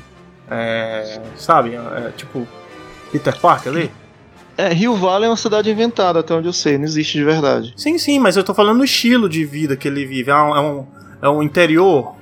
É, 0.49 1.21
sabe? 1.38 1.75
É, 1.75 2.12
tipo 2.17 2.47
Peter 3.12 3.39
Parker 3.39 3.71
ali? 3.71 3.91
É, 4.57 4.71
Rio 4.71 4.95
Valley 4.95 5.27
é 5.27 5.29
uma 5.29 5.38
cidade 5.38 5.69
inventada, 5.69 6.19
até 6.19 6.33
onde 6.33 6.47
eu 6.47 6.53
sei, 6.53 6.77
não 6.77 6.86
existe 6.86 7.17
de 7.17 7.23
verdade. 7.23 7.73
Sim, 7.75 7.97
sim, 7.97 8.19
mas 8.19 8.38
eu 8.38 8.43
tô 8.43 8.53
falando 8.53 8.79
do 8.79 8.83
estilo 8.83 9.27
de 9.27 9.43
vida 9.45 9.75
que 9.75 9.88
ele 9.88 10.05
vive. 10.05 10.29
É 10.29 10.36
um, 10.36 10.55
é 10.55 10.62
um, 10.62 10.88
é 11.23 11.29
um 11.29 11.43
interior, 11.43 12.15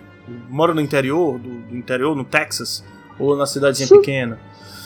mora 0.49 0.73
no 0.73 0.81
interior, 0.81 1.37
do, 1.39 1.49
do, 1.61 1.75
interior, 1.75 2.15
no 2.15 2.23
Texas, 2.23 2.83
ou 3.19 3.35
na 3.35 3.45
cidadezinha 3.45 3.89
pequena? 3.89 4.39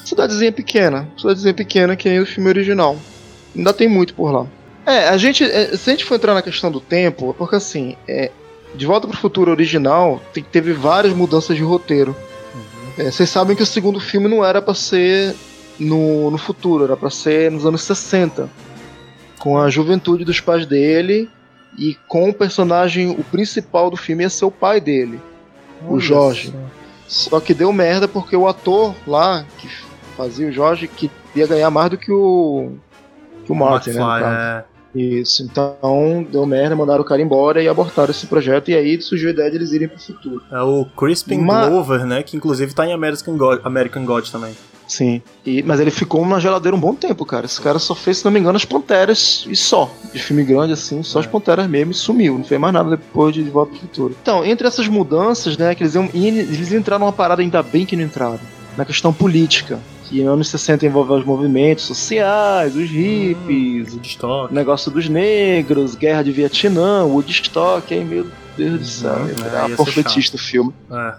Cidadezinha 0.03 0.51
pequena, 0.51 1.09
cidadezinha 1.17 1.53
pequena 1.53 1.95
que 1.95 2.07
é 2.07 2.19
o 2.19 2.25
filme 2.25 2.49
original. 2.49 2.97
Ainda 3.55 3.73
tem 3.73 3.87
muito 3.87 4.13
por 4.13 4.31
lá. 4.31 4.47
É, 4.85 5.09
a 5.09 5.17
gente, 5.17 5.43
é, 5.43 5.75
se 5.75 5.89
a 5.89 5.93
gente 5.93 6.05
for 6.05 6.15
entrar 6.15 6.33
na 6.33 6.41
questão 6.41 6.71
do 6.71 6.79
tempo, 6.79 7.31
é 7.31 7.33
porque 7.33 7.55
assim, 7.55 7.95
é, 8.07 8.31
De 8.75 8.85
Volta 8.85 9.07
para 9.07 9.15
o 9.15 9.19
Futuro 9.19 9.49
original 9.49 10.21
tem, 10.31 10.43
teve 10.43 10.73
várias 10.73 11.13
mudanças 11.13 11.57
de 11.57 11.63
roteiro. 11.63 12.15
Uhum. 12.53 13.05
É, 13.05 13.11
vocês 13.11 13.29
sabem 13.29 13.55
que 13.55 13.63
o 13.63 13.65
segundo 13.65 13.99
filme 13.99 14.27
não 14.27 14.45
era 14.45 14.61
para 14.61 14.75
ser 14.75 15.35
no, 15.79 16.29
no 16.31 16.37
futuro, 16.37 16.83
era 16.83 16.95
para 16.95 17.09
ser 17.09 17.51
nos 17.51 17.65
anos 17.65 17.81
60. 17.81 18.49
Com 19.39 19.57
a 19.57 19.69
juventude 19.69 20.23
dos 20.23 20.39
pais 20.39 20.65
dele 20.65 21.29
e 21.77 21.97
com 22.07 22.29
o 22.29 22.33
personagem, 22.33 23.09
o 23.09 23.23
principal 23.23 23.89
do 23.89 23.97
filme 23.97 24.23
ia 24.23 24.29
ser 24.29 24.45
o 24.45 24.51
pai 24.51 24.79
dele, 24.79 25.19
Olha 25.83 25.93
o 25.93 25.99
Jorge. 25.99 26.53
Só. 27.07 27.29
só 27.29 27.39
que 27.39 27.53
deu 27.53 27.71
merda 27.73 28.07
porque 28.07 28.35
o 28.35 28.47
ator 28.47 28.95
lá, 29.05 29.45
que 29.57 29.67
fazia 30.15 30.47
o 30.47 30.51
Jorge, 30.51 30.87
queria 30.87 31.47
ganhar 31.47 31.69
mais 31.69 31.89
do 31.89 31.97
que 31.97 32.11
o, 32.11 32.73
que 33.45 33.51
o 33.51 33.55
Martin, 33.55 33.91
né? 33.91 34.03
É. 34.23 34.75
Isso, 34.97 35.43
então 35.43 36.25
deu 36.31 36.45
merda, 36.45 36.73
mandaram 36.73 37.01
o 37.01 37.05
cara 37.05 37.21
embora 37.21 37.61
e 37.61 37.67
abortaram 37.67 38.11
esse 38.11 38.25
projeto, 38.27 38.71
e 38.71 38.75
aí 38.75 39.01
surgiu 39.01 39.27
a 39.27 39.33
ideia 39.33 39.51
de 39.51 39.57
eles 39.57 39.73
irem 39.73 39.89
pro 39.89 39.99
futuro. 39.99 40.41
É 40.49 40.61
o 40.61 40.85
Crispin 40.97 41.39
Mas... 41.39 41.67
Glover, 41.67 42.05
né? 42.05 42.23
Que 42.23 42.37
inclusive 42.37 42.73
tá 42.73 42.87
em 42.87 42.93
American 42.93 43.37
God, 43.37 43.59
American 43.65 44.05
God 44.05 44.29
também. 44.29 44.55
Sim. 44.87 45.21
E, 45.45 45.63
mas 45.63 45.79
ele 45.79 45.91
ficou 45.91 46.25
na 46.25 46.39
geladeira 46.39 46.75
um 46.75 46.79
bom 46.79 46.93
tempo, 46.93 47.25
cara. 47.25 47.45
Esse 47.45 47.61
cara 47.61 47.79
só 47.79 47.95
fez, 47.95 48.17
se 48.17 48.25
não 48.25 48.31
me 48.31 48.39
engano, 48.39 48.55
as 48.55 48.65
Panteras 48.65 49.45
e 49.47 49.55
só. 49.55 49.91
De 50.13 50.19
filme 50.19 50.43
grande 50.43 50.73
assim, 50.73 51.03
só 51.03 51.19
é. 51.19 51.21
as 51.21 51.27
Panteras 51.27 51.67
mesmo 51.67 51.91
e 51.91 51.95
sumiu. 51.95 52.37
Não 52.37 52.45
fez 52.45 52.59
mais 52.59 52.73
nada 52.73 52.91
depois 52.91 53.33
de, 53.33 53.43
de 53.43 53.49
Volta 53.49 53.71
pro 53.71 53.81
Futuro. 53.81 54.15
Então, 54.21 54.45
entre 54.45 54.67
essas 54.67 54.87
mudanças, 54.87 55.57
né, 55.57 55.73
que 55.75 55.83
eles, 55.83 55.95
iam, 55.95 56.09
eles 56.13 56.71
entraram 56.71 57.05
numa 57.05 57.13
parada, 57.13 57.41
ainda 57.41 57.61
bem 57.63 57.85
que 57.85 57.95
não 57.95 58.03
entraram. 58.03 58.39
Na 58.77 58.85
questão 58.85 59.13
política. 59.13 59.79
Que 60.03 60.21
em 60.21 60.27
anos 60.27 60.49
60 60.49 60.85
envolve 60.85 61.13
os 61.13 61.25
movimentos 61.25 61.85
sociais, 61.85 62.75
os 62.75 62.89
hippies, 62.89 63.95
hum, 63.95 64.47
o 64.49 64.53
negócio 64.53 64.91
dos 64.91 65.09
negros, 65.09 65.95
guerra 65.95 66.21
de 66.21 66.31
Vietnã, 66.31 67.03
Woodstock, 67.05 67.91
aí 67.91 68.05
meio 68.05 68.31
Deus 68.57 68.79
do 68.79 68.85
céu, 68.85 69.13
uhum, 69.13 69.67
é, 69.67 69.71
é 69.71 69.75
profetista 69.75 70.35
o 70.35 70.39
filme. 70.39 70.73
É. 70.91 71.15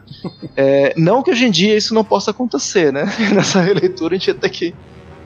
É, 0.59 0.95
não 0.97 1.23
que 1.23 1.31
hoje 1.31 1.45
em 1.45 1.51
dia 1.51 1.77
isso 1.77 1.93
não 1.93 2.03
possa 2.03 2.31
acontecer, 2.31 2.93
né? 2.93 3.05
Nessa 3.35 3.61
releitura 3.61 4.15
a 4.15 4.19
gente 4.19 4.29
ia 4.29 4.35
ter 4.35 4.49
que, 4.49 4.75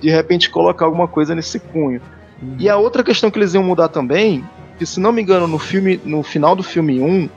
de 0.00 0.10
repente, 0.10 0.50
colocar 0.50 0.86
alguma 0.86 1.06
coisa 1.06 1.34
nesse 1.34 1.60
cunho. 1.60 2.00
Uhum. 2.42 2.56
E 2.58 2.68
a 2.68 2.76
outra 2.76 3.04
questão 3.04 3.30
que 3.30 3.38
eles 3.38 3.54
iam 3.54 3.62
mudar 3.62 3.88
também, 3.88 4.44
que 4.78 4.84
se 4.84 4.98
não 4.98 5.12
me 5.12 5.22
engano, 5.22 5.46
no 5.46 5.58
filme, 5.58 6.00
no 6.04 6.22
final 6.22 6.56
do 6.56 6.62
filme 6.64 7.00
1, 7.00 7.28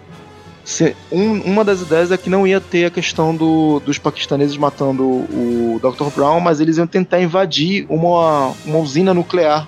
se, 0.64 0.96
um, 1.12 1.42
uma 1.42 1.64
das 1.64 1.82
ideias 1.82 2.12
é 2.12 2.18
que 2.18 2.30
não 2.30 2.48
ia 2.48 2.62
ter 2.62 2.86
a 2.86 2.90
questão 2.90 3.36
do, 3.36 3.82
dos 3.82 3.98
paquistaneses 3.98 4.56
matando 4.56 5.04
o 5.04 5.80
Dr. 5.82 6.10
Brown, 6.16 6.40
mas 6.40 6.60
eles 6.60 6.78
iam 6.78 6.88
tentar 6.88 7.22
invadir 7.22 7.86
uma, 7.90 8.54
uma 8.66 8.80
usina 8.80 9.14
nuclear 9.14 9.68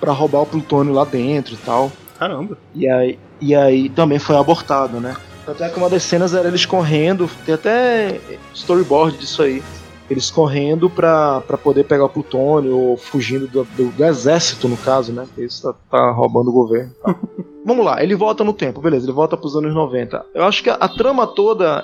para 0.00 0.12
roubar 0.12 0.42
o 0.42 0.46
plutônio 0.46 0.92
lá 0.92 1.04
dentro 1.04 1.54
e 1.54 1.56
tal. 1.58 1.90
Caramba. 2.18 2.56
E 2.74 2.88
aí, 2.88 3.18
e 3.40 3.54
aí 3.54 3.88
também 3.88 4.18
foi 4.18 4.36
abortado, 4.36 5.00
né? 5.00 5.16
Até 5.46 5.68
que 5.68 5.78
uma 5.78 5.90
das 5.90 6.02
cenas 6.02 6.34
era 6.34 6.48
eles 6.48 6.64
correndo, 6.64 7.28
tem 7.44 7.54
até 7.54 8.20
storyboard 8.54 9.18
disso 9.18 9.42
aí. 9.42 9.62
Eles 10.08 10.30
correndo 10.30 10.90
pra, 10.90 11.40
pra 11.42 11.56
poder 11.56 11.84
pegar 11.84 12.04
o 12.04 12.08
plutônio, 12.08 12.76
ou 12.76 12.96
fugindo 12.96 13.46
do, 13.46 13.64
do, 13.64 13.88
do 13.90 14.04
exército, 14.04 14.68
no 14.68 14.76
caso, 14.76 15.12
né? 15.12 15.24
Porque 15.26 15.44
isso 15.44 15.62
tá, 15.62 15.74
tá 15.90 16.10
roubando 16.10 16.48
o 16.48 16.52
governo. 16.52 16.92
Tá. 17.02 17.14
Vamos 17.64 17.84
lá, 17.84 18.02
ele 18.02 18.14
volta 18.14 18.44
no 18.44 18.52
tempo, 18.52 18.82
beleza, 18.82 19.06
ele 19.06 19.12
volta 19.12 19.38
pros 19.38 19.56
anos 19.56 19.74
90. 19.74 20.26
Eu 20.34 20.44
acho 20.44 20.62
que 20.62 20.68
a, 20.68 20.74
a 20.74 20.88
trama 20.88 21.26
toda 21.26 21.82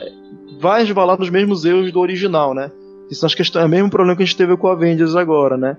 vai 0.61 0.83
resvalar 0.83 1.19
nos 1.19 1.31
mesmos 1.31 1.65
erros 1.65 1.91
do 1.91 2.01
original, 2.01 2.53
né? 2.53 2.71
Isso 3.11 3.25
acho 3.25 3.35
que 3.35 3.59
é 3.59 3.65
o 3.65 3.69
mesmo 3.69 3.91
problema 3.91 4.15
que 4.15 4.23
a 4.23 4.27
gente 4.27 4.37
teve 4.37 4.57
com 4.57 4.69
a 4.69 4.73
Avengers 4.73 5.17
agora, 5.17 5.57
né? 5.57 5.77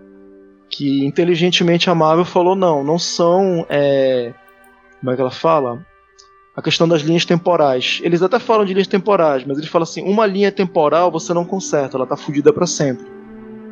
Que 0.70 1.06
inteligentemente 1.06 1.90
a 1.90 1.96
Marvel 1.96 2.26
falou: 2.26 2.56
não, 2.56 2.84
não 2.84 2.98
são. 2.98 3.66
É, 3.70 4.34
como 5.02 5.12
é 5.12 5.16
que 5.16 5.22
ela 5.22 5.32
fala? 5.32 5.84
A 6.56 6.62
questão 6.62 6.88
das 6.88 7.02
linhas 7.02 7.26
temporais. 7.26 8.00
Eles 8.04 8.22
até 8.22 8.40
falam 8.40 8.64
de 8.64 8.74
linhas 8.74 8.88
temporais, 8.88 9.44
mas 9.46 9.58
eles 9.58 9.70
falam 9.70 9.84
assim: 9.84 10.04
uma 10.04 10.26
linha 10.26 10.52
temporal 10.52 11.12
você 11.12 11.34
não 11.34 11.44
conserta, 11.44 11.98
ela 11.98 12.06
tá 12.06 12.16
fudida 12.16 12.54
para 12.54 12.68
sempre. 12.68 13.06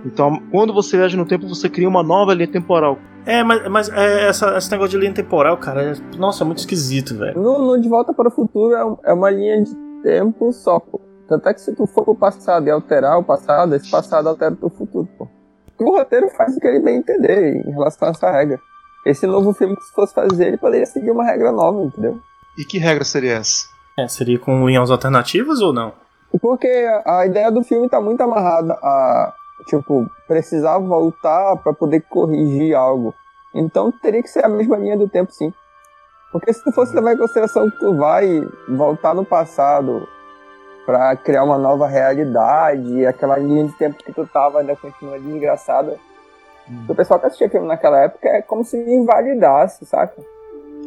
Então, 0.06 0.42
quando 0.52 0.74
você 0.74 0.98
viaja 0.98 1.18
no 1.18 1.26
tempo, 1.26 1.48
você 1.48 1.70
cria 1.70 1.88
uma 1.88 2.02
nova 2.02 2.34
linha 2.34 2.48
temporal. 2.48 2.98
É, 3.26 3.44
mas, 3.44 3.68
mas 3.68 3.90
é, 3.90 4.28
essa, 4.28 4.58
esse 4.58 4.72
negócio 4.72 4.92
de 4.92 4.98
linha 4.98 5.14
temporal, 5.14 5.58
cara, 5.58 5.92
é, 5.92 5.94
nossa, 6.18 6.44
é 6.44 6.46
muito 6.46 6.60
esquisito, 6.60 7.16
velho. 7.16 7.40
No, 7.40 7.60
no, 7.60 7.82
De 7.82 7.88
Volta 7.88 8.14
para 8.14 8.30
o 8.30 8.32
Futuro 8.32 8.74
é, 8.74 9.12
é 9.12 9.14
uma 9.14 9.30
linha 9.30 9.62
de 9.62 9.76
tempo 10.02 10.52
só, 10.54 10.80
pô. 10.80 11.02
Tanto 11.28 11.48
é 11.48 11.54
que 11.54 11.62
se 11.62 11.76
tu 11.76 11.86
for 11.86 12.04
pro 12.04 12.16
passado 12.16 12.66
e 12.66 12.72
alterar 12.72 13.20
o 13.20 13.24
passado, 13.24 13.76
esse 13.76 13.92
passado 13.92 14.28
altera 14.28 14.54
o 14.54 14.58
teu 14.58 14.70
futuro, 14.70 15.08
pô. 15.18 15.28
O 15.80 15.98
roteiro 15.98 16.30
faz 16.30 16.58
o 16.58 16.60
que 16.60 16.68
ele 16.68 16.80
bem 16.80 16.98
entender 16.98 17.58
em 17.58 17.72
relação 17.72 18.08
a 18.08 18.12
essa 18.12 18.32
regra. 18.32 18.60
Esse 19.06 19.26
novo 19.26 19.54
filme 19.54 19.76
que 19.76 19.84
se 19.84 19.94
fosse 19.94 20.14
fazer, 20.14 20.48
ele 20.48 20.58
poderia 20.58 20.86
seguir 20.86 21.12
uma 21.12 21.24
regra 21.24 21.52
nova, 21.52 21.82
entendeu? 21.84 22.20
E 22.58 22.66
que 22.66 22.78
regra 22.78 23.04
seria 23.04 23.38
essa? 23.38 23.68
É, 23.98 24.08
seria 24.08 24.38
com 24.40 24.68
linhas 24.68 24.92
alternativas 24.92 25.62
ou 25.62 25.74
não? 25.74 25.94
Porque 26.42 26.68
a 27.06 27.26
ideia 27.26 27.52
do 27.52 27.64
filme 27.64 27.90
tá 27.90 28.00
muito 28.00 28.22
amarrada 28.22 28.74
a, 28.74 29.34
tipo, 29.66 30.10
precisar 30.28 30.78
voltar 30.78 31.56
para 31.58 31.74
poder 31.74 32.02
corrigir 32.02 32.76
algo. 32.76 33.14
Então 33.54 33.92
teria 33.92 34.22
que 34.22 34.28
ser 34.30 34.46
a 34.46 34.50
mesma 34.50 34.78
linha 34.78 34.98
do 34.98 35.10
tempo, 35.10 35.32
sim. 35.32 35.52
Porque 36.32 36.54
se 36.54 36.64
tu 36.64 36.72
fosse 36.72 36.94
levar 36.94 37.14
em 37.14 37.18
consideração 37.18 37.70
que 37.70 37.80
tu 37.80 37.96
vai 37.96 38.48
voltar 38.68 39.16
no 39.16 39.26
passado 39.26 40.08
para 40.86 41.16
criar 41.16 41.44
uma 41.44 41.58
nova 41.58 41.88
realidade, 41.88 42.94
e 42.94 43.06
aquela 43.06 43.38
linha 43.38 43.66
de 43.66 43.74
tempo 43.74 44.04
que 44.04 44.14
tu 44.14 44.26
tava 44.28 44.60
ainda 44.60 44.76
continua 44.76 45.20
desgraçada, 45.20 45.98
Hum. 46.70 46.86
O 46.88 46.96
pessoal 46.96 47.20
que 47.20 47.26
assistia 47.26 47.50
filme 47.50 47.68
naquela 47.68 48.04
época 48.04 48.28
é 48.28 48.42
como 48.42 48.64
se 48.64 48.78
invalidasse, 48.78 49.86
saca? 49.86 50.22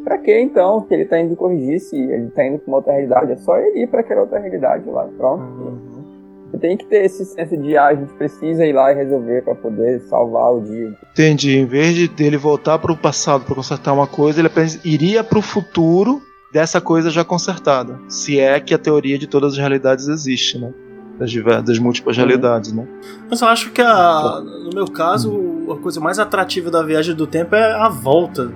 Pra 0.04 0.18
que 0.18 0.36
então 0.40 0.80
que 0.82 0.94
ele 0.94 1.04
tá 1.04 1.18
indo 1.20 1.36
corrigir 1.36 1.80
se 1.80 1.96
ele 1.96 2.30
tá 2.30 2.44
indo 2.44 2.58
pra 2.58 2.68
uma 2.68 2.76
outra 2.78 2.92
realidade? 2.92 3.32
É 3.32 3.36
só 3.36 3.56
ele 3.58 3.82
ir 3.82 3.86
pra 3.86 4.00
aquela 4.00 4.22
outra 4.22 4.38
realidade 4.38 4.88
lá, 4.88 5.04
pronto. 5.16 5.42
Uhum. 5.42 6.02
Você 6.50 6.58
tem 6.58 6.76
que 6.76 6.84
ter 6.84 7.04
esse 7.04 7.24
senso 7.24 7.56
de 7.56 7.76
ah, 7.76 7.86
a 7.86 7.94
gente 7.94 8.12
precisa 8.14 8.66
ir 8.66 8.72
lá 8.72 8.92
e 8.92 8.94
resolver 8.94 9.42
para 9.42 9.54
poder 9.54 10.00
salvar 10.02 10.52
o 10.54 10.60
dia. 10.60 10.92
Entendi. 11.12 11.56
Em 11.56 11.64
vez 11.64 11.94
de 11.94 12.08
dele 12.08 12.36
voltar 12.36 12.78
para 12.78 12.92
o 12.92 12.96
passado 12.96 13.44
para 13.44 13.54
consertar 13.54 13.92
uma 13.92 14.06
coisa, 14.06 14.40
ele 14.40 14.48
apenas 14.48 14.84
iria 14.84 15.24
para 15.24 15.38
o 15.38 15.42
futuro 15.42 16.20
dessa 16.52 16.80
coisa 16.80 17.10
já 17.10 17.24
consertada. 17.24 17.98
Se 18.08 18.38
é 18.38 18.60
que 18.60 18.74
a 18.74 18.78
teoria 18.78 19.18
de 19.18 19.26
todas 19.26 19.52
as 19.52 19.58
realidades 19.58 20.08
existe, 20.08 20.58
né? 20.58 20.74
Das, 21.22 21.64
das 21.64 21.78
múltiplas 21.78 22.16
uhum. 22.16 22.24
realidades, 22.24 22.72
né? 22.72 22.86
Mas 23.30 23.40
eu 23.40 23.48
acho 23.48 23.70
que 23.70 23.80
a, 23.80 24.40
no 24.64 24.70
meu 24.74 24.86
caso, 24.86 25.32
a 25.70 25.76
coisa 25.76 26.00
mais 26.00 26.18
atrativa 26.18 26.70
da 26.70 26.82
viagem 26.82 27.14
do 27.14 27.26
tempo 27.26 27.54
é 27.54 27.72
a 27.74 27.88
volta. 27.88 28.52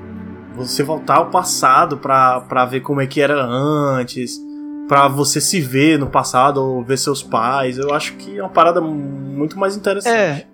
Você 0.56 0.82
voltar 0.82 1.18
ao 1.18 1.30
passado 1.30 1.98
pra, 1.98 2.40
pra 2.40 2.64
ver 2.64 2.80
como 2.80 3.00
é 3.00 3.06
que 3.06 3.20
era 3.20 3.44
antes, 3.44 4.40
pra 4.88 5.06
você 5.06 5.40
se 5.40 5.60
ver 5.60 5.98
no 5.98 6.06
passado 6.06 6.58
ou 6.58 6.82
ver 6.82 6.98
seus 6.98 7.22
pais. 7.22 7.78
Eu 7.78 7.94
acho 7.94 8.14
que 8.14 8.38
é 8.38 8.42
uma 8.42 8.48
parada 8.48 8.80
muito 8.80 9.58
mais 9.58 9.76
interessante. 9.76 10.14
É. 10.14 10.46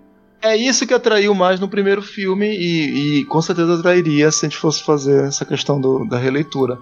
É 0.45 0.57
isso 0.57 0.85
que 0.85 0.93
atraiu 0.93 1.33
mais 1.33 1.57
no 1.57 1.69
primeiro 1.69 2.01
filme 2.01 2.45
e, 2.47 3.21
e 3.21 3.25
com 3.25 3.41
certeza 3.41 3.79
atrairia 3.79 4.29
se 4.29 4.45
a 4.45 4.49
gente 4.49 4.59
fosse 4.59 4.83
fazer 4.83 5.23
essa 5.23 5.45
questão 5.45 5.79
do, 5.79 6.05
da 6.05 6.17
releitura. 6.17 6.77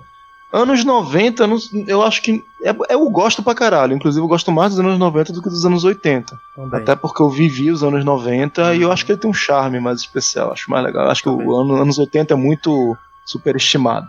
Anos 0.52 0.84
90, 0.84 1.48
eu 1.88 2.02
acho 2.04 2.22
que. 2.22 2.44
É, 2.62 2.76
eu 2.90 3.10
gosto 3.10 3.42
pra 3.42 3.56
caralho. 3.56 3.96
Inclusive, 3.96 4.22
eu 4.22 4.28
gosto 4.28 4.52
mais 4.52 4.72
dos 4.72 4.80
anos 4.80 5.00
90 5.00 5.32
do 5.32 5.42
que 5.42 5.50
dos 5.50 5.66
anos 5.66 5.86
80. 5.86 6.38
Também. 6.56 6.82
Até 6.82 6.96
porque 6.96 7.22
eu 7.22 7.30
vivi 7.30 7.72
os 7.72 7.84
anos 7.84 8.04
90 8.04 8.62
uhum. 8.62 8.74
e 8.74 8.82
eu 8.82 8.92
acho 8.92 9.06
que 9.06 9.14
ele 9.14 9.20
tem 9.20 9.30
um 9.30 9.34
charme 9.34 9.80
mais 9.80 10.00
especial. 10.00 10.52
Acho 10.52 10.70
mais 10.70 10.84
legal. 10.84 11.10
Acho 11.10 11.24
Também. 11.24 11.40
que 11.40 11.46
o 11.46 11.56
ano, 11.58 11.76
anos 11.76 11.98
80 11.98 12.34
é 12.34 12.38
muito 12.38 12.98
superestimado. 13.26 14.08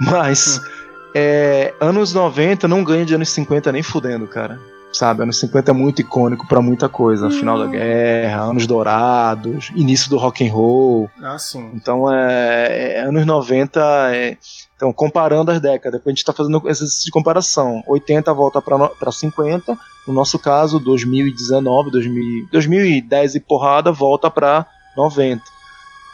Mas. 0.00 0.58
Uhum. 0.58 0.76
É, 1.18 1.74
anos 1.80 2.12
90 2.12 2.68
não 2.68 2.84
ganha 2.84 3.06
de 3.06 3.14
anos 3.14 3.30
50 3.30 3.72
nem 3.72 3.82
fudendo, 3.82 4.26
cara. 4.26 4.60
Sabe? 4.96 5.22
Anos 5.22 5.38
50 5.38 5.70
é 5.70 5.74
muito 5.74 6.00
icônico 6.00 6.46
para 6.46 6.60
muita 6.62 6.88
coisa. 6.88 7.30
Final 7.30 7.58
da 7.58 7.66
guerra, 7.66 8.42
anos 8.42 8.66
dourados, 8.66 9.70
início 9.74 10.08
do 10.08 10.16
rock 10.16 10.46
and 10.46 10.52
roll. 10.52 11.10
Ah, 11.22 11.38
sim. 11.38 11.70
Então, 11.74 12.12
é, 12.12 12.94
é 12.94 13.00
anos 13.00 13.26
90. 13.26 13.80
É, 14.14 14.36
então, 14.76 14.92
comparando 14.92 15.50
as 15.50 15.60
décadas, 15.60 16.00
a 16.04 16.08
gente 16.08 16.18
está 16.18 16.32
fazendo 16.32 16.62
exercício 16.68 17.04
de 17.04 17.10
comparação. 17.10 17.82
80 17.86 18.32
volta 18.32 18.60
para 18.62 19.12
50, 19.12 19.76
no 20.06 20.14
nosso 20.14 20.38
caso, 20.38 20.78
2019, 20.78 21.90
2000, 21.90 22.48
2010 22.50 23.34
e 23.34 23.40
porrada 23.40 23.92
volta 23.92 24.30
para 24.30 24.66
90. 24.96 25.42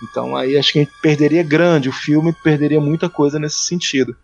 Então, 0.03 0.37
aí 0.37 0.57
acho 0.57 0.72
que 0.72 0.80
a 0.80 0.83
gente 0.83 0.95
perderia 1.01 1.45
grande, 1.45 1.89
o 1.89 1.93
filme 1.93 2.33
perderia 2.33 2.80
muita 2.80 3.09
coisa 3.09 3.39
nesse 3.39 3.61
sentido. 3.61 4.16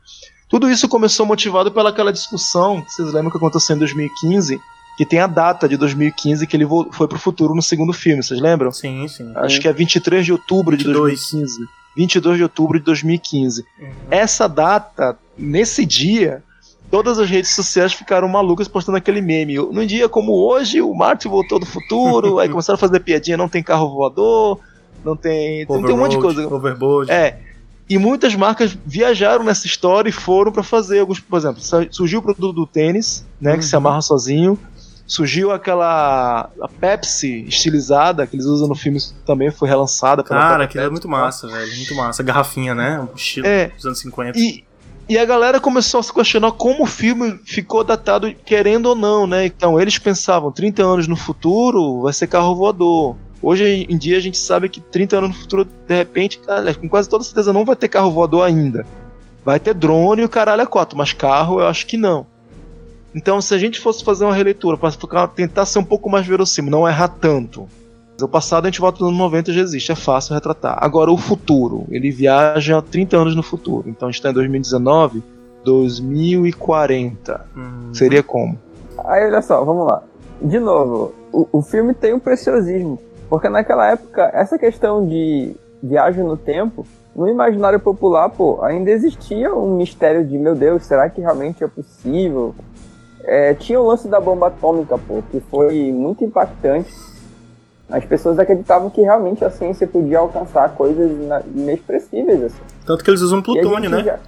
Tudo 0.49 0.71
isso 0.71 0.89
começou 0.89 1.27
motivado 1.27 1.71
pelaquela 1.71 2.13
discussão, 2.13 2.83
vocês 2.89 3.13
lembram 3.13 3.31
que 3.31 3.37
aconteceu 3.37 3.77
em 3.77 3.79
2015, 3.79 4.61
que 4.97 5.05
tem 5.05 5.21
a 5.21 5.27
data 5.27 5.69
de 5.69 5.77
2015 5.77 6.47
que 6.47 6.57
ele 6.57 6.67
foi 6.91 7.07
pro 7.07 7.19
futuro 7.19 7.55
no 7.55 7.63
segundo 7.63 7.93
filme, 7.93 8.23
vocês 8.23 8.41
lembram? 8.41 8.73
Sim, 8.73 9.07
sim. 9.07 9.31
Acho 9.37 9.61
que 9.61 9.69
é 9.69 9.73
23 9.73 10.25
de 10.25 10.33
outubro 10.33 10.77
de 10.77 10.85
22. 10.85 11.31
2015. 11.31 11.69
22 11.97 12.37
de 12.39 12.43
outubro 12.43 12.79
de 12.79 12.85
2015. 12.85 13.65
Uhum. 13.79 13.89
Essa 14.11 14.49
data, 14.49 15.19
nesse 15.37 15.85
dia, 15.85 16.43
todas 16.91 17.19
as 17.19 17.29
redes 17.29 17.55
sociais 17.55 17.93
ficaram 17.93 18.27
malucas 18.29 18.69
postando 18.69 18.97
aquele 18.97 19.21
meme. 19.21 19.57
Num 19.57 19.87
dia 19.87 20.09
como 20.09 20.33
hoje, 20.33 20.81
o 20.81 20.95
Martin 20.95 21.29
voltou 21.29 21.59
do 21.59 21.67
futuro, 21.67 22.39
aí 22.39 22.49
começaram 22.51 22.77
a 22.77 22.81
fazer 22.81 23.01
piadinha, 23.01 23.37
não 23.37 23.49
tem 23.49 23.63
carro 23.63 23.91
voador, 23.91 24.61
não 25.05 25.17
tem, 25.17 25.67
não 25.69 25.83
tem 25.83 25.95
um 25.95 25.99
monte 25.99 26.13
de 26.13 26.17
Overboard, 26.17 26.35
coisa. 26.35 26.55
Overboard. 26.55 27.11
É. 27.11 27.48
E 27.89 27.97
muitas 27.99 28.35
marcas 28.35 28.77
viajaram 28.85 29.45
nessa 29.45 29.67
história 29.67 30.09
e 30.11 30.13
foram 30.13 30.53
pra 30.53 30.63
fazer 30.63 31.01
alguns, 31.01 31.21
por 31.21 31.39
exemplo, 31.39 31.61
surgiu 31.91 32.19
o 32.19 32.23
produto 32.23 32.53
do 32.55 32.67
tênis, 32.67 33.25
né, 33.41 33.57
que 33.57 33.65
se 33.65 33.75
Uhum. 33.75 33.79
amarra 33.79 34.03
sozinho. 34.03 34.59
Surgiu 35.07 35.51
aquela 35.51 36.51
a 36.61 36.69
Pepsi 36.69 37.47
estilizada 37.49 38.27
que 38.27 38.37
eles 38.37 38.45
usam 38.45 38.69
no 38.69 38.75
filme 38.75 38.99
também 39.25 39.51
foi 39.51 39.67
relançada 39.67 40.23
pela 40.23 40.39
Cara, 40.39 40.65
aquilo 40.65 40.85
é 40.85 40.91
muito 40.91 41.09
massa, 41.09 41.49
velho. 41.49 41.77
Muito 41.77 41.95
massa. 41.95 42.23
Garrafinha, 42.23 42.75
né? 42.75 43.01
Um 43.01 43.15
estilo 43.17 43.47
É. 43.47 43.69
dos 43.69 43.87
anos 43.87 43.99
50. 44.01 44.39
E, 44.39 44.65
e 45.09 45.17
a 45.17 45.25
galera 45.25 45.59
começou 45.59 46.01
a 46.01 46.03
se 46.03 46.13
questionar 46.13 46.53
como 46.53 46.83
o 46.83 46.87
filme 46.87 47.41
ficou 47.47 47.83
datado, 47.83 48.31
querendo 48.45 48.85
ou 48.91 48.95
não, 48.95 49.27
né? 49.27 49.47
Então, 49.47 49.81
eles 49.81 49.99
pensavam, 49.99 50.53
30 50.53 50.83
anos 50.85 51.09
no 51.09 51.17
futuro 51.17 52.03
vai 52.03 52.13
ser 52.13 52.27
carro 52.27 52.55
voador. 52.55 53.17
Hoje 53.43 53.87
em 53.89 53.97
dia 53.97 54.17
a 54.17 54.21
gente 54.21 54.37
sabe 54.37 54.69
que 54.69 54.81
30 54.81 55.19
anos 55.19 55.31
no 55.31 55.37
futuro, 55.37 55.65
de 55.65 55.95
repente, 55.95 56.39
cara, 56.41 56.75
com 56.75 56.89
quase 56.89 57.09
toda 57.09 57.23
certeza 57.23 57.53
não 57.53 57.65
vai 57.65 57.77
ter 57.77 57.89
carro 57.89 58.11
voador 58.11 58.45
ainda. 58.45 58.85
Vai 59.45 59.61
ter 59.61 59.75
drone 59.75 60.23
e 60.23 60.25
o 60.25 60.29
caralho 60.29 60.63
é 60.63 60.67
quatro, 60.67 60.99
mas 60.99 61.13
carro 61.13 61.61
eu 61.61 61.67
acho 61.67 61.87
que 61.87 61.97
não. 61.97 62.27
Então, 63.15 63.41
se 63.41 63.55
a 63.55 63.59
gente 63.59 63.81
fosse 63.81 64.05
fazer 64.05 64.25
uma 64.25 64.35
releitura 64.35 64.77
para 64.77 65.27
tentar 65.29 65.65
ser 65.65 65.79
um 65.79 65.85
pouco 65.85 66.11
mais 66.11 66.27
verossímil, 66.27 66.71
não 66.71 66.87
errar 66.87 67.09
tanto. 67.09 67.69
O 68.21 68.29
passado 68.29 68.67
a 68.67 68.71
gente 68.71 68.81
volta 68.81 68.99
nos 69.01 69.09
anos 69.09 69.19
90 69.19 69.53
já 69.53 69.61
existe, 69.61 69.93
é 69.93 69.95
fácil 69.95 70.35
retratar. 70.35 70.77
Agora, 70.81 71.11
o 71.11 71.17
futuro, 71.17 71.87
ele 71.89 72.11
viaja 72.11 72.83
30 72.83 73.17
anos 73.17 73.37
no 73.37 73.43
futuro. 73.43 73.89
Então 73.89 74.09
a 74.09 74.11
gente 74.11 74.19
está 74.19 74.31
em 74.31 74.35
2019, 74.35 75.23
2040. 75.65 77.47
Hum. 77.57 77.95
Seria 77.95 78.23
como? 78.23 78.59
Aí 79.05 79.25
olha 79.25 79.41
só, 79.41 79.65
vamos 79.65 79.87
lá. 79.87 80.03
De 80.43 80.59
novo, 80.59 81.15
o, 81.33 81.49
o 81.53 81.63
filme 81.63 81.95
tem 81.95 82.13
um 82.13 82.19
preciosismo. 82.19 82.99
Porque 83.29 83.49
naquela 83.49 83.91
época, 83.91 84.31
essa 84.35 84.59
questão 84.59 85.07
de 85.07 85.55
viagem 85.83 86.25
no 86.25 86.37
tempo, 86.37 86.87
no 87.15 87.29
imaginário 87.29 87.79
popular, 87.81 88.29
pô, 88.31 88.61
ainda 88.63 88.91
existia 88.91 89.55
um 89.55 89.77
mistério 89.77 90.25
de, 90.25 90.39
meu 90.39 90.55
Deus, 90.55 90.85
será 90.85 91.09
que 91.11 91.21
realmente 91.21 91.63
é 91.63 91.69
possível? 91.69 92.55
É, 93.25 93.53
tinha 93.55 93.81
o 93.81 93.87
lance 93.87 94.09
da 94.09 94.21
bomba 94.21 94.47
atômica, 94.47 94.97
pô, 94.97 95.23
que 95.31 95.41
foi 95.41 95.93
muito 95.93 96.25
impactante. 96.25 96.93
As 97.91 98.05
pessoas 98.05 98.39
acreditavam 98.39 98.91
que 98.91 99.01
realmente 99.03 99.45
a 99.45 99.51
ciência 99.51 99.87
podia 99.87 100.19
alcançar 100.19 100.71
coisas 100.75 101.11
inexpressíveis, 101.55 102.43
assim. 102.45 102.61
Tanto 102.87 103.03
que 103.05 103.11
eles 103.11 103.21
usam 103.21 103.43
plutônio, 103.43 103.91
né? 103.91 104.03
já- 104.05 104.19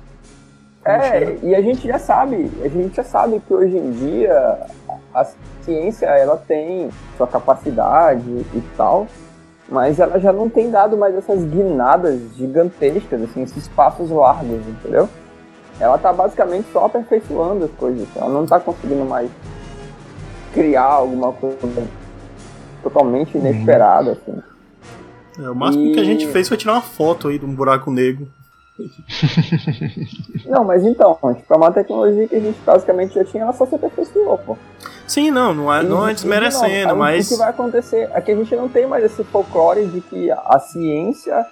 É, 0.83 1.37
e 1.43 1.55
a 1.55 1.61
gente 1.61 1.87
já 1.87 1.99
sabe, 1.99 2.51
a 2.65 2.69
gente 2.69 2.97
já 2.97 3.05
sabe 3.05 3.41
que 3.47 3.53
hoje 3.53 3.77
em 3.77 3.91
dia 3.93 4.61
a 5.15 5.27
ciência 5.71 6.07
ela 6.07 6.37
tem 6.37 6.91
sua 7.17 7.27
capacidade 7.29 8.25
e 8.29 8.63
tal, 8.77 9.07
mas 9.69 10.01
ela 10.01 10.19
já 10.19 10.33
não 10.33 10.49
tem 10.49 10.69
dado 10.71 10.97
mais 10.97 11.15
essas 11.15 11.45
guinadas 11.45 12.21
gigantescas, 12.37 13.23
assim, 13.23 13.43
esses 13.43 13.69
passos 13.69 14.11
largos, 14.11 14.67
entendeu? 14.67 15.09
Ela 15.79 15.97
tá 15.97 16.13
basicamente 16.13 16.67
só 16.73 16.87
aperfeiçoando 16.87 17.65
as 17.67 17.71
coisas, 17.73 18.07
ela 18.17 18.29
não 18.29 18.45
tá 18.45 18.59
conseguindo 18.59 19.05
mais 19.05 19.31
criar 20.53 20.83
alguma 20.85 21.33
coisa 21.33 21.57
totalmente 22.83 23.39
inesperada, 23.39 24.13
assim. 24.13 24.43
É, 25.39 25.49
o 25.49 25.55
máximo 25.55 25.87
E- 25.87 25.93
que 25.95 26.01
a 26.01 26.05
gente 26.05 26.27
fez 26.27 26.49
foi 26.49 26.57
tirar 26.57 26.73
uma 26.73 26.83
foto 26.83 27.29
aí 27.29 27.39
de 27.39 27.47
um 27.47 27.55
buraco 27.55 27.91
negro. 27.91 28.27
Não, 30.47 30.65
mas 30.65 30.85
então, 30.85 31.19
tipo, 31.37 31.55
é 31.55 31.57
uma 31.57 31.73
tecnologia 31.73 32.29
que 32.29 32.37
a 32.37 32.41
gente 32.41 32.59
basicamente 32.65 33.15
já 33.15 33.25
tinha, 33.25 33.43
ela 33.43 33.53
só 33.53 33.67
se 33.67 33.75
aperfeiçoou, 33.75 34.39
pô. 34.39 34.57
Sim, 35.07 35.31
não, 35.31 35.53
não 35.53 35.75
é, 35.75 35.83
não 35.83 36.09
é 36.09 36.15
desmerecendo, 36.15 36.69
de 36.69 36.85
novo, 36.87 36.99
mas. 36.99 37.27
O 37.27 37.31
que 37.31 37.39
vai 37.39 37.51
acontecer 37.51 38.09
é 38.15 38.21
que 38.21 38.31
a 38.31 38.37
gente 38.37 38.55
não 38.55 38.69
tem 38.69 38.87
mais 38.87 39.05
esse 39.05 39.25
folclore 39.25 39.87
de 39.87 40.01
que 40.01 40.31
a 40.31 40.59
ciência 40.59 41.47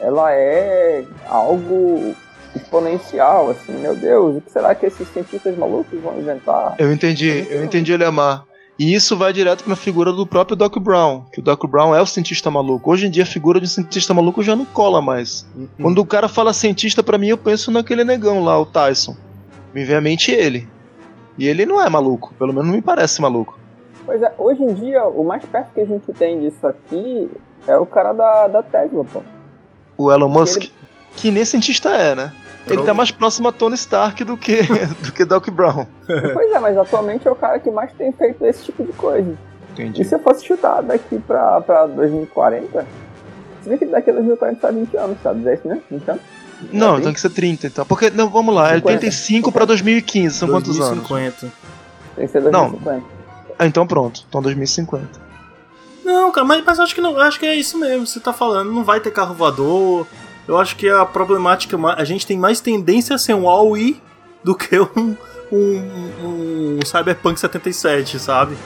ela 0.00 0.32
é 0.32 1.04
algo 1.26 2.14
exponencial, 2.54 3.50
assim, 3.50 3.72
meu 3.72 3.94
Deus, 3.94 4.36
o 4.36 4.40
que 4.40 4.50
será 4.50 4.74
que 4.74 4.86
esses 4.86 5.06
cientistas 5.08 5.56
malucos 5.56 6.00
vão 6.00 6.18
inventar? 6.18 6.74
Eu 6.78 6.92
entendi, 6.92 7.46
eu 7.50 7.64
entendi 7.64 7.92
ele 7.92 8.04
amar. 8.04 8.44
E 8.80 8.94
isso 8.94 9.14
vai 9.14 9.30
direto 9.30 9.62
pra 9.62 9.76
figura 9.76 10.10
do 10.10 10.26
próprio 10.26 10.56
Doc 10.56 10.78
Brown, 10.78 11.24
que 11.30 11.38
o 11.38 11.42
Doc 11.42 11.62
Brown 11.66 11.94
é 11.94 12.00
o 12.00 12.06
cientista 12.06 12.50
maluco. 12.50 12.90
Hoje 12.90 13.06
em 13.06 13.10
dia 13.10 13.24
a 13.24 13.26
figura 13.26 13.60
de 13.60 13.68
cientista 13.68 14.14
maluco 14.14 14.42
já 14.42 14.56
não 14.56 14.64
cola 14.64 15.02
mais. 15.02 15.46
Hum. 15.54 15.68
Quando 15.82 15.98
o 15.98 16.06
cara 16.06 16.28
fala 16.28 16.54
cientista, 16.54 17.02
pra 17.02 17.18
mim 17.18 17.26
eu 17.28 17.36
penso 17.36 17.70
naquele 17.70 18.04
negão 18.04 18.42
lá, 18.42 18.58
o 18.58 18.64
Tyson. 18.64 19.14
Me 19.74 19.84
vem 19.84 19.96
à 19.96 20.00
mente 20.00 20.32
ele. 20.32 20.66
E 21.36 21.46
ele 21.46 21.66
não 21.66 21.78
é 21.78 21.90
maluco, 21.90 22.32
pelo 22.38 22.54
menos 22.54 22.68
não 22.68 22.74
me 22.74 22.80
parece 22.80 23.20
maluco. 23.20 23.58
Pois 24.06 24.22
é, 24.22 24.32
hoje 24.38 24.62
em 24.62 24.72
dia, 24.72 25.04
o 25.04 25.22
mais 25.24 25.44
perto 25.44 25.74
que 25.74 25.80
a 25.82 25.84
gente 25.86 26.10
tem 26.14 26.40
disso 26.40 26.66
aqui 26.66 27.30
é 27.68 27.76
o 27.76 27.84
cara 27.84 28.14
da, 28.14 28.48
da 28.48 28.62
Tesla, 28.62 29.04
pô. 29.04 29.20
O 29.98 30.10
Elon 30.10 30.30
Musk, 30.30 30.62
Ele- 30.62 30.72
que 31.16 31.30
nem 31.30 31.44
cientista 31.44 31.90
é, 31.90 32.14
né? 32.14 32.32
Ele 32.66 32.82
tá 32.82 32.94
mais 32.94 33.10
próximo 33.10 33.48
a 33.48 33.52
Tony 33.52 33.74
Stark 33.74 34.22
do 34.24 34.36
que, 34.36 34.62
do 35.02 35.12
que 35.12 35.24
Doc 35.24 35.48
Brown. 35.50 35.86
pois 36.06 36.50
é, 36.50 36.58
mas 36.58 36.76
atualmente 36.76 37.26
é 37.26 37.30
o 37.30 37.34
cara 37.34 37.58
que 37.58 37.70
mais 37.70 37.92
tem 37.92 38.12
feito 38.12 38.44
esse 38.44 38.64
tipo 38.64 38.84
de 38.84 38.92
coisa. 38.92 39.36
Entendi. 39.72 40.02
E 40.02 40.04
se 40.04 40.14
eu 40.14 40.18
fosse 40.18 40.44
chutar 40.44 40.82
daqui 40.82 41.18
pra, 41.18 41.60
pra 41.60 41.86
2040, 41.86 42.86
você 43.60 43.70
vê 43.70 43.78
que 43.78 43.86
daqui 43.86 44.10
a 44.10 44.14
2040 44.14 44.60
tá 44.60 44.70
20 44.70 44.96
anos, 44.96 45.18
sabe? 45.22 45.40
10, 45.40 45.64
né? 45.64 45.80
20 45.90 46.10
anos? 46.10 46.22
Não, 46.72 47.00
tem 47.00 47.12
que 47.12 47.20
ser 47.20 47.30
30 47.30 47.66
então. 47.68 47.86
Porque, 47.86 48.10
não, 48.10 48.28
vamos 48.28 48.54
lá, 48.54 48.72
é 48.72 48.74
50. 48.76 48.88
85 48.94 49.52
pra 49.52 49.64
2015, 49.64 50.34
são 50.34 50.48
quantos 50.48 50.78
anos? 50.80 51.08
2050. 51.08 51.52
Tem 52.16 52.26
que 52.26 52.32
ser 52.32 52.42
Não. 52.42 52.70
2050. 52.70 53.20
Ah, 53.58 53.66
então 53.66 53.86
pronto, 53.86 54.24
então 54.28 54.42
2050. 54.42 55.30
Não, 56.04 56.32
cara, 56.32 56.46
mas, 56.46 56.64
mas 56.64 56.78
eu 56.78 56.84
acho 56.84 56.94
que 56.94 57.00
não, 57.00 57.12
eu 57.12 57.20
acho 57.20 57.38
que 57.38 57.46
é 57.46 57.54
isso 57.54 57.78
mesmo. 57.78 58.06
Você 58.06 58.18
tá 58.18 58.32
falando, 58.32 58.72
não 58.72 58.82
vai 58.82 59.00
ter 59.00 59.10
carro 59.10 59.34
voador. 59.34 60.06
Eu 60.50 60.58
acho 60.58 60.74
que 60.74 60.88
a 60.88 61.06
problemática, 61.06 61.78
a 61.96 62.04
gente 62.04 62.26
tem 62.26 62.36
mais 62.36 62.60
tendência 62.60 63.14
a 63.14 63.18
ser 63.18 63.34
um 63.34 63.48
AUI 63.48 64.02
do 64.42 64.52
que 64.52 64.80
um, 64.80 65.16
um, 65.52 65.82
um 66.24 66.78
Cyberpunk 66.84 67.38
77, 67.38 68.18
sabe? 68.18 68.56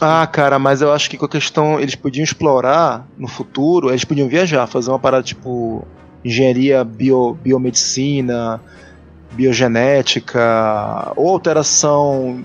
Ah, 0.00 0.26
cara, 0.26 0.58
mas 0.58 0.82
eu 0.82 0.92
acho 0.92 1.08
que 1.08 1.16
com 1.16 1.24
a 1.24 1.28
questão. 1.28 1.78
Eles 1.78 1.94
podiam 1.94 2.24
explorar 2.24 3.06
no 3.16 3.28
futuro, 3.28 3.90
eles 3.90 4.04
podiam 4.04 4.28
viajar, 4.28 4.66
fazer 4.66 4.90
uma 4.90 4.98
parada 4.98 5.22
tipo 5.22 5.86
engenharia 6.24 6.82
bio, 6.82 7.34
biomedicina, 7.40 8.60
biogenética, 9.30 11.12
ou 11.16 11.28
alteração 11.28 12.42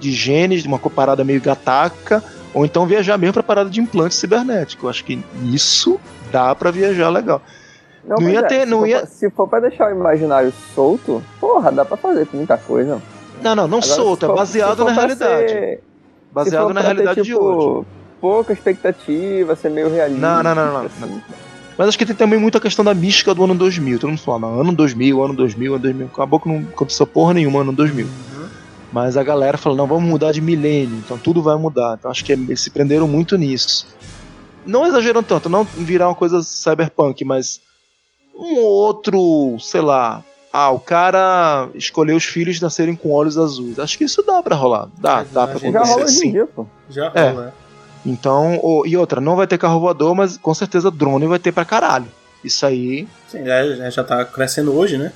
de 0.00 0.10
genes, 0.10 0.64
uma 0.64 0.78
co- 0.80 0.90
parada 0.90 1.22
meio 1.22 1.40
gataca, 1.40 2.24
ou 2.52 2.64
então 2.64 2.86
viajar 2.86 3.16
mesmo 3.18 3.34
pra 3.34 3.42
parada 3.42 3.70
de 3.70 3.80
implante 3.80 4.14
cibernético. 4.16 4.86
Eu 4.86 4.90
acho 4.90 5.04
que 5.04 5.22
isso 5.52 6.00
dá 6.32 6.54
pra 6.56 6.70
viajar 6.70 7.08
legal. 7.08 7.40
Não 8.04 8.16
mas 8.20 8.32
ia 8.32 8.42
ter- 8.42 8.60
se 8.60 8.66
não 8.66 8.78
for 8.80 8.88
ia- 8.88 9.06
se 9.06 9.30
for 9.30 9.46
pra 9.48 9.60
deixar 9.60 9.88
o 9.92 9.96
imaginário 9.96 10.52
solto, 10.74 11.22
porra, 11.40 11.70
dá 11.70 11.84
pra 11.84 11.96
fazer 11.96 12.26
muita 12.32 12.56
coisa. 12.56 13.00
Não, 13.42 13.54
não, 13.54 13.68
não 13.68 13.78
Agora, 13.78 13.82
solto, 13.94 14.24
é 14.24 14.28
for- 14.28 14.36
baseado 14.36 14.70
se 14.70 14.76
for 14.76 14.84
na 14.84 14.92
realidade. 14.92 15.48
ser- 15.52 15.76
se 15.78 16.34
Baseado 16.34 16.68
na 16.68 16.72
pra 16.74 16.82
ter, 16.82 16.86
realidade 16.88 17.22
de 17.22 17.28
tipo, 17.32 17.44
hoje. 17.44 17.86
Pouca 18.20 18.52
expectativa, 18.52 19.56
ser 19.56 19.70
meio 19.70 19.90
realista. 19.90 20.20
Não, 20.20 20.42
não, 20.42 20.54
não, 20.54 20.72
não, 20.72 20.80
assim. 20.86 21.22
Mas 21.78 21.88
acho 21.88 21.98
que 21.98 22.04
tem 22.04 22.14
também 22.14 22.38
muita 22.38 22.60
questão 22.60 22.84
da 22.84 22.92
mística 22.92 23.34
do 23.34 23.42
ano 23.44 23.54
2000. 23.54 23.98
Todo 23.98 24.10
mundo 24.10 24.20
fala, 24.20 24.38
não, 24.40 24.60
ano 24.60 24.72
2000, 24.74 25.22
ano 25.24 25.32
2000, 25.34 25.72
ano 25.74 25.82
2000. 25.82 26.06
Acabou 26.12 26.38
que 26.38 26.48
não 26.48 26.58
aconteceu 26.68 27.06
porra 27.06 27.32
nenhuma 27.32 27.62
ano 27.62 27.72
2000. 27.72 28.06
Mas 28.92 29.16
a 29.16 29.22
galera 29.22 29.56
fala, 29.56 29.76
não, 29.76 29.86
vamos 29.86 30.04
mudar 30.04 30.32
de 30.32 30.40
milênio, 30.40 30.96
então 30.98 31.16
tudo 31.16 31.42
vai 31.42 31.56
mudar. 31.56 31.96
Então 31.98 32.10
acho 32.10 32.24
que 32.24 32.32
eles 32.32 32.60
se 32.60 32.70
prenderam 32.70 33.06
muito 33.08 33.38
nisso. 33.38 33.86
Não 34.66 34.86
exageram 34.86 35.22
tanto, 35.22 35.48
não 35.48 35.64
virar 35.64 36.08
uma 36.08 36.14
coisa 36.14 36.42
cyberpunk, 36.42 37.24
mas 37.24 37.60
um 38.40 38.58
outro, 38.60 39.56
sei 39.60 39.80
lá, 39.80 40.24
Ah, 40.52 40.70
o 40.72 40.80
cara 40.80 41.68
escolheu 41.76 42.16
os 42.16 42.24
filhos 42.24 42.60
nascerem 42.60 42.96
com 42.96 43.12
olhos 43.12 43.38
azuis. 43.38 43.78
Acho 43.78 43.96
que 43.96 44.02
isso 44.02 44.20
dá 44.26 44.42
pra 44.42 44.56
rolar. 44.56 44.88
Dá, 44.98 45.20
É, 45.20 45.24
dá 45.32 45.46
pra 45.46 45.58
já 45.60 45.70
Já 45.70 45.78
acontecer 45.78 45.92
rola 45.92 46.04
hoje 46.06 46.26
em 46.26 46.32
dia, 46.32 46.46
pô. 46.46 46.66
Já 46.88 47.12
É. 47.14 47.28
rola, 47.30 47.54
é. 47.54 48.08
Então, 48.08 48.58
o- 48.60 48.84
e 48.84 48.96
outra, 48.96 49.20
não 49.20 49.36
vai 49.36 49.46
ter 49.46 49.58
carro 49.58 49.78
voador, 49.78 50.12
mas 50.12 50.36
com 50.36 50.52
certeza 50.52 50.90
drone 50.90 51.28
vai 51.28 51.38
ter 51.38 51.52
pra 51.52 51.64
caralho. 51.64 52.06
Isso 52.42 52.66
aí, 52.66 53.06
Sim, 53.28 53.44
já, 53.44 53.62
já- 53.76 53.90
já 53.90 54.02
tá 54.02 54.24
crescendo 54.24 54.74
hoje, 54.76 54.98
né? 54.98 55.12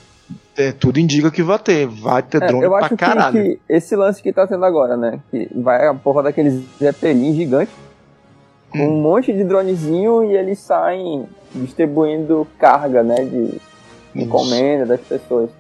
é, 0.57 0.71
tudo 0.71 1.01
indica 1.01 1.33
que 1.33 1.43
vai 1.43 1.59
ter. 1.59 1.87
Vai 1.89 2.23
ter 2.23 2.41
É, 2.41 2.47
drone 2.47 2.65
eu 2.65 2.71
pra 2.71 2.87
acho 2.87 2.97
caralho. 2.97 3.33
que 3.43 3.59
esse 3.69 3.97
lance 3.97 4.23
que 4.23 4.33
tá 4.33 4.47
tendo 4.47 4.65
agora, 4.65 4.97
né? 4.97 5.19
Que 5.33 5.49
vai 5.53 5.85
a 5.89 5.93
porra 5.95 6.23
daqueles 6.23 6.63
Zeppelin 6.79 7.35
gigantes 7.35 7.75
com 8.77 8.85
Hum. 8.87 8.99
um 8.99 9.03
monte 9.03 9.33
de 9.33 9.45
dronezinho 9.45 10.25
e 10.25 10.37
eles 10.37 10.59
saem 10.59 11.25
distribuindo 11.55 12.47
carga, 12.59 13.03
né? 13.03 13.25
De 13.25 13.61
encomenda 14.15 14.85
das 14.87 15.01
pessoas. 15.01 15.51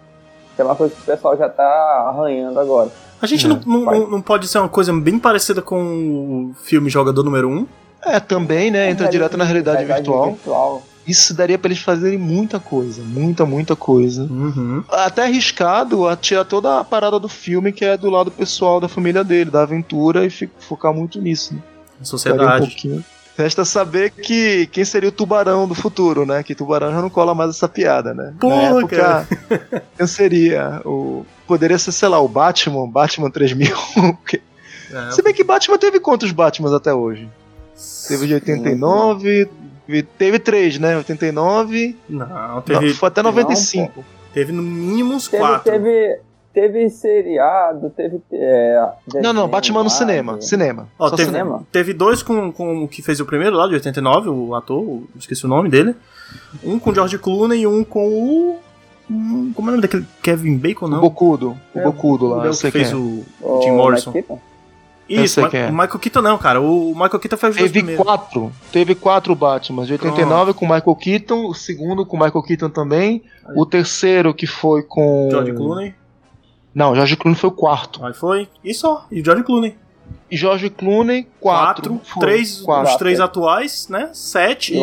Que 0.55 0.63
é 0.63 0.65
uma 0.65 0.77
coisa 0.77 0.95
que 0.95 1.01
o 1.01 1.05
pessoal 1.05 1.37
já 1.37 1.49
tá 1.49 1.65
arranhando 2.09 2.59
agora. 2.61 2.91
A 3.21 3.27
gente 3.27 3.47
É, 3.47 3.49
não, 3.49 3.61
não, 3.65 4.11
não- 4.11 4.21
pode 4.23 4.47
ser 4.47 4.59
uma 4.59 4.69
coisa 4.69 4.93
bem 4.93 5.19
parecida 5.19 5.63
com 5.63 6.51
o 6.53 6.55
filme 6.63 6.91
Jogador 6.91 7.23
Número 7.25 7.49
1. 7.49 7.67
É, 8.05 8.21
também, 8.21 8.71
né? 8.71 8.91
Entra 8.91 9.09
direto 9.09 9.37
na 9.37 9.45
realidade 9.45 9.85
virtual. 9.85 10.33
virtual. 10.33 10.83
Isso 11.07 11.35
daria 11.35 11.59
pra 11.59 11.69
eles 11.69 11.83
fazerem 11.83 12.19
muita 12.19 12.59
coisa. 12.61 13.03
Muita, 13.03 13.45
muita 13.47 13.75
coisa. 13.77 14.23
Uhum. 14.25 14.83
Até 14.89 15.23
arriscado 15.25 16.07
a 16.09 16.17
tirar 16.17 16.45
toda 16.45 16.81
a 16.81 16.85
parada 16.85 17.19
do 17.19 17.29
filme 17.29 17.73
que 17.73 17.85
é 17.85 17.97
do 17.97 18.09
lado 18.11 18.31
pessoal 18.31 18.81
da 18.81 18.89
família 18.89 19.23
dele, 19.25 19.51
da 19.51 19.63
aventura, 19.63 20.25
e 20.27 20.31
focar 20.59 20.93
muito 20.95 21.21
nisso. 21.21 21.55
Né? 21.55 21.61
Um 22.01 22.05
Sociedade. 22.05 22.67
pouquinho. 22.67 23.05
Resta 23.37 23.65
saber 23.65 24.11
que 24.11 24.67
quem 24.69 24.85
seria 24.85 25.09
o 25.09 25.13
tubarão 25.13 25.67
do 25.67 25.75
futuro, 25.75 26.25
né? 26.25 26.43
Que 26.45 26.55
tubarão 26.55 26.93
já 26.93 27.03
não 27.03 27.11
cola 27.11 27.35
mais 27.35 27.51
essa 27.51 27.69
piada, 27.69 28.15
né? 28.15 28.33
Porra, 28.39 28.55
Na 28.57 28.79
época, 28.79 29.29
quem 29.99 30.07
seria? 30.07 30.81
O... 30.85 31.27
Poderia 31.47 31.77
ser, 31.79 31.91
sei 31.93 32.09
lá, 32.09 32.21
o 32.21 32.29
Batman, 32.29 32.89
Batman 32.89 33.31
3000. 33.31 33.75
É, 34.93 35.11
Se 35.11 35.23
bem 35.23 35.35
que 35.35 35.43
Batman 35.43 35.77
teve 35.79 35.99
quantos 35.99 36.31
Batmans 36.31 36.73
até 36.73 36.95
hoje? 36.95 37.29
Teve 38.07 38.29
de 38.29 38.35
89, 38.35 39.49
teve- 39.87 40.03
teve 40.17 40.39
três, 40.39 40.79
né? 40.79 40.97
89, 40.97 41.97
Não, 42.09 42.27
não, 42.29 42.61
teve, 42.63 42.95
foi 42.95 43.09
até 43.09 43.21
95. 43.23 44.05
teve 44.33 44.53
no 44.53 44.63
mínimo 44.63 45.15
uns 45.15 45.27
Teve, 45.27 45.43
quatro. 45.43 45.73
teve, 45.73 46.21
teve 46.55 46.89
seriado, 46.89 47.91
teve. 47.91 48.21
É, 48.33 48.89
não, 49.23 49.33
não, 49.33 49.49
Batman 49.49 49.83
no 49.83 49.91
cinema, 49.91 50.41
cinema. 50.41 50.89
Ó, 50.99 51.09
Só 51.09 51.17
teve, 51.17 51.31
cinema. 51.31 51.67
teve 51.73 51.93
dois 51.93 52.23
com, 52.23 52.51
com 52.53 52.85
o 52.85 52.89
que 52.89 53.03
fez 53.03 53.19
o 53.21 53.27
primeiro 53.27 53.57
lá, 53.57 53.67
de 53.67 53.75
89, 53.75 54.29
o 54.31 54.55
ator, 54.55 54.79
o- 54.81 55.07
esqueci 55.19 55.45
o 55.45 55.49
nome 55.49 55.69
dele. 55.69 55.95
Um 56.63 56.79
com 56.79 56.91
o 56.91 56.95
George 56.95 57.19
Clooney 57.19 57.61
e 57.63 57.67
um 57.67 57.83
com 57.85 58.07
o. 58.09 58.59
hum, 59.11 59.53
Como 59.55 59.69
é 59.69 59.73
o 59.73 59.77
nome 59.77 59.83
daquele? 59.83 60.07
Kevin 60.23 60.57
Bacon, 60.57 60.87
O 60.87 60.89
não? 60.89 61.01
Gokudo, 61.01 61.57
o 61.75 61.79
É, 61.79 61.83
Gokudo 61.83 62.29
lá, 62.29 62.49
o 62.49 62.51
que 62.57 62.71
fez 62.71 62.93
é. 62.93 62.97
o 62.97 63.25
O 63.43 63.61
Jim 63.63 63.73
Morrison. 63.73 64.13
Isso, 65.07 65.43
Ma- 65.43 65.51
quem 65.51 65.61
é. 65.61 65.67
o 65.69 65.73
Michael 65.73 65.99
Keaton 65.99 66.23
não, 66.23 66.39
cara. 66.39 66.63
O 66.63 66.93
Michael 66.95 67.19
Keaton 67.21 67.37
dois 67.37 67.57
Teve 67.57 67.69
primeiros. 67.81 68.03
quatro, 68.03 68.51
teve 68.73 68.95
quatro 68.95 69.35
Batman, 69.35 69.85
de 69.85 69.93
89 69.93 70.55
com 70.55 70.65
Michael 70.65 70.97
Keaton, 70.97 71.47
o 71.47 71.53
segundo 71.55 72.07
com 72.07 72.17
Michael 72.17 72.43
Keaton 72.43 72.71
também, 72.71 73.23
o 73.55 73.67
terceiro 73.67 74.33
que 74.33 74.47
foi 74.47 74.83
com... 74.83 75.29
George 75.31 75.53
Clooney, 75.53 75.95
Não, 76.75 76.95
George 76.95 77.17
Clooney 77.17 77.39
foi 77.39 77.49
o 77.51 77.53
quarto. 77.53 78.05
aí 78.05 78.13
foi. 78.13 78.49
E 78.65 78.75
só. 78.75 79.07
E 79.11 79.21
o 79.21 79.25
George 79.25 79.45
Clooney. 79.45 79.77
E 80.31 80.37
George 80.37 80.69
Clooney, 80.71 81.29
quatro. 81.41 81.95
Quatro. 81.97 82.21
Três, 82.21 82.61
quatro. 82.61 82.91
os 82.93 82.97
três 82.97 83.21
atuais, 83.21 83.89
né? 83.89 84.11
Sete. 84.13 84.75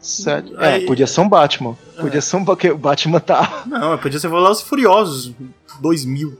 Sete. 0.00 0.52
Aí- 0.56 0.84
É, 0.84 0.86
podia 0.86 1.06
ser 1.06 1.20
um 1.20 1.28
Batman. 1.28 1.76
Podia 2.00 2.20
ser 2.20 2.36
um 2.36 2.44
porque 2.44 2.70
o 2.70 2.78
Batman 2.78 3.20
tá. 3.20 3.64
Não, 3.66 3.98
podia 3.98 4.18
ser 4.18 4.28
Velozes 4.28 4.62
e 4.62 4.66
Furiosos. 4.66 5.32
2000. 5.80 6.38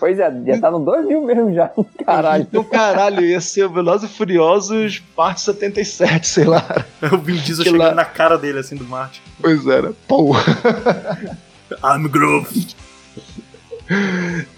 Pois 0.00 0.18
é, 0.18 0.32
já 0.46 0.60
tá 0.60 0.68
no 0.70 0.80
2000 0.84 1.22
mesmo 1.22 1.54
já. 1.54 1.70
Caralho. 2.04 2.42
Então, 2.50 2.64
caralho, 2.64 3.24
ia 3.24 3.40
ser 3.40 3.64
o 3.66 3.70
Velozes 3.70 4.10
e 4.10 4.12
Furiosos 4.12 5.00
parte 5.14 5.40
77, 5.42 6.26
sei 6.26 6.44
lá. 6.44 6.64
O 7.12 7.18
Vin 7.18 7.36
Diesel 7.36 7.64
chegando 7.64 7.80
lá- 7.82 7.94
na 7.94 8.04
cara 8.04 8.36
dele, 8.36 8.58
assim, 8.58 8.74
do 8.76 8.84
Marte. 8.84 9.22
Pois 9.40 9.64
era. 9.66 9.92
Pô. 10.08 10.34
I'm 11.84 12.08
Groove. 12.08 12.66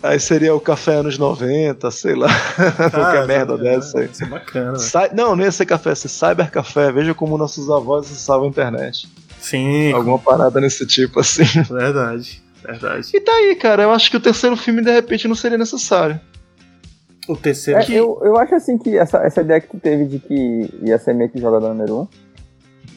Aí 0.03 0.19
seria 0.19 0.55
o 0.55 0.61
café 0.61 0.95
anos 0.95 1.19
90, 1.19 1.91
sei 1.91 2.15
lá. 2.15 2.29
Qualquer 2.91 3.27
merda 3.27 3.55
é, 3.55 3.59
dessa 3.59 4.01
aí. 4.01 4.07
Isso 4.07 4.25
é 4.25 4.27
bacana, 4.27 4.79
Não, 5.15 5.37
não 5.37 5.45
ia 5.45 5.53
ser 5.53 5.67
café, 5.67 5.91
ia 5.91 5.97
ser 5.97 6.09
cyber 6.09 6.51
café. 6.51 6.91
Veja 6.91 7.15
como 7.15 7.37
nossos 7.37 7.71
avós 7.71 8.07
acessavam 8.07 8.47
a 8.47 8.49
internet. 8.49 9.09
Sim, 9.41 9.93
Alguma 9.93 10.19
parada 10.19 10.61
nesse 10.61 10.87
tipo 10.87 11.21
assim. 11.21 11.45
verdade. 11.71 12.43
Verdade. 12.63 13.11
E 13.15 13.21
tá 13.21 13.33
aí, 13.33 13.55
cara. 13.55 13.83
Eu 13.83 13.93
acho 13.93 14.11
que 14.11 14.17
o 14.17 14.21
terceiro 14.21 14.57
filme 14.57 14.83
de 14.83 14.91
repente 14.91 15.29
não 15.29 15.35
seria 15.35 15.59
necessário. 15.59 16.21
O 17.29 17.37
terceiro 17.37 17.81
É, 17.81 17.85
que. 17.85 17.95
eu, 17.95 18.21
eu 18.23 18.37
acho 18.39 18.55
assim 18.55 18.79
que 18.79 18.97
essa, 18.97 19.19
essa 19.19 19.43
ideia 19.43 19.61
que 19.61 19.69
tu 19.69 19.79
teve 19.79 20.07
de 20.07 20.19
que 20.19 20.71
ia 20.83 20.99
ser 20.99 21.15
meio 21.15 21.31
que 21.31 21.39
jogador 21.39 21.69
número 21.69 22.01
um, 22.01 22.09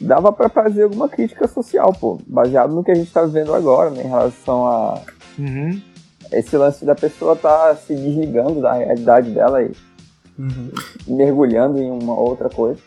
dava 0.00 0.32
pra 0.32 0.48
fazer 0.48 0.84
alguma 0.84 1.08
crítica 1.08 1.46
social, 1.46 1.92
pô, 1.92 2.18
baseado 2.26 2.74
no 2.74 2.82
que 2.82 2.90
a 2.90 2.94
gente 2.94 3.12
tá 3.12 3.22
vivendo 3.24 3.54
agora, 3.54 3.90
né, 3.90 4.02
em 4.02 4.08
relação 4.08 4.66
a 4.66 5.00
Uhum. 5.38 5.80
Esse 6.32 6.56
lance 6.56 6.84
da 6.84 6.94
pessoa 6.94 7.36
tá 7.36 7.74
se 7.76 7.94
desligando 7.94 8.60
da 8.60 8.72
realidade 8.74 9.30
dela 9.30 9.62
e 9.62 9.70
Uhum. 10.38 10.70
mergulhando 11.06 11.78
em 11.78 11.90
uma 11.90 12.14
outra 12.18 12.48
coisa. 12.48 12.80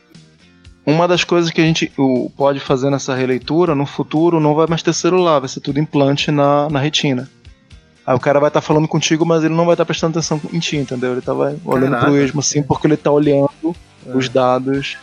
Uma 0.86 1.08
das 1.08 1.24
coisas 1.24 1.52
que 1.52 1.62
a 1.62 1.64
gente 1.64 1.91
pode 2.36 2.60
fazer 2.60 2.89
nessa 2.89 3.14
releitura, 3.16 3.74
no 3.76 3.86
futuro, 3.86 4.39
não 4.39 4.54
vai 4.56 4.66
mais 4.68 4.82
ter 4.84 4.93
celular, 4.93 5.39
vai 5.39 5.48
ser 5.50 5.60
tudo 5.60 5.80
implante 5.80 6.32
na, 6.32 6.68
na 6.70 6.80
retina. 6.80 7.30
Aí 8.06 8.16
o 8.16 8.20
cara 8.20 8.39
vai 8.39 8.50
estar 8.50 8.62
falando 8.62 8.88
contigo, 8.88 9.26
mas 9.26 9.43
ele 9.43 9.54
não 9.56 9.66
vai 9.66 9.74
estar 9.76 9.86
prestando 9.86 10.18
atenção 10.18 10.39
em 10.52 10.60
ti, 10.60 10.78
entendeu? 10.78 11.12
Ele 11.14 11.22
tá 11.22 11.34
vai, 11.34 11.56
olhando 11.66 11.91
Caraca. 11.91 12.06
pro 12.12 12.18
esmo 12.18 12.39
assim, 12.39 12.62
porque 12.62 12.88
ele 12.88 12.98
tá 12.98 13.12
olhando 13.12 13.50
É. 14.08 14.16
os 14.16 14.30
dados 14.30 14.98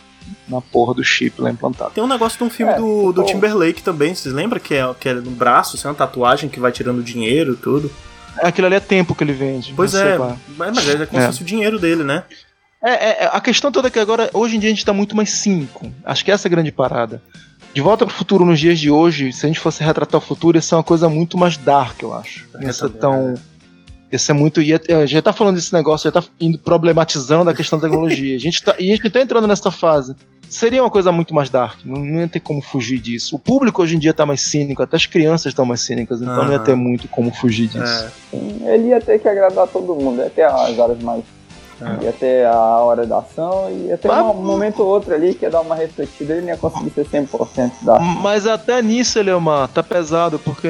na 0.47 0.61
porra 0.61 0.93
do 0.93 1.03
chip 1.03 1.41
lá 1.41 1.49
implantado. 1.49 1.91
Tem 1.91 2.03
um 2.03 2.07
negócio 2.07 2.37
de 2.37 2.43
um 2.45 2.49
filme 2.49 2.71
É, 2.71 2.77
do, 2.77 3.11
do. 3.11 3.23
Timberlake 3.25 3.81
também, 3.83 4.15
vocês 4.15 4.33
lembram? 4.33 4.59
Que 4.59 4.75
é, 4.75 4.93
que 4.97 5.09
é 5.09 5.13
no 5.13 5.31
braço, 5.31 5.75
assim, 5.75 5.87
uma 5.87 5.93
tatuagem 5.93 6.49
que 6.49 6.59
vai 6.61 6.71
tirando 6.71 7.03
dinheiro 7.03 7.53
e 7.53 7.57
tudo. 7.57 7.91
Aquilo 8.37 8.67
ali 8.67 8.75
é 8.75 8.79
tempo 8.79 9.13
que 9.15 9.23
ele 9.23 9.33
vende. 9.33 9.73
Pois 9.75 9.93
é, 9.93 10.17
qual 10.17 10.37
mas 10.57 10.89
é 10.89 11.05
como 11.05 11.19
É. 11.19 11.21
se 11.21 11.27
fosse 11.27 11.41
o 11.41 11.45
dinheiro 11.45 11.79
dele, 11.79 12.03
né? 12.03 12.23
É, 12.83 12.91
é, 12.91 13.23
é, 13.23 13.29
a 13.31 13.39
questão 13.39 13.71
toda 13.71 13.87
é 13.87 13.91
que 13.91 13.97
agora, 13.99 14.29
hoje 14.33 14.57
em 14.57 14.59
dia, 14.59 14.69
a 14.69 14.73
gente 14.73 14.85
tá 14.85 14.91
muito 14.91 15.15
mais 15.15 15.29
cínico. 15.29 15.89
Acho 16.03 16.25
que 16.25 16.31
essa 16.31 16.47
é 16.47 16.49
a 16.49 16.51
grande 16.51 16.71
parada. 16.71 17.21
De 17.73 17.81
volta 17.81 18.05
pro 18.05 18.13
futuro 18.13 18.45
nos 18.45 18.59
dias 18.59 18.77
de 18.77 18.91
hoje, 18.91 19.31
se 19.31 19.45
a 19.45 19.47
gente 19.47 19.59
fosse 19.59 19.83
retratar 19.83 20.19
o 20.19 20.23
futuro, 20.23 20.57
ia 20.57 20.61
ser 20.61 20.75
uma 20.75 20.83
coisa 20.83 21.07
muito 21.07 21.37
mais 21.37 21.55
dark, 21.55 22.01
eu 22.03 22.13
acho. 22.13 22.45
É, 22.59 22.71
ser 22.71 22.89
também, 22.89 22.99
tão. 22.99 23.33
Ia 24.11 24.19
ser 24.19 24.33
muito. 24.33 24.61
Eh, 24.61 25.07
já 25.07 25.21
tá 25.21 25.33
falando 25.33 25.55
desse 25.55 25.73
negócio, 25.73 26.11
já 26.11 26.21
tá 26.21 26.27
indo 26.39 26.59
problematizando 26.59 27.49
a 27.49 27.53
questão 27.53 27.79
da 27.79 27.87
tecnologia. 27.87 28.35
A 28.35 28.39
gente 28.39 28.61
tá, 28.61 28.75
e 28.77 28.91
a 28.91 28.95
gente 28.95 29.09
tá 29.09 29.21
entrando 29.21 29.47
nessa 29.47 29.71
fase. 29.71 30.13
Seria 30.53 30.83
uma 30.83 30.89
coisa 30.89 31.11
muito 31.11 31.33
mais 31.33 31.49
dark, 31.49 31.79
não, 31.83 31.99
não 31.99 32.19
ia 32.19 32.27
ter 32.27 32.39
como 32.39 32.61
fugir 32.61 32.99
disso. 32.99 33.35
O 33.35 33.39
público 33.39 33.81
hoje 33.81 33.95
em 33.95 33.99
dia 33.99 34.13
tá 34.13 34.23
mais 34.23 34.41
cínico, 34.41 34.83
até 34.83 34.95
as 34.95 35.07
crianças 35.07 35.47
estão 35.47 35.65
mais 35.65 35.81
cínicas, 35.81 36.21
então 36.21 36.45
não 36.45 36.51
ia 36.51 36.59
ter 36.59 36.75
muito 36.75 37.07
como 37.07 37.33
fugir 37.33 37.67
disso. 37.67 38.05
É. 38.31 38.75
Ele 38.75 38.89
ia 38.89 39.01
ter 39.01 39.17
que 39.17 39.27
agradar 39.27 39.67
todo 39.67 39.95
mundo, 39.95 40.21
ia 40.21 40.29
ter 40.29 40.43
as 40.43 40.77
horas 40.77 41.01
mais. 41.01 41.23
É. 41.81 42.05
Ia 42.05 42.11
ter 42.13 42.45
a 42.45 42.55
hora 42.55 43.03
da 43.03 43.17
ação, 43.17 43.67
e 43.71 43.87
ia 43.87 43.97
ter 43.97 44.07
Mas- 44.07 44.23
um 44.23 44.33
momento 44.35 44.83
ou 44.83 44.89
outro 44.89 45.11
ali 45.11 45.33
que 45.33 45.43
ia 45.43 45.49
dar 45.49 45.61
uma 45.61 45.73
refletida, 45.73 46.33
ele 46.33 46.41
não 46.41 46.49
ia 46.49 46.57
conseguir 46.57 46.91
ser 46.91 47.05
100% 47.07 47.71
da. 47.81 47.99
Mas 47.99 48.45
até 48.45 48.79
nisso, 48.79 49.17
Eleomar, 49.17 49.67
tá 49.69 49.81
pesado, 49.81 50.37
porque 50.37 50.67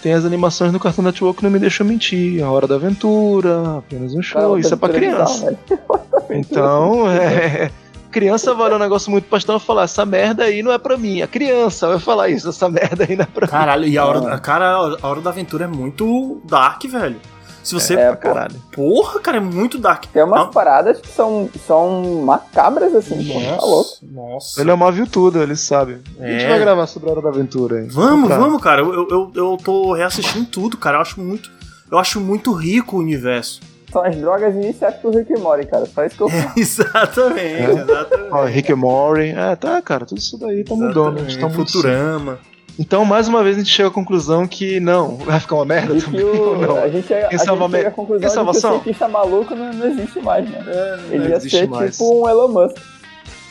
tem 0.00 0.12
as 0.12 0.24
animações 0.24 0.72
no 0.72 0.78
Cartoon 0.78 1.02
Network 1.02 1.38
que 1.38 1.44
não 1.44 1.50
me 1.50 1.58
deixam 1.58 1.84
mentir. 1.84 2.40
A 2.40 2.50
Hora 2.52 2.68
da 2.68 2.76
Aventura, 2.76 3.78
apenas 3.78 4.14
um 4.14 4.22
show, 4.22 4.56
isso 4.56 4.72
é 4.72 4.76
pra 4.76 4.90
criança. 4.90 5.58
Então, 6.30 7.10
é. 7.10 7.70
Criança 8.14 8.54
vai 8.54 8.66
olhar 8.66 8.76
um 8.76 8.78
negócio 8.78 9.10
muito 9.10 9.24
pastel 9.24 9.56
e 9.56 9.60
falar: 9.60 9.82
essa 9.82 10.06
merda 10.06 10.44
aí 10.44 10.62
não 10.62 10.70
é 10.72 10.78
pra 10.78 10.96
mim. 10.96 11.20
A 11.20 11.26
criança 11.26 11.88
vai 11.88 11.98
falar 11.98 12.28
isso: 12.28 12.48
essa 12.48 12.68
merda 12.68 13.04
aí 13.08 13.16
não 13.16 13.24
é 13.24 13.26
pra 13.26 13.46
mim. 13.46 13.50
Caralho, 13.50 13.86
e 13.88 13.98
a 13.98 14.06
hora, 14.06 14.38
cara, 14.38 14.70
a 15.02 15.06
hora 15.08 15.20
da 15.20 15.30
aventura 15.30 15.64
é 15.64 15.66
muito 15.68 16.40
dark, 16.44 16.84
velho. 16.84 17.16
Se 17.62 17.74
você. 17.74 17.94
É, 17.94 18.14
caralho. 18.14 18.54
Porra, 18.72 19.18
cara, 19.20 19.38
é 19.38 19.40
muito 19.40 19.78
dark. 19.78 20.04
Tem 20.12 20.22
umas 20.22 20.42
Ah. 20.42 20.46
paradas 20.46 21.00
que 21.00 21.08
são, 21.08 21.48
são 21.66 22.22
macabras, 22.22 22.94
assim, 22.94 23.24
pô, 23.24 23.40
tá 23.40 23.64
louco. 23.64 23.90
Nossa. 24.02 24.60
O 24.60 24.62
Eleomar 24.62 24.92
viu 24.92 25.06
tudo, 25.06 25.42
ele 25.42 25.56
sabe. 25.56 26.00
A 26.20 26.26
gente 26.26 26.44
É. 26.44 26.48
vai 26.50 26.58
gravar 26.60 26.86
sobre 26.86 27.08
a 27.08 27.12
Hora 27.12 27.22
da 27.22 27.30
Aventura 27.30 27.78
aí. 27.78 27.88
Vamos, 27.88 28.28
Pra- 28.28 28.38
vamos, 28.38 28.62
cara. 28.62 28.82
Eu, 28.82 29.08
eu, 29.08 29.32
eu 29.34 29.56
tô 29.64 29.92
reassistindo 29.94 30.44
tudo, 30.46 30.76
cara. 30.76 30.98
Eu 30.98 31.00
acho 31.00 31.18
muito. 31.20 31.50
Eu 31.90 31.98
acho 31.98 32.20
muito 32.20 32.52
rico 32.52 32.96
o 32.96 33.00
universo. 33.00 33.60
São 33.94 34.04
as 34.04 34.16
drogas 34.16 34.54
iniciais 34.56 34.96
pro 34.96 35.10
Rick 35.10 35.32
e 35.32 35.38
Morty, 35.38 35.66
cara. 35.68 35.86
Só 35.86 36.04
isso 36.04 36.16
que 36.16 36.22
eu 36.24 36.28
falo. 36.34 36.52
exatamente, 36.56 37.40
É. 37.40 37.70
exatamente. 37.70 38.28
Ó, 38.32 38.44
Rick 38.44 38.72
and 38.72 38.76
Morty. 38.76 39.28
É, 39.30 39.54
tá, 39.56 39.80
cara, 39.80 40.04
tudo 40.04 40.18
isso 40.18 40.36
daí 40.36 40.64
tá 40.64 40.74
mudando. 40.74 41.20
A 41.20 41.22
gente 41.22 41.38
tá 41.38 41.48
Futurama. 41.48 42.38
Então, 42.76 43.04
mais 43.04 43.28
uma 43.28 43.44
vez, 43.44 43.54
a 43.54 43.60
gente 43.60 43.70
chega 43.70 43.88
à 43.88 43.92
conclusão 43.92 44.48
que 44.48 44.80
não, 44.80 45.16
vai 45.24 45.38
ficar 45.38 45.54
uma 45.54 45.64
merda 45.64 45.94
E 45.94 46.02
também. 46.02 46.24
o, 46.24 46.56
não. 46.58 46.76
a 46.82 46.88
gente, 46.88 47.14
a, 47.14 47.28
Quem 47.28 47.38
gente 47.38 47.46
salva 47.46 47.66
chega 47.66 47.78
me- 47.82 47.86
à 47.86 47.90
conclusão 47.92 48.20
quem 48.44 48.44
que 48.44 48.50
o 48.50 48.60
cientista 48.60 49.06
maluco 49.08 49.54
não, 49.54 49.72
não 49.72 49.86
existe 49.86 50.18
mais, 50.20 50.50
né? 50.50 50.98
Ele 51.10 51.18
não 51.18 51.28
ia 51.30 51.38
ser 51.40 51.68
mais. 51.68 51.92
tipo 51.96 52.20
um 52.22 52.28
Elon 52.28 52.48
Musk. 52.48 52.76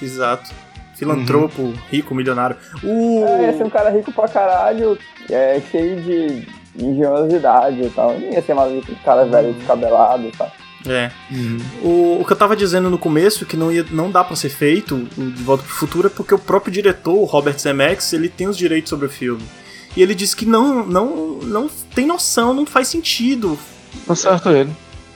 Exato. 0.01 0.51
Filantropo, 0.95 1.73
rico, 1.89 2.13
milionário. 2.13 2.57
O. 2.83 3.25
É, 3.25 3.43
ia 3.47 3.57
ser 3.57 3.63
um 3.63 3.69
cara 3.69 3.89
rico 3.89 4.11
pra 4.11 4.27
caralho, 4.27 4.97
é, 5.29 5.59
cheio 5.71 6.01
de 6.01 6.47
engenhosidade 6.75 7.81
e 7.81 7.89
tal. 7.89 8.17
Não 8.19 8.31
ia 8.31 8.41
ser 8.41 8.53
mais 8.53 8.71
um 8.71 8.81
cara 9.03 9.25
velho 9.25 9.53
descabelado 9.53 10.27
e 10.27 10.31
tal. 10.31 10.51
É. 10.85 11.09
O, 11.81 12.19
o 12.21 12.25
que 12.25 12.33
eu 12.33 12.37
tava 12.37 12.55
dizendo 12.55 12.89
no 12.89 12.97
começo, 12.97 13.45
que 13.45 13.55
não, 13.55 13.71
ia, 13.71 13.85
não 13.91 14.11
dá 14.11 14.23
pra 14.23 14.35
ser 14.35 14.49
feito 14.49 15.07
o 15.17 15.31
De 15.31 15.41
Volta 15.41 15.63
pro 15.63 15.71
Futuro, 15.73 16.07
é 16.07 16.09
porque 16.09 16.33
o 16.33 16.39
próprio 16.39 16.73
diretor, 16.73 17.13
o 17.15 17.23
Robert 17.23 17.57
Zemeckis, 17.57 18.11
ele 18.11 18.27
tem 18.27 18.47
os 18.47 18.57
direitos 18.57 18.89
sobre 18.89 19.05
o 19.05 19.09
filme. 19.09 19.41
E 19.95 20.01
ele 20.01 20.13
disse 20.13 20.35
que 20.35 20.45
não, 20.45 20.85
não, 20.85 21.37
não 21.43 21.69
tem 21.95 22.05
noção, 22.05 22.53
não 22.53 22.65
faz 22.65 22.87
sentido. 22.89 23.57
Tá 24.05 24.15
certo 24.15 24.49
ele. 24.49 24.71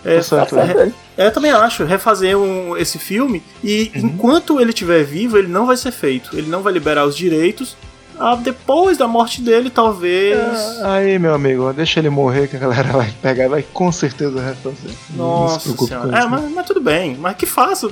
É, 0.06 0.18
Tá 0.18 0.24
certo 0.24 0.56
Tá 0.56 0.64
ele. 0.66 0.94
é, 1.18 1.26
eu 1.28 1.32
também 1.34 1.52
acho, 1.52 1.84
refazer 1.84 2.38
um- 2.38 2.78
esse 2.78 2.98
filme 3.00 3.44
e 3.64 3.92
enquanto 3.96 4.62
ele 4.62 4.70
estiver 4.70 5.04
vivo, 5.04 5.38
ele 5.38 5.48
não 5.50 5.66
vai 5.66 5.76
ser 5.76 5.92
feito. 5.92 6.30
Ele 6.38 6.48
não 6.50 6.62
vai 6.62 6.72
liberar 6.72 7.06
os 7.06 7.18
direitos. 7.18 7.76
Ah, 8.20 8.36
depois 8.36 8.98
da 8.98 9.08
morte 9.08 9.42
dele, 9.42 9.70
talvez. 9.70 10.82
Aí, 10.84 11.20
meu 11.20 11.34
amigo, 11.34 11.72
deixa 11.72 12.00
ele 12.00 12.10
morrer 12.10 12.48
que 12.48 12.56
a 12.56 12.60
galera 12.60 12.92
vai 12.92 13.14
pegar 13.22 13.46
e 13.46 13.48
vai 13.48 13.62
com 13.62 13.92
certeza 13.92 14.42
refazer. 14.42 14.92
Não 15.12 15.42
Nossa 15.42 15.60
se 15.60 15.66
preocupe 15.66 15.90
senhora. 15.90 16.16
É, 16.16 16.20
isso. 16.20 16.30
mas, 16.30 16.52
mas 16.52 16.66
tudo 16.66 16.82
bem. 16.82 17.16
Mas 17.16 17.36
que 17.36 17.46
faça. 17.46 17.90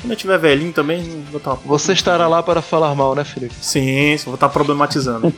Quando 0.00 0.10
eu 0.10 0.16
tiver 0.16 0.38
velhinho 0.38 0.72
também, 0.72 1.02
não 1.02 1.22
vou 1.24 1.38
estar. 1.38 1.54
Você 1.64 1.92
estará 1.92 2.26
lá 2.26 2.42
para 2.42 2.62
falar 2.62 2.94
mal, 2.94 3.14
né, 3.14 3.24
Felipe? 3.24 3.54
Sim, 3.60 4.16
vou 4.24 4.34
estar 4.34 4.48
problematizando. 4.48 5.32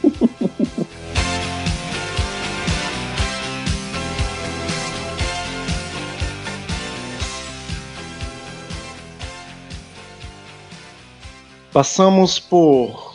Passamos 11.73 12.41
por 12.41 13.08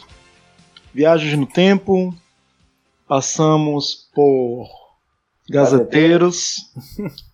Viagens 0.94 1.38
no 1.38 1.46
Tempo, 1.46 2.14
passamos 3.08 4.10
por 4.14 4.68
Gazeteiros, 5.50 6.56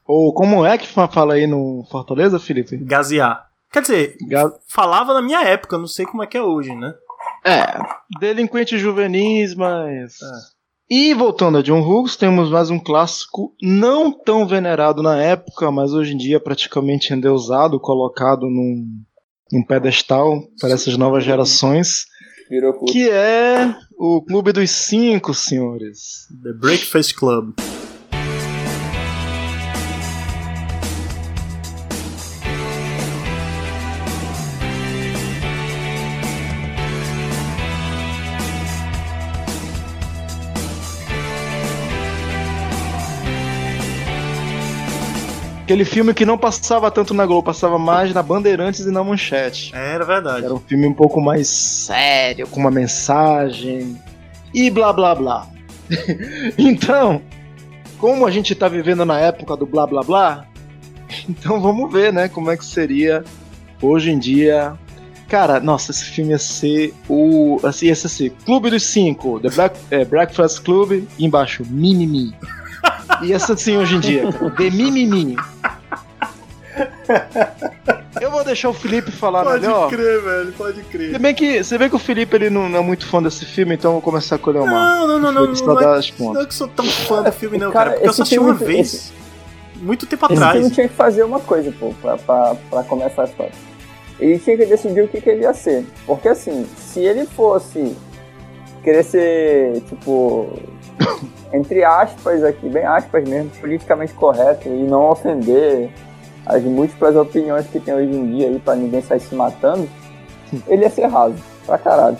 ou 0.05 0.33
como 0.33 0.65
é 0.65 0.77
que 0.77 0.87
fa- 0.87 1.07
fala 1.07 1.35
aí 1.35 1.45
no 1.45 1.85
Fortaleza, 1.91 2.39
Felipe? 2.39 2.77
Gazear. 2.77 3.47
Quer 3.71 3.81
dizer, 3.81 4.17
Ga- 4.27 4.51
falava 4.67 5.13
na 5.13 5.21
minha 5.21 5.41
época, 5.43 5.77
não 5.77 5.87
sei 5.87 6.05
como 6.05 6.23
é 6.23 6.27
que 6.27 6.37
é 6.37 6.41
hoje, 6.41 6.73
né? 6.75 6.93
É, 7.45 7.79
delinquentes 8.19 8.79
juvenis, 8.81 9.53
mas. 9.55 10.13
É. 10.21 10.59
E 10.91 11.13
voltando 11.13 11.59
a 11.59 11.61
John 11.61 11.81
Hughes, 11.81 12.15
temos 12.15 12.49
mais 12.49 12.71
um 12.71 12.79
clássico 12.79 13.53
não 13.61 14.11
tão 14.11 14.47
venerado 14.47 15.03
na 15.03 15.21
época, 15.21 15.69
mas 15.69 15.93
hoje 15.93 16.13
em 16.15 16.17
dia 16.17 16.39
praticamente 16.39 17.13
endeusado, 17.13 17.79
colocado 17.79 18.47
num, 18.47 18.87
num 19.51 19.63
pedestal 19.63 20.41
para 20.59 20.71
essas 20.71 20.97
novas 20.97 21.23
gerações, 21.23 22.05
Virou 22.49 22.73
culto. 22.73 22.91
que 22.91 23.09
é 23.09 23.75
o 23.97 24.21
Clube 24.23 24.51
dos 24.51 24.71
Cinco, 24.71 25.33
senhores. 25.33 26.27
The 26.43 26.53
Breakfast 26.53 27.13
Club. 27.15 27.53
Aquele 45.69 45.85
filme 45.85 46.15
que 46.15 46.25
não 46.25 46.35
passava 46.35 46.89
tanto 46.89 47.13
na 47.13 47.27
Globo, 47.27 47.43
passava 47.43 47.77
mais 47.77 48.11
na 48.11 48.23
Bandeirantes 48.23 48.87
e 48.87 48.89
na 48.89 49.03
Manchete. 49.03 49.69
Era 49.71 50.03
verdade. 50.03 50.45
Era 50.45 50.55
um 50.55 50.59
filme 50.59 50.87
um 50.87 50.93
pouco 50.95 51.21
mais 51.21 51.47
sério, 51.47 52.47
com 52.47 52.59
uma 52.59 52.71
mensagem 52.71 53.95
e 54.51 54.71
blá 54.71 54.91
blá 54.91 55.13
blá. 55.13 55.47
então, 56.57 57.21
como 57.99 58.25
a 58.25 58.31
gente 58.31 58.55
tá 58.55 58.67
vivendo 58.67 59.05
na 59.05 59.19
época 59.19 59.55
do 59.55 59.67
blá 59.67 59.85
blá 59.85 60.01
blá, 60.01 60.45
então 61.29 61.61
vamos 61.61 61.93
ver, 61.93 62.11
né, 62.11 62.27
como 62.27 62.49
é 62.49 62.57
que 62.57 62.65
seria 62.65 63.23
hoje 63.79 64.09
em 64.09 64.17
dia. 64.17 64.73
Cara, 65.27 65.59
nossa, 65.59 65.91
esse 65.91 66.05
filme 66.05 66.31
ia 66.31 66.39
ser 66.39 66.95
o. 67.07 67.59
Assim, 67.61 67.85
ia 67.85 67.95
ser 67.95 68.07
assim, 68.07 68.31
Clube 68.43 68.71
dos 68.71 68.81
Cinco, 68.81 69.39
The 69.39 69.51
Black, 69.51 69.79
é, 69.91 70.03
Breakfast 70.03 70.63
Club, 70.63 71.03
embaixo, 71.19 71.63
Mimimi. 71.63 72.33
Ia 73.23 73.39
ser 73.39 73.53
assim 73.53 73.77
hoje 73.77 73.95
em 73.95 73.99
dia, 73.99 74.31
cara, 74.31 74.51
The 74.51 74.69
Mimimi. 74.69 75.35
Eu 78.21 78.31
vou 78.31 78.43
deixar 78.43 78.69
o 78.69 78.73
Felipe 78.73 79.11
falar 79.11 79.45
melhor. 79.45 79.89
crer, 79.89 80.21
velho, 80.21 80.51
pode 80.53 80.81
crer. 80.83 81.13
Se 81.13 81.19
bem 81.19 81.33
que, 81.33 81.63
se 81.63 81.77
bem 81.77 81.89
que 81.89 81.95
o 81.95 81.99
Felipe 81.99 82.35
ele 82.35 82.49
não, 82.49 82.67
não 82.69 82.79
é 82.79 82.81
muito 82.81 83.05
fã 83.05 83.21
desse 83.21 83.45
filme, 83.45 83.75
então 83.75 83.89
eu 83.91 83.93
vou 83.93 84.01
começar 84.01 84.37
com 84.37 84.49
ele 84.49 84.59
Omar. 84.59 84.73
Não, 84.73 85.07
não, 85.07 85.19
não, 85.19 85.31
não. 85.31 85.53
Não, 85.53 85.81
é, 85.81 85.97
as 85.97 86.09
não 86.11 86.17
pontas. 86.17 86.43
é 86.43 86.47
que 86.47 86.53
sou 86.53 86.67
tão 86.67 86.85
fã 86.85 87.23
do 87.23 87.31
filme, 87.31 87.57
não, 87.57 87.71
Cara, 87.71 87.91
cara. 87.91 87.91
Porque 87.91 88.07
eu 88.07 88.09
esse 88.11 88.17
só 88.17 88.23
assisti 88.23 88.39
uma 88.39 88.53
vez. 88.53 89.13
Muito 89.77 90.05
tempo 90.05 90.25
Esse 90.25 90.33
atrás. 90.33 90.57
filme 90.57 90.71
tinha 90.71 90.87
que 90.89 90.95
fazer 90.95 91.23
uma 91.23 91.39
coisa, 91.39 91.73
pô, 91.79 91.93
pra, 92.01 92.17
pra, 92.17 92.55
pra 92.69 92.83
começar 92.83 93.21
a 93.23 93.25
história. 93.25 93.53
Ele 94.19 94.37
tinha 94.37 94.57
que 94.57 94.65
decidir 94.65 95.01
o 95.01 95.07
que, 95.07 95.21
que 95.21 95.29
ele 95.29 95.43
ia 95.43 95.53
ser. 95.53 95.85
Porque 96.05 96.27
assim, 96.27 96.67
se 96.77 96.99
ele 96.99 97.25
fosse 97.25 97.95
querer 98.83 99.03
ser, 99.03 99.81
tipo, 99.87 100.51
entre 101.53 101.83
aspas 101.83 102.43
aqui, 102.43 102.69
bem 102.69 102.85
aspas 102.85 103.27
mesmo, 103.27 103.49
politicamente 103.59 104.13
correto 104.13 104.67
e 104.67 104.83
não 104.83 105.09
ofender 105.09 105.89
as 106.45 106.63
múltiplas 106.63 107.15
opiniões 107.15 107.67
que 107.67 107.79
tem 107.79 107.93
hoje 107.93 108.11
em 108.11 108.35
dia 108.35 108.47
aí 108.47 108.59
pra 108.59 108.75
ninguém 108.75 109.01
sair 109.01 109.19
se 109.19 109.35
matando, 109.35 109.87
ele 110.67 110.83
ia 110.83 110.89
ser 110.89 111.05
raso, 111.05 111.35
pra 111.65 111.77
caralho. 111.77 112.17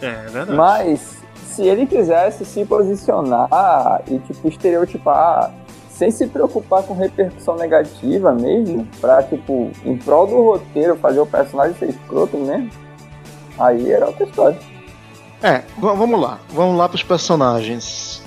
É, 0.00 0.06
é 0.06 0.30
verdade. 0.30 0.52
Mas 0.52 1.18
se 1.46 1.62
ele 1.62 1.86
quisesse 1.86 2.44
se 2.44 2.64
posicionar 2.64 4.02
e 4.06 4.18
tipo 4.18 4.48
estereotipar 4.48 5.52
sem 5.88 6.12
se 6.12 6.28
preocupar 6.28 6.84
com 6.84 6.94
repercussão 6.94 7.56
negativa 7.56 8.32
mesmo, 8.32 8.86
pra 9.00 9.20
tipo, 9.24 9.72
em 9.84 9.96
prol 9.96 10.28
do 10.28 10.40
roteiro 10.40 10.94
fazer 10.96 11.18
o 11.18 11.26
personagem 11.26 11.74
ser 11.76 11.88
escroto 11.88 12.36
mesmo, 12.38 12.70
aí 13.58 13.90
era 13.90 14.06
outra 14.06 14.24
história. 14.24 14.58
É, 15.42 15.62
vamos 15.78 16.20
lá. 16.20 16.40
Vamos 16.52 16.76
lá 16.76 16.88
pros 16.88 17.02
personagens. 17.02 18.22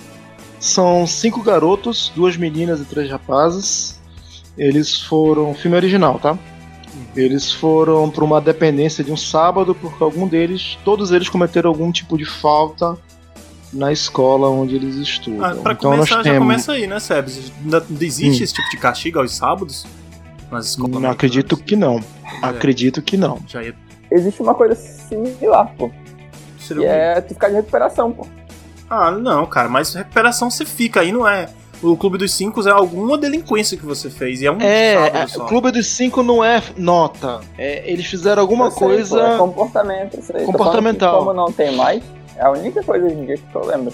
São 0.59 1.05
cinco 1.07 1.41
garotos, 1.41 2.11
duas 2.15 2.37
meninas 2.37 2.79
e 2.79 2.85
três 2.85 3.09
rapazes. 3.09 3.99
Eles 4.57 5.01
foram. 5.01 5.53
Filme 5.53 5.75
original, 5.77 6.19
tá? 6.19 6.37
Eles 7.15 7.51
foram 7.51 8.09
para 8.09 8.23
uma 8.23 8.39
dependência 8.39 9.03
de 9.03 9.11
um 9.11 9.17
sábado 9.17 9.73
porque 9.73 10.03
algum 10.03 10.27
deles, 10.27 10.77
todos 10.85 11.11
eles 11.11 11.27
cometeram 11.29 11.69
algum 11.69 11.91
tipo 11.91 12.17
de 12.17 12.25
falta 12.25 12.97
na 13.73 13.91
escola 13.91 14.49
onde 14.49 14.75
eles 14.75 14.95
estudam. 14.95 15.43
Ah, 15.45 15.55
pra 15.55 15.73
então 15.73 15.91
começar, 15.91 16.15
nós 16.17 16.25
já 16.25 16.31
temos. 16.33 16.39
começa 16.39 16.71
aí, 16.73 16.87
né, 16.87 16.99
Sebs? 16.99 17.51
Ainda 17.63 17.85
existe 17.99 18.41
Hum. 18.41 18.43
esse 18.43 18.53
tipo 18.53 18.69
de 18.69 18.77
castigo 18.77 19.19
aos 19.19 19.35
sábados? 19.35 19.85
Nas 20.51 20.67
escolas 20.71 21.01
Não 21.01 21.09
acredito 21.09 21.55
que 21.57 21.75
não. 21.77 22.01
Acredito 22.41 23.01
que 23.01 23.15
não. 23.17 23.39
Já 23.47 23.63
ia. 23.63 23.73
Existe 24.11 24.41
uma 24.41 24.53
coisa 24.53 24.75
similar, 24.75 25.73
pô, 25.77 25.89
Um- 26.61 26.83
é 26.83 27.21
tu 27.21 27.33
ficar 27.33 27.49
de 27.49 27.55
recuperação, 27.55 28.11
pô. 28.11 28.25
Ah, 28.89 29.11
não, 29.11 29.45
cara, 29.45 29.69
mas 29.69 29.93
recuperação 29.93 30.49
você 30.49 30.65
fica 30.65 30.99
aí, 31.01 31.11
não 31.11 31.27
é? 31.27 31.47
O 31.81 31.97
Clube 31.97 32.17
dos 32.17 32.31
Cinco 32.33 32.61
é 32.67 32.71
alguma 32.71 33.17
delinquência 33.17 33.75
que 33.77 33.85
você 33.85 34.09
fez. 34.09 34.41
E 34.41 34.45
é 34.45 34.51
um 34.51 34.61
É, 34.61 35.21
é, 35.23 35.27
só. 35.27 35.43
o 35.43 35.47
Clube 35.47 35.71
dos 35.71 35.87
Cinco 35.87 36.21
não 36.21 36.43
é 36.43 36.61
nota. 36.77 37.39
É, 37.57 37.89
eles 37.91 38.05
fizeram 38.05 38.41
alguma 38.41 38.69
sei, 38.69 38.79
pô, 38.79 38.85
coisa. 38.93 39.19
é 39.21 39.37
comportamento, 39.37 40.19
isso 40.19 40.31
aí. 40.35 40.39
Que 40.41 40.51
comportamental. 40.51 41.17
Como 41.19 41.33
não 41.33 41.51
tem 41.51 41.75
mais, 41.75 42.03
é 42.37 42.43
a 42.43 42.51
única 42.51 42.83
coisa 42.83 43.05
hoje 43.05 43.15
em 43.15 43.25
dia 43.25 43.37
que 43.37 43.55
eu 43.55 43.65
lembro. 43.65 43.93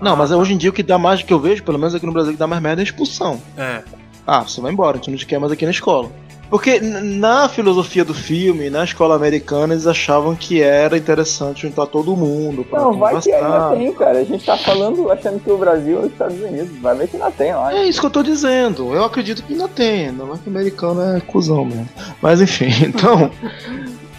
Não, 0.00 0.14
mas 0.14 0.30
é 0.30 0.36
hoje 0.36 0.54
em 0.54 0.56
dia 0.56 0.70
o 0.70 0.72
que 0.72 0.82
dá 0.84 0.96
mais 0.96 1.20
que 1.22 1.32
eu 1.32 1.40
vejo, 1.40 1.64
pelo 1.64 1.76
menos 1.78 1.92
aqui 1.92 2.06
no 2.06 2.12
Brasil, 2.12 2.32
que 2.32 2.38
dá 2.38 2.46
mais 2.46 2.62
merda 2.62 2.82
é 2.82 2.84
expulsão. 2.84 3.40
É. 3.56 3.82
Ah, 4.24 4.42
você 4.42 4.60
vai 4.60 4.70
embora, 4.72 4.92
a 4.92 4.96
gente 4.98 5.10
não 5.10 5.16
te 5.18 5.26
quer 5.26 5.40
mais 5.40 5.50
aqui 5.52 5.64
na 5.64 5.72
escola. 5.72 6.08
Porque 6.50 6.80
na 6.80 7.48
filosofia 7.48 8.04
do 8.04 8.14
filme, 8.14 8.70
na 8.70 8.84
escola 8.84 9.14
americana, 9.14 9.74
eles 9.74 9.86
achavam 9.86 10.34
que 10.34 10.62
era 10.62 10.96
interessante 10.96 11.62
juntar 11.62 11.86
todo 11.86 12.16
mundo 12.16 12.64
pra 12.64 12.80
Não, 12.80 12.98
vai 12.98 13.20
que 13.20 13.30
ainda 13.30 13.70
tem, 13.76 13.92
cara. 13.92 14.18
A 14.18 14.24
gente 14.24 14.44
tá 14.44 14.56
falando, 14.56 15.10
achando 15.10 15.40
que 15.40 15.50
o 15.50 15.58
Brasil 15.58 15.98
é 15.98 16.06
os 16.06 16.12
Estados 16.12 16.40
Unidos. 16.40 16.78
Vai 16.80 16.96
ver 16.96 17.08
que 17.08 17.16
ainda 17.16 17.30
tem 17.30 17.54
lá. 17.54 17.74
É 17.74 17.84
isso 17.84 18.00
que 18.00 18.06
eu 18.06 18.10
tô 18.10 18.22
dizendo. 18.22 18.94
Eu 18.94 19.04
acredito 19.04 19.42
que 19.42 19.52
ainda 19.52 19.68
tem. 19.68 20.10
Não 20.10 20.34
é 20.34 20.38
que 20.38 20.48
o 20.48 20.50
americano 20.50 21.16
é 21.16 21.20
cuzão 21.20 21.64
mesmo. 21.64 21.88
Mas 22.22 22.40
enfim, 22.40 22.70
então. 22.86 23.30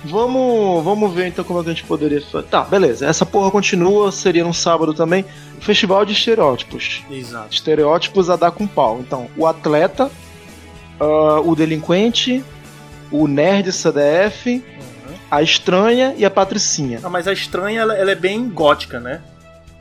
Vamos, 0.06 0.84
vamos 0.84 1.14
ver 1.14 1.28
então 1.28 1.44
como 1.44 1.60
é 1.60 1.64
que 1.64 1.70
a 1.70 1.74
gente 1.74 1.84
poderia 1.84 2.22
fazer. 2.22 2.48
Tá, 2.48 2.64
beleza. 2.64 3.06
Essa 3.06 3.26
porra 3.26 3.52
continua, 3.52 4.12
seria 4.12 4.44
no 4.44 4.54
sábado 4.54 4.94
também. 4.94 5.26
Festival 5.60 6.06
de 6.06 6.14
estereótipos. 6.14 7.04
Exato. 7.12 7.54
estereótipos 7.54 8.30
a 8.30 8.36
dar 8.36 8.52
com 8.52 8.66
pau. 8.66 9.00
Então, 9.02 9.28
o 9.36 9.46
atleta, 9.46 10.10
ah, 11.00 11.42
o 11.44 11.56
delinquente, 11.56 12.44
o 13.12 13.28
nerd 13.28 13.72
CDF, 13.72 14.64
a 15.30 15.42
estranha 15.42 16.14
e 16.18 16.26
a 16.26 16.30
patricinha. 16.30 17.00
Ah, 17.04 17.10
mas 17.10 17.28
a 17.28 17.34
estranha, 17.34 17.82
ela, 17.82 17.96
ela 17.96 18.12
é 18.12 18.16
bem 18.16 18.50
gótica, 18.50 19.00
né? 19.00 19.22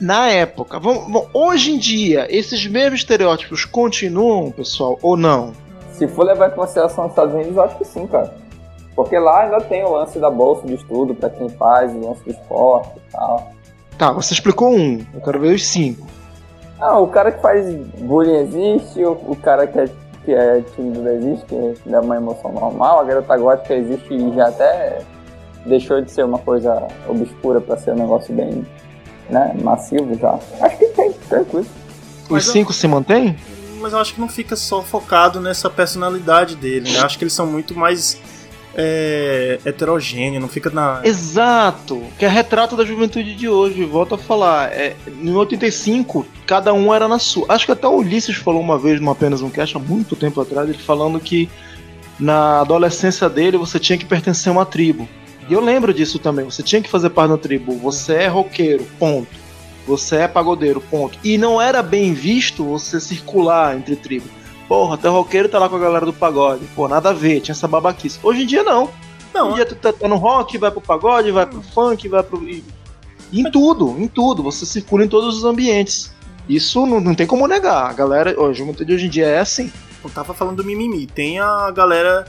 Na 0.00 0.28
época, 0.28 0.78
vamos, 0.78 1.10
bom, 1.10 1.28
hoje 1.34 1.72
em 1.72 1.78
dia, 1.78 2.26
esses 2.30 2.64
mesmos 2.66 3.00
estereótipos 3.00 3.64
continuam, 3.64 4.50
pessoal, 4.52 4.96
ou 5.02 5.16
não? 5.16 5.52
Se 5.92 6.06
for 6.06 6.24
levar 6.24 6.50
em 6.50 6.54
consideração 6.54 7.06
os 7.06 7.10
Estados 7.10 7.34
Unidos, 7.34 7.56
eu 7.56 7.62
acho 7.62 7.78
que 7.78 7.84
sim, 7.84 8.06
cara. 8.06 8.32
Porque 8.94 9.18
lá 9.18 9.42
ainda 9.42 9.60
tem 9.60 9.82
o 9.82 9.92
lance 9.92 10.18
da 10.18 10.30
bolsa 10.30 10.66
de 10.66 10.74
estudo 10.74 11.14
pra 11.14 11.30
quem 11.30 11.48
faz, 11.48 11.92
o 11.92 12.08
lance 12.08 12.22
do 12.24 12.30
esporte 12.30 12.90
e 12.96 13.12
tal. 13.12 13.52
Tá, 13.96 14.12
você 14.12 14.34
explicou 14.34 14.70
um, 14.70 15.04
eu 15.12 15.20
quero 15.20 15.40
ver 15.40 15.54
os 15.54 15.66
cinco. 15.66 16.06
Ah, 16.80 17.00
o 17.00 17.08
cara 17.08 17.32
que 17.32 17.42
faz 17.42 17.66
bullying 17.98 18.36
existe, 18.36 19.04
o, 19.04 19.12
o 19.12 19.34
cara 19.34 19.66
que 19.66 19.80
é, 19.80 19.88
que 20.28 20.34
é 20.34 20.60
tímido 20.76 21.08
existe, 21.08 21.46
que 21.82 21.88
dá 21.88 22.02
uma 22.02 22.16
emoção 22.16 22.52
normal, 22.52 23.00
a 23.00 23.04
garota 23.04 23.34
gótica 23.38 23.74
existe 23.74 24.12
e 24.12 24.34
já 24.34 24.48
até 24.48 24.98
deixou 25.64 26.02
de 26.02 26.10
ser 26.10 26.22
uma 26.26 26.38
coisa 26.38 26.86
obscura 27.08 27.62
pra 27.62 27.78
ser 27.78 27.92
um 27.92 27.96
negócio 27.96 28.34
bem 28.34 28.66
né, 29.30 29.54
massivo 29.62 30.14
já. 30.18 30.38
Acho 30.60 30.76
que 30.76 30.86
tem, 30.88 31.12
tranquilo. 31.30 31.66
Os 32.24 32.28
Mas 32.28 32.46
eu- 32.46 32.52
cinco 32.52 32.74
se 32.74 32.86
mantêm? 32.86 33.38
Mas 33.80 33.94
eu 33.94 33.98
acho 34.00 34.12
que 34.14 34.20
não 34.20 34.28
fica 34.28 34.54
só 34.54 34.82
focado 34.82 35.40
nessa 35.40 35.70
personalidade 35.70 36.56
dele, 36.56 36.90
né? 36.90 36.98
Eu 36.98 37.06
acho 37.06 37.16
que 37.16 37.24
eles 37.24 37.32
são 37.32 37.46
muito 37.46 37.74
mais 37.78 38.20
é, 38.74 39.58
heterogêneos, 39.64 40.40
não 40.40 40.48
fica 40.48 40.70
na. 40.70 41.00
Exato, 41.04 42.02
que 42.18 42.24
é 42.24 42.28
retrato 42.28 42.76
da 42.76 42.84
juventude 42.84 43.34
de 43.34 43.48
hoje. 43.48 43.84
Volto 43.84 44.14
a 44.14 44.18
falar, 44.18 44.72
é, 44.72 44.96
em 45.20 45.34
85, 45.34 46.26
cada 46.46 46.72
um 46.72 46.94
era 46.94 47.08
na 47.08 47.18
sua. 47.18 47.46
Acho 47.48 47.66
que 47.66 47.72
até 47.72 47.86
o 47.86 47.96
Ulisses 47.96 48.36
falou 48.36 48.60
uma 48.60 48.78
vez 48.78 49.00
numa 49.00 49.12
apenas 49.12 49.42
um 49.42 49.50
cast 49.50 49.76
há 49.76 49.80
muito 49.80 50.14
tempo 50.14 50.40
atrás, 50.40 50.68
ele 50.68 50.78
falando 50.78 51.18
que 51.18 51.48
na 52.18 52.60
adolescência 52.60 53.28
dele 53.28 53.56
você 53.56 53.78
tinha 53.78 53.98
que 53.98 54.04
pertencer 54.04 54.50
a 54.50 54.52
uma 54.52 54.66
tribo. 54.66 55.08
E 55.48 55.52
eu 55.52 55.60
lembro 55.60 55.94
disso 55.94 56.18
também, 56.18 56.44
você 56.44 56.62
tinha 56.62 56.82
que 56.82 56.90
fazer 56.90 57.10
parte 57.10 57.30
da 57.30 57.38
tribo. 57.38 57.74
Você 57.78 58.14
é 58.14 58.26
roqueiro, 58.26 58.86
ponto. 58.98 59.28
Você 59.86 60.16
é 60.16 60.28
pagodeiro, 60.28 60.80
ponto. 60.82 61.18
E 61.24 61.38
não 61.38 61.60
era 61.60 61.82
bem 61.82 62.12
visto 62.12 62.62
você 62.62 63.00
circular 63.00 63.74
entre 63.74 63.96
tribos. 63.96 64.30
Porra, 64.68 64.94
até 64.96 65.08
roqueiro 65.08 65.48
tá 65.48 65.58
lá 65.58 65.68
com 65.68 65.76
a 65.76 65.80
galera 65.80 66.04
do 66.04 66.12
pagode. 66.12 66.66
Pô, 66.76 66.86
nada 66.86 67.10
a 67.10 67.12
ver, 67.14 67.40
tinha 67.40 67.52
essa 67.54 67.66
babaquice. 67.66 68.18
Hoje 68.22 68.42
em 68.42 68.46
dia 68.46 68.62
não. 68.62 68.84
Hoje 68.84 68.92
Não, 69.34 69.50
em 69.52 69.54
dia 69.54 69.66
tu 69.66 69.74
tá, 69.74 69.92
tá 69.92 70.06
no 70.06 70.16
rock, 70.16 70.58
vai 70.58 70.70
pro 70.70 70.80
pagode, 70.80 71.30
vai 71.30 71.46
pro 71.46 71.62
funk, 71.62 72.06
vai 72.08 72.22
pro. 72.22 72.42
e- 72.48 72.64
Em 73.32 73.50
tudo, 73.50 73.96
em 73.98 74.06
tudo. 74.06 74.42
Você 74.42 74.66
circula 74.66 75.04
em 75.04 75.08
todos 75.08 75.36
os 75.38 75.44
ambientes. 75.44 76.12
Isso 76.48 76.84
não, 76.86 77.00
não 77.00 77.14
tem 77.14 77.26
como 77.26 77.46
negar. 77.46 77.88
A 77.90 77.92
galera, 77.92 78.34
a 78.38 78.52
juventude 78.52 78.92
hoje 78.92 79.06
em 79.06 79.10
dia 79.10 79.26
é 79.26 79.38
assim. 79.40 79.72
eu 80.04 80.10
tava 80.10 80.32
falando 80.34 80.56
do 80.56 80.64
mimimi. 80.64 81.06
Tem 81.06 81.38
a 81.40 81.70
galera 81.70 82.26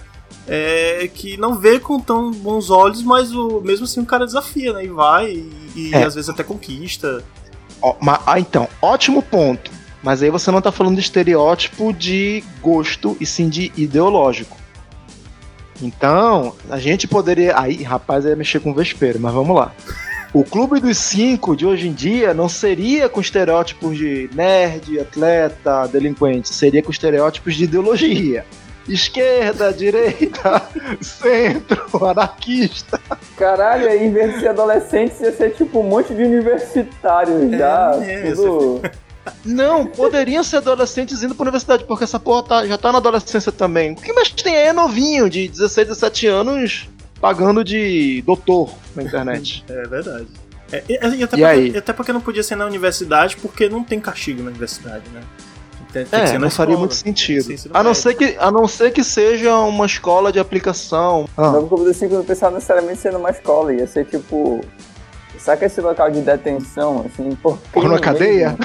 é, 0.48 1.10
que 1.14 1.38
não 1.38 1.56
vê 1.56 1.80
com 1.80 2.00
tão 2.00 2.32
bons 2.32 2.70
olhos, 2.70 3.02
mas 3.04 3.34
o, 3.34 3.62
mesmo 3.62 3.86
assim 3.86 4.00
o 4.02 4.06
cara 4.06 4.26
desafia, 4.26 4.74
né? 4.74 4.84
E 4.86 4.88
vai, 4.90 5.32
e, 5.32 5.72
e 5.76 5.92
É. 5.94 6.04
às 6.04 6.16
vezes 6.16 6.30
até 6.30 6.44
conquista. 6.44 7.24
Ó, 7.82 7.96
ma- 8.02 8.22
ah, 8.26 8.40
então, 8.40 8.68
ótimo 8.82 9.22
ponto. 9.22 9.72
Mas 10.02 10.24
aí 10.24 10.30
você 10.30 10.50
não 10.50 10.62
tá 10.62 10.72
falando 10.72 10.96
de 10.96 11.02
estereótipo 11.02 11.92
de 11.94 12.44
gosto 12.62 13.18
e 13.20 13.26
sim 13.26 13.50
de 13.50 13.72
ideológico. 13.76 14.58
Então, 15.82 16.56
a 16.70 16.78
gente 16.78 17.08
poderia. 17.08 17.58
Aí, 17.58 17.84
rapaz, 17.84 18.26
ia 18.26 18.36
mexer 18.36 18.60
com 18.60 18.72
o 18.72 18.74
vespeiro, 18.74 19.20
mas 19.20 19.34
vamos 19.34 19.56
lá. 19.56 19.74
O 20.34 20.44
Clube 20.44 20.80
dos 20.80 20.98
Cinco 20.98 21.56
de 21.56 21.66
hoje 21.66 21.88
em 21.88 21.94
dia 21.94 22.34
não 22.34 22.48
seria 22.48 23.10
com 23.10 23.20
estereótipos 23.20 23.98
de 23.98 24.30
nerd, 24.34 25.00
atleta, 25.00 25.88
delinquente. 25.88 26.54
Seria 26.54 26.84
com 26.84 26.92
estereótipos 26.92 27.56
de 27.56 27.64
ideologia. 27.64 28.46
Esquerda, 28.88 29.74
direita, 29.74 30.62
centro, 31.02 32.06
anarquista. 32.06 33.00
Caralho, 33.38 33.88
aí 33.88 34.06
em 34.06 34.12
vez 34.12 34.36
de 34.36 34.40
ser 34.42 34.50
adolescentes, 34.50 35.20
ia 35.20 35.32
ser 35.32 35.52
tipo 35.52 35.80
um 35.80 35.84
monte 35.84 36.14
de 36.14 36.24
universitários 36.24 37.52
já. 37.52 37.96
é, 38.04 38.32
tudo... 38.32 38.82
Não, 39.46 39.86
poderiam 39.86 40.44
ser 40.44 40.58
adolescentes 40.58 41.22
indo 41.24 41.34
pra 41.36 41.44
universidade, 41.44 41.84
porque 41.86 42.04
essa 42.04 42.20
porra 42.20 42.44
tá- 42.44 42.66
já 42.68 42.78
tá 42.78 42.92
na 42.92 42.98
adolescência 43.00 43.52
também. 43.52 43.94
O 43.94 43.96
que 43.96 44.14
mais 44.14 44.30
tem 44.30 44.56
aí 44.56 44.68
é 44.68 44.74
novinho, 44.74 45.30
de 45.30 45.48
16, 45.48 45.88
17 45.88 46.28
anos, 46.28 46.90
pagando 47.22 47.64
de 47.64 48.22
doutor 48.26 48.70
na 48.96 49.04
internet. 49.04 49.64
É 49.70 49.88
verdade. 49.88 50.28
É, 50.72 50.84
e, 50.88 50.94
e 50.94 50.98
até, 50.98 51.18
E 51.22 51.26
porque, 51.28 51.44
aí? 51.46 51.78
até 51.78 51.94
porque 51.94 52.14
não 52.14 52.22
podia 52.22 52.44
ser 52.44 52.56
na 52.56 52.66
universidade, 52.66 53.36
porque 53.38 53.68
não 53.68 53.84
tem 53.84 54.00
castigo 54.00 54.44
na 54.44 54.50
universidade, 54.52 55.04
né? 55.12 55.22
Tem, 55.92 56.06
tem 56.06 56.24
que 56.24 56.30
é, 56.30 56.38
não 56.38 56.52
faria 56.52 56.74
escola. 56.74 56.78
muito 56.78 56.94
sentido. 56.94 57.56
A 57.74 57.80
não, 57.82 57.90
médio. 57.90 58.02
ser 58.04 58.14
que, 58.14 58.36
a 58.38 58.52
não 58.52 58.68
ser 58.68 58.92
que 58.94 59.04
seja 59.04 59.58
uma 59.62 59.88
escola 59.88 60.32
de 60.32 60.38
aplicação. 60.38 61.28
Ah, 61.36 61.50
Novo 61.50 61.68
Clube 61.70 61.86
dos 61.86 61.98
Cinco 61.98 62.14
não 62.14 62.24
pensava 62.24 62.54
necessariamente 62.54 63.00
ser 63.00 63.12
numa 63.12 63.32
escola, 63.32 63.74
ia 63.74 63.88
ser 63.88 64.06
tipo. 64.06 64.62
Saca 65.40 65.66
esse 65.66 65.80
local 65.82 66.12
de 66.12 66.22
detenção, 66.22 67.06
assim, 67.06 67.34
por 67.42 67.58
Por 67.72 67.86
uma 67.86 67.98
cadeia? 68.00 68.56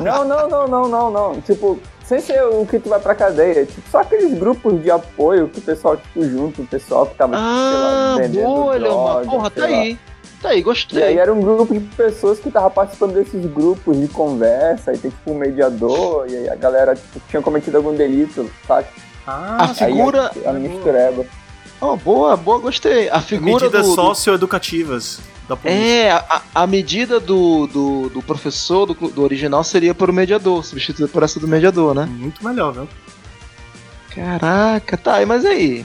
Não, 0.00 0.24
não, 0.24 0.48
não, 0.48 0.68
não, 0.68 0.88
não, 0.88 1.10
não. 1.10 1.40
Tipo, 1.40 1.78
sem 2.04 2.20
ser 2.20 2.42
o 2.44 2.64
que 2.64 2.78
tu 2.78 2.88
vai 2.88 3.00
pra 3.00 3.14
cadeia, 3.14 3.66
tipo, 3.66 3.82
só 3.90 3.98
aqueles 4.00 4.38
grupos 4.38 4.80
de 4.82 4.90
apoio 4.90 5.48
que 5.48 5.58
o 5.58 5.62
pessoal, 5.62 5.96
tipo, 5.96 6.22
junto, 6.24 6.62
o 6.62 6.66
pessoal 6.66 7.06
que 7.06 7.16
tava, 7.16 7.34
ah 7.36 7.70
sei 7.70 7.78
lá, 7.80 8.16
vendendo 8.28 8.44
boa, 8.46 8.78
droga, 8.78 9.26
Porra, 9.30 9.50
sei 9.54 9.62
tá 9.62 9.68
lá. 9.68 9.76
aí. 9.82 9.98
Tá 10.42 10.48
aí, 10.50 10.54
E 10.54 10.58
aí 10.58 10.62
gostei. 10.62 11.18
era 11.18 11.32
um 11.32 11.40
grupo 11.40 11.74
de 11.74 11.80
pessoas 11.80 12.38
que 12.38 12.50
tava 12.50 12.70
participando 12.70 13.14
desses 13.14 13.44
grupos 13.46 13.98
de 13.98 14.06
conversa, 14.06 14.92
aí 14.92 14.98
tem 14.98 15.10
tipo 15.10 15.32
um 15.32 15.34
mediador, 15.38 16.26
e 16.28 16.36
aí 16.36 16.48
a 16.48 16.54
galera 16.54 16.94
tipo, 16.94 17.20
tinha 17.28 17.42
cometido 17.42 17.78
algum 17.78 17.94
delito, 17.94 18.48
sabe? 18.66 18.86
Ah, 19.26 19.56
A 19.64 19.68
figura- 19.74 20.30
Aí 20.36 20.46
a, 20.46 20.50
a 20.50 20.52
mistureba. 20.52 21.24
Oh, 21.80 21.96
boa, 21.96 22.36
boa, 22.36 22.58
gostei. 22.58 23.08
A 23.10 23.20
figura 23.20 23.64
medidas 23.64 23.86
do, 23.86 23.94
do- 23.96 24.02
socioeducativas 24.02 25.18
da 25.48 25.56
polícia. 25.56 25.80
É, 25.80 26.10
a, 26.10 26.42
a 26.54 26.66
medida 26.66 27.20
do, 27.20 27.66
do, 27.66 28.08
do 28.10 28.22
professor, 28.22 28.86
do, 28.86 28.94
do 28.94 29.22
original, 29.22 29.62
seria 29.62 29.94
por 29.94 30.10
o 30.10 30.12
mediador, 30.12 30.64
substituída 30.64 31.10
por 31.10 31.22
essa 31.22 31.38
do 31.38 31.48
mediador, 31.48 31.94
né? 31.94 32.06
Muito 32.06 32.44
melhor, 32.44 32.72
viu? 32.72 32.88
Caraca, 34.14 34.96
tá, 34.96 35.24
mas 35.26 35.44
aí? 35.44 35.84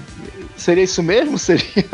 Seria 0.56 0.84
isso 0.84 1.04
mesmo? 1.04 1.38
Seria? 1.40 1.86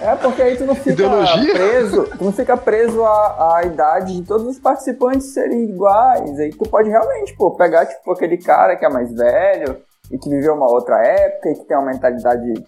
É, 0.00 0.14
porque 0.14 0.40
aí 0.40 0.56
tu 0.56 0.64
não 0.64 0.74
fica 0.74 0.92
Ideologia? 0.92 1.52
preso, 1.54 2.04
tu 2.16 2.24
não 2.24 2.32
fica 2.32 2.56
preso 2.56 3.04
à, 3.04 3.56
à 3.56 3.62
idade 3.64 4.16
de 4.16 4.22
todos 4.22 4.46
os 4.46 4.58
participantes 4.58 5.34
serem 5.34 5.64
iguais. 5.64 6.38
Aí 6.38 6.50
tu 6.50 6.64
pode 6.68 6.88
realmente, 6.88 7.34
pô, 7.34 7.50
pegar, 7.50 7.84
tipo, 7.86 8.10
aquele 8.12 8.38
cara 8.38 8.76
que 8.76 8.84
é 8.84 8.88
mais 8.88 9.12
velho 9.12 9.82
e 10.10 10.18
que 10.18 10.30
viveu 10.30 10.54
uma 10.54 10.70
outra 10.70 10.96
época 11.04 11.50
e 11.50 11.54
que 11.54 11.64
tem 11.64 11.76
uma 11.76 11.92
mentalidade 11.92 12.64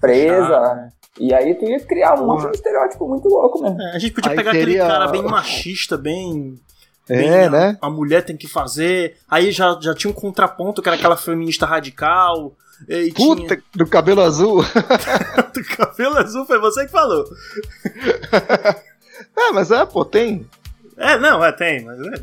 presa. 0.00 0.56
Ah, 0.56 0.88
E 1.18 1.32
aí 1.34 1.54
tu 1.54 1.64
ia 1.64 1.80
criar 1.80 2.20
um 2.20 2.26
monte 2.26 2.48
de 2.50 2.56
estereótipo 2.56 3.08
muito 3.08 3.26
louco 3.28 3.62
mesmo. 3.62 3.80
é, 3.80 3.96
a 3.96 3.98
gente 3.98 4.12
podia 4.12 4.30
Aí 4.32 4.36
pegar 4.36 4.50
teria- 4.52 4.84
aquele 4.84 4.98
cara 4.98 5.10
bem 5.10 5.22
machista, 5.22 5.96
bem. 5.96 6.60
bem 7.08 7.28
É, 7.30 7.44
a, 7.46 7.50
né? 7.50 7.78
A 7.80 7.88
mulher 7.90 8.22
tem 8.24 8.36
que 8.36 8.46
fazer. 8.46 9.16
Aí 9.28 9.50
já, 9.50 9.78
já 9.80 9.94
tinha 9.94 10.10
um 10.10 10.14
contraponto, 10.14 10.82
que 10.82 10.88
era 10.88 10.96
aquela 10.96 11.16
feminista 11.16 11.64
radical. 11.66 12.52
E 12.88 13.10
Puta, 13.12 13.58
do 13.74 13.86
cabelo 13.86 14.20
azul. 14.20 14.62
tinha... 14.62 15.42
do 15.54 15.64
cabelo 15.76 16.18
azul, 16.18 16.44
foi 16.44 16.58
você 16.58 16.84
que 16.84 16.92
falou. 16.92 17.24
É, 19.34 19.50
mas 19.52 19.70
é, 19.70 19.84
pô, 19.86 20.04
tem. 20.04 20.46
É, 20.96 21.16
não, 21.18 21.42
é, 21.44 21.52
tem, 21.52 21.84
mas 21.84 21.98
é. 21.98 22.20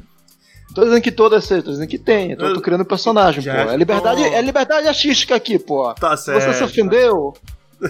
Tô 0.75 0.83
dizendo 0.83 1.01
que 1.01 1.11
todas 1.11 1.43
sei, 1.43 1.61
tô 1.61 1.71
dizendo 1.71 1.87
que 1.87 1.97
tem. 1.99 2.31
Eu 2.31 2.37
tô, 2.37 2.53
tô 2.55 2.61
criando 2.61 2.85
personagem, 2.85 3.41
Já 3.41 3.65
pô. 3.65 3.71
É 3.71 3.77
liberdade, 3.77 4.21
tô- 4.23 4.27
é 4.35 4.41
liberdade 4.41 4.87
artística 4.87 5.35
aqui, 5.35 5.57
pô. 5.59 5.91
Tá 5.95 6.15
certo. 6.17 6.43
você 6.43 6.53
se 6.53 6.63
ofendeu. 6.63 7.33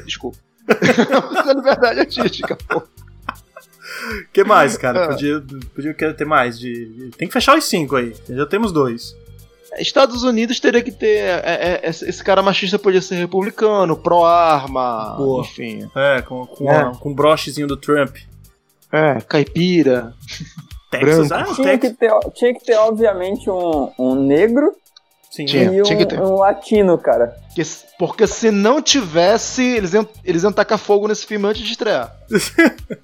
Desculpa. 0.05 0.37
É 0.69 1.53
liberdade 1.53 1.99
artística, 1.99 2.57
pô. 2.67 2.79
O 2.79 4.31
que 4.33 4.43
mais, 4.43 4.77
cara? 4.77 5.05
Ah. 5.05 5.07
Podia, 5.09 5.43
podia 5.73 5.93
querer 5.93 6.13
ter 6.15 6.25
mais. 6.25 6.59
De, 6.59 7.11
Tem 7.17 7.27
que 7.27 7.33
fechar 7.33 7.57
os 7.57 7.65
cinco 7.65 7.95
aí. 7.95 8.13
Já 8.29 8.45
temos 8.45 8.71
dois. 8.71 9.15
Estados 9.79 10.23
Unidos 10.23 10.59
teria 10.59 10.81
que 10.83 10.91
ter. 10.91 11.17
é, 11.17 11.79
é, 11.83 11.89
esse 11.89 12.07
esse 12.07 12.23
cara 12.23 12.41
machista 12.43 12.77
podia 12.77 13.01
ser 13.01 13.15
republicano, 13.15 13.97
pró-arma, 13.97 15.17
enfim. 15.39 15.89
É, 15.95 16.21
com, 16.21 16.45
com, 16.45 16.71
É. 16.71 16.91
com 16.99 17.11
o 17.11 17.15
brochezinho 17.15 17.65
do 17.67 17.75
Trump. 17.77 18.15
É, 18.91 19.19
caipira. 19.21 20.13
Texas, 20.91 21.31
ah, 21.31 21.43
Tinha 21.55 21.77
que 21.79 21.89
Texas. 21.89 21.97
ter, 21.97 22.31
tinha 22.35 22.53
que 22.53 22.63
ter 22.63 22.75
obviamente, 22.75 23.49
um, 23.49 23.91
um 23.97 24.13
negro 24.15 24.75
Sim. 25.33 25.45
Tinha. 25.45 25.63
e 25.63 25.81
um, 25.81 25.83
que 25.83 26.05
ter. 26.05 26.21
um 26.21 26.35
latino, 26.35 26.95
cara. 26.95 27.35
Porque, 27.47 27.63
porque 27.97 28.27
se 28.27 28.51
não 28.51 28.79
tivesse, 28.79 29.63
eles 29.63 29.91
iam, 29.91 30.07
eles 30.23 30.43
iam 30.43 30.51
tacar 30.51 30.77
fogo 30.77 31.07
nesse 31.07 31.25
filme 31.25 31.47
antes 31.47 31.63
de 31.63 31.71
estrear. 31.71 32.15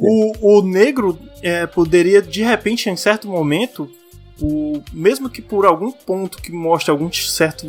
O, 0.00 0.58
o 0.58 0.62
negro 0.62 1.16
é, 1.40 1.64
poderia, 1.64 2.20
de 2.20 2.42
repente, 2.42 2.90
em 2.90 2.96
certo 2.96 3.28
momento, 3.28 3.88
o, 4.42 4.82
mesmo 4.92 5.30
que 5.30 5.40
por 5.40 5.64
algum 5.64 5.92
ponto 5.92 6.42
que 6.42 6.50
mostre 6.50 6.90
algum 6.90 7.10
certo 7.12 7.64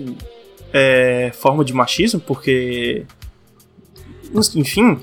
é, 0.73 1.29
forma 1.35 1.63
de 1.63 1.71
machismo, 1.71 2.19
porque. 2.19 3.05
Enfim, 4.55 4.99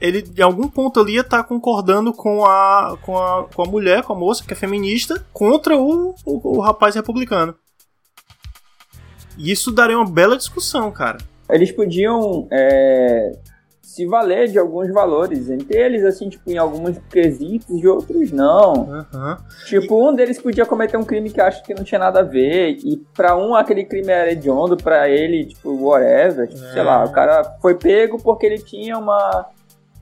ele 0.00 0.24
em 0.34 0.42
algum 0.42 0.68
ponto 0.68 0.98
ali 0.98 1.16
ia 1.16 1.20
estar 1.20 1.44
concordando 1.44 2.14
com 2.14 2.46
a, 2.46 2.96
com, 3.02 3.18
a, 3.18 3.44
com 3.44 3.62
a 3.62 3.66
mulher, 3.66 4.02
com 4.02 4.14
a 4.14 4.18
moça 4.18 4.42
que 4.42 4.54
é 4.54 4.56
feminista, 4.56 5.22
contra 5.34 5.76
o, 5.76 6.14
o, 6.24 6.56
o 6.56 6.60
rapaz 6.60 6.94
republicano. 6.94 7.54
E 9.38 9.50
isso 9.52 9.70
daria 9.72 9.96
uma 9.96 10.08
bela 10.10 10.36
discussão, 10.36 10.90
cara. 10.90 11.18
Eles 11.48 11.72
podiam 11.72 12.46
é, 12.50 13.32
se 13.80 14.04
valer 14.04 14.48
de 14.48 14.58
alguns 14.58 14.92
valores 14.92 15.48
entre 15.48 15.78
eles, 15.78 16.04
assim, 16.04 16.28
tipo, 16.28 16.50
em 16.50 16.58
alguns 16.58 16.98
quesitos 17.10 17.80
e 17.82 17.86
outros 17.88 18.30
não. 18.30 19.06
Aham. 19.12 19.38
Tipo, 19.66 20.08
um 20.08 20.14
deles 20.14 20.40
podia 20.42 20.66
cometer 20.66 20.96
um 20.98 21.04
crime 21.04 21.30
que 21.30 21.40
acha 21.40 21.62
que 21.62 21.72
não 21.72 21.84
tinha 21.84 21.98
nada 21.98 22.20
a 22.20 22.24
ver, 22.24 22.76
e 22.84 22.98
pra 23.14 23.34
um 23.36 23.54
aquele 23.54 23.84
crime 23.84 24.08
era 24.10 24.30
hediondo, 24.32 24.76
pra 24.76 25.08
ele, 25.08 25.46
tipo, 25.46 25.70
whatever. 25.86 26.48
Tipo, 26.48 26.64
É. 26.66 26.72
sei 26.72 26.82
lá, 26.82 27.04
o 27.04 27.12
cara 27.12 27.56
foi 27.62 27.74
pego 27.74 28.20
porque 28.22 28.44
ele 28.44 28.58
tinha 28.58 28.98
uma. 28.98 29.46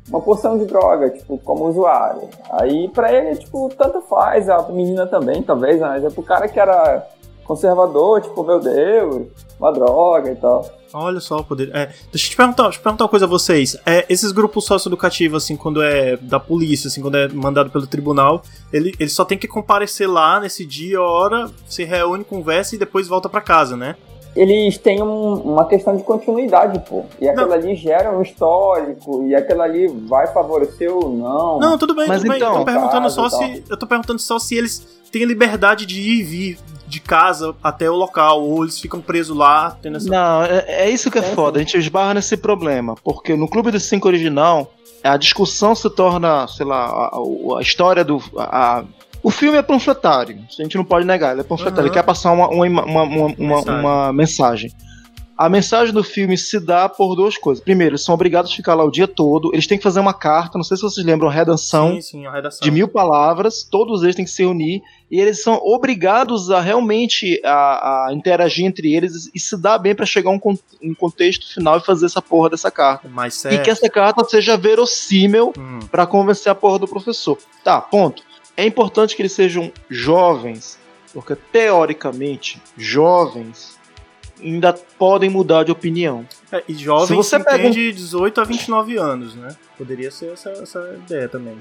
uma 0.08 0.20
porção 0.20 0.58
de 0.58 0.64
droga, 0.66 1.10
tipo, 1.10 1.38
como 1.38 1.66
usuário. 1.68 2.28
Aí 2.60 2.88
pra 2.88 3.12
ele, 3.12 3.36
tipo, 3.36 3.68
tanto 3.76 4.00
faz, 4.02 4.48
a 4.48 4.62
menina 4.68 5.06
também, 5.06 5.42
talvez, 5.42 5.80
mas 5.80 6.04
é 6.04 6.10
pro 6.10 6.22
cara 6.22 6.48
que 6.48 6.58
era 6.60 7.06
conservador, 7.46 8.20
tipo, 8.20 8.42
meu 8.44 8.58
Deus, 8.60 9.26
uma 9.58 9.72
droga 9.72 10.30
e 10.30 10.36
tal. 10.36 10.68
Olha 10.92 11.20
só 11.20 11.38
o 11.38 11.44
poder. 11.44 11.68
É, 11.74 11.86
deixa 12.10 12.26
eu 12.26 12.30
te 12.30 12.36
perguntar, 12.36 12.62
deixa 12.64 12.78
eu 12.78 12.82
perguntar 12.82 13.04
uma 13.04 13.10
coisa 13.10 13.26
a 13.26 13.28
vocês. 13.28 13.76
É, 13.84 14.06
esses 14.08 14.32
grupos 14.32 14.64
socioeducativos, 14.64 15.42
assim, 15.44 15.56
quando 15.56 15.82
é 15.82 16.16
da 16.16 16.40
polícia, 16.40 16.88
assim, 16.88 17.02
quando 17.02 17.16
é 17.16 17.28
mandado 17.28 17.70
pelo 17.70 17.86
tribunal, 17.86 18.42
ele, 18.72 18.94
ele 18.98 19.10
só 19.10 19.24
tem 19.24 19.36
que 19.36 19.46
comparecer 19.46 20.08
lá 20.08 20.40
nesse 20.40 20.64
dia, 20.64 21.00
hora, 21.02 21.50
se 21.68 21.84
reúne, 21.84 22.24
conversa 22.24 22.74
e 22.74 22.78
depois 22.78 23.08
volta 23.08 23.28
para 23.28 23.40
casa, 23.40 23.76
né? 23.76 23.96
Eles 24.34 24.76
têm 24.76 25.02
um, 25.02 25.32
uma 25.34 25.64
questão 25.66 25.96
de 25.96 26.02
continuidade, 26.02 26.78
pô. 26.86 27.04
E 27.18 27.26
aquilo 27.26 27.52
ali 27.52 27.74
gera 27.74 28.14
um 28.16 28.20
histórico, 28.20 29.26
e 29.26 29.34
aquilo 29.34 29.62
ali 29.62 29.88
vai 29.88 30.26
favorecer 30.26 30.92
ou 30.94 31.08
não. 31.10 31.58
Não, 31.58 31.78
tudo 31.78 31.94
bem, 31.94 32.06
Mas 32.06 32.20
tudo 32.20 32.28
bem. 32.28 32.36
então- 32.36 32.52
eu 32.52 32.58
tô 32.58 32.64
perguntando 32.66 33.10
só 33.10 33.28
se. 33.30 33.64
Eu 33.68 33.78
tô 33.78 33.86
perguntando 33.86 34.18
só 34.20 34.38
se 34.38 34.54
eles 34.54 34.86
têm 35.10 35.24
liberdade 35.24 35.86
de 35.86 36.00
ir 36.00 36.20
e 36.20 36.22
vir 36.22 36.58
de 36.86 37.00
casa 37.00 37.54
até 37.62 37.90
o 37.90 37.94
local, 37.94 38.42
ou 38.42 38.62
eles 38.62 38.78
ficam 38.78 39.00
presos 39.00 39.36
lá, 39.36 39.76
tendo 39.82 39.96
essa. 39.96 40.08
Não, 40.08 40.42
é, 40.44 40.64
é 40.86 40.90
isso 40.90 41.10
que 41.10 41.18
é 41.18 41.22
É, 41.22 41.34
foda. 41.34 41.58
A 41.58 41.62
gente 41.62 41.76
esbarra 41.76 42.14
nesse 42.14 42.36
problema. 42.36 42.94
Porque 43.02 43.34
no 43.36 43.48
Clube 43.48 43.70
dos 43.70 43.82
Cinco 43.84 44.06
original, 44.08 44.72
a 45.02 45.16
discussão 45.16 45.74
se 45.74 45.88
torna, 45.90 46.46
sei 46.48 46.64
lá, 46.66 46.86
a, 46.86 47.10
a- 47.58 47.60
história 47.62 48.04
do. 48.04 48.22
a- 48.38 48.78
a- 48.78 48.84
o 49.22 49.30
filme 49.30 49.58
é 49.58 49.62
panfletário. 49.62 50.38
A 50.58 50.62
gente 50.62 50.76
não 50.76 50.84
pode 50.84 51.04
negar, 51.04 51.32
ele 51.32 51.40
é 51.40 51.44
panfletário. 51.44 51.80
Uhum. 51.80 51.86
Ele 51.86 51.94
quer 51.94 52.04
passar 52.04 52.30
uma, 52.32 52.48
uma, 52.48 52.64
uma, 52.84 53.02
uma, 53.02 53.26
uma- 53.26 53.34
Mensagem. 53.36 53.80
uma 53.80 54.12
mensagem. 54.12 54.72
A 55.38 55.50
mensagem 55.50 55.92
do 55.92 56.02
filme 56.02 56.38
se 56.38 56.58
dá 56.58 56.88
por 56.88 57.14
duas 57.14 57.36
coisas. 57.36 57.62
Primeiro, 57.62 57.92
eles 57.92 58.02
são 58.02 58.14
obrigados 58.14 58.50
a 58.50 58.54
ficar 58.56 58.74
lá 58.74 58.82
o 58.84 58.90
dia 58.90 59.06
todo. 59.06 59.50
Eles 59.52 59.66
têm 59.66 59.76
que 59.76 59.84
fazer 59.84 60.00
uma 60.00 60.14
carta. 60.14 60.56
Não 60.56 60.64
sei 60.64 60.78
se 60.78 60.82
vocês 60.82 61.04
lembram, 61.04 61.28
redação 61.28 61.94
sim, 61.96 62.00
sim, 62.00 62.26
a 62.26 62.32
redação. 62.32 62.64
de 62.64 62.70
mil 62.70 62.88
palavras, 62.88 63.62
todos 63.62 64.02
eles 64.02 64.16
têm 64.16 64.24
que 64.24 64.30
se 64.30 64.42
reunir 64.42 64.80
e 65.10 65.20
eles 65.20 65.42
são 65.42 65.56
obrigados 65.62 66.50
a 66.50 66.58
realmente 66.60 67.38
a, 67.44 68.06
a 68.08 68.14
interagir 68.14 68.64
entre 68.64 68.94
eles 68.94 69.30
e 69.34 69.38
se 69.38 69.56
dar 69.60 69.76
bem 69.78 69.94
pra 69.94 70.06
chegar 70.06 70.30
a 70.30 70.32
um, 70.32 70.40
um 70.82 70.94
contexto 70.94 71.52
final 71.52 71.76
e 71.76 71.80
fazer 71.84 72.06
essa 72.06 72.22
porra 72.22 72.48
dessa 72.48 72.70
carta. 72.70 73.06
Mais 73.06 73.34
E 73.34 73.38
sério. 73.40 73.62
que 73.62 73.70
essa 73.70 73.90
carta 73.90 74.24
seja 74.24 74.56
verossímil 74.56 75.52
Hum, 75.58 75.80
pra 75.90 76.06
convencer 76.06 76.50
a 76.50 76.54
porra 76.54 76.78
do 76.78 76.88
professor. 76.88 77.36
Tá, 77.62 77.78
ponto. 77.80 78.22
É 78.56 78.64
importante 78.64 79.14
que 79.14 79.20
eles 79.20 79.32
sejam 79.32 79.70
jovens, 79.90 80.78
porque 81.12 81.36
teoricamente 81.52 82.58
jovens 82.76 83.75
ainda 84.42 84.72
podem 84.98 85.30
mudar 85.30 85.64
de 85.64 85.72
opinião. 85.72 86.26
é, 86.52 86.62
e 86.68 86.74
jovem 86.74 87.06
Se 87.06 87.14
você 87.14 87.38
pega 87.38 87.70
de 87.70 87.92
18 87.92 88.40
a 88.40 88.44
29 88.44 88.96
anos, 88.96 89.34
né? 89.34 89.48
Poderia 89.76 90.10
ser 90.10 90.32
essa, 90.32 90.50
essa 90.50 90.98
ideia 91.04 91.28
também. 91.28 91.56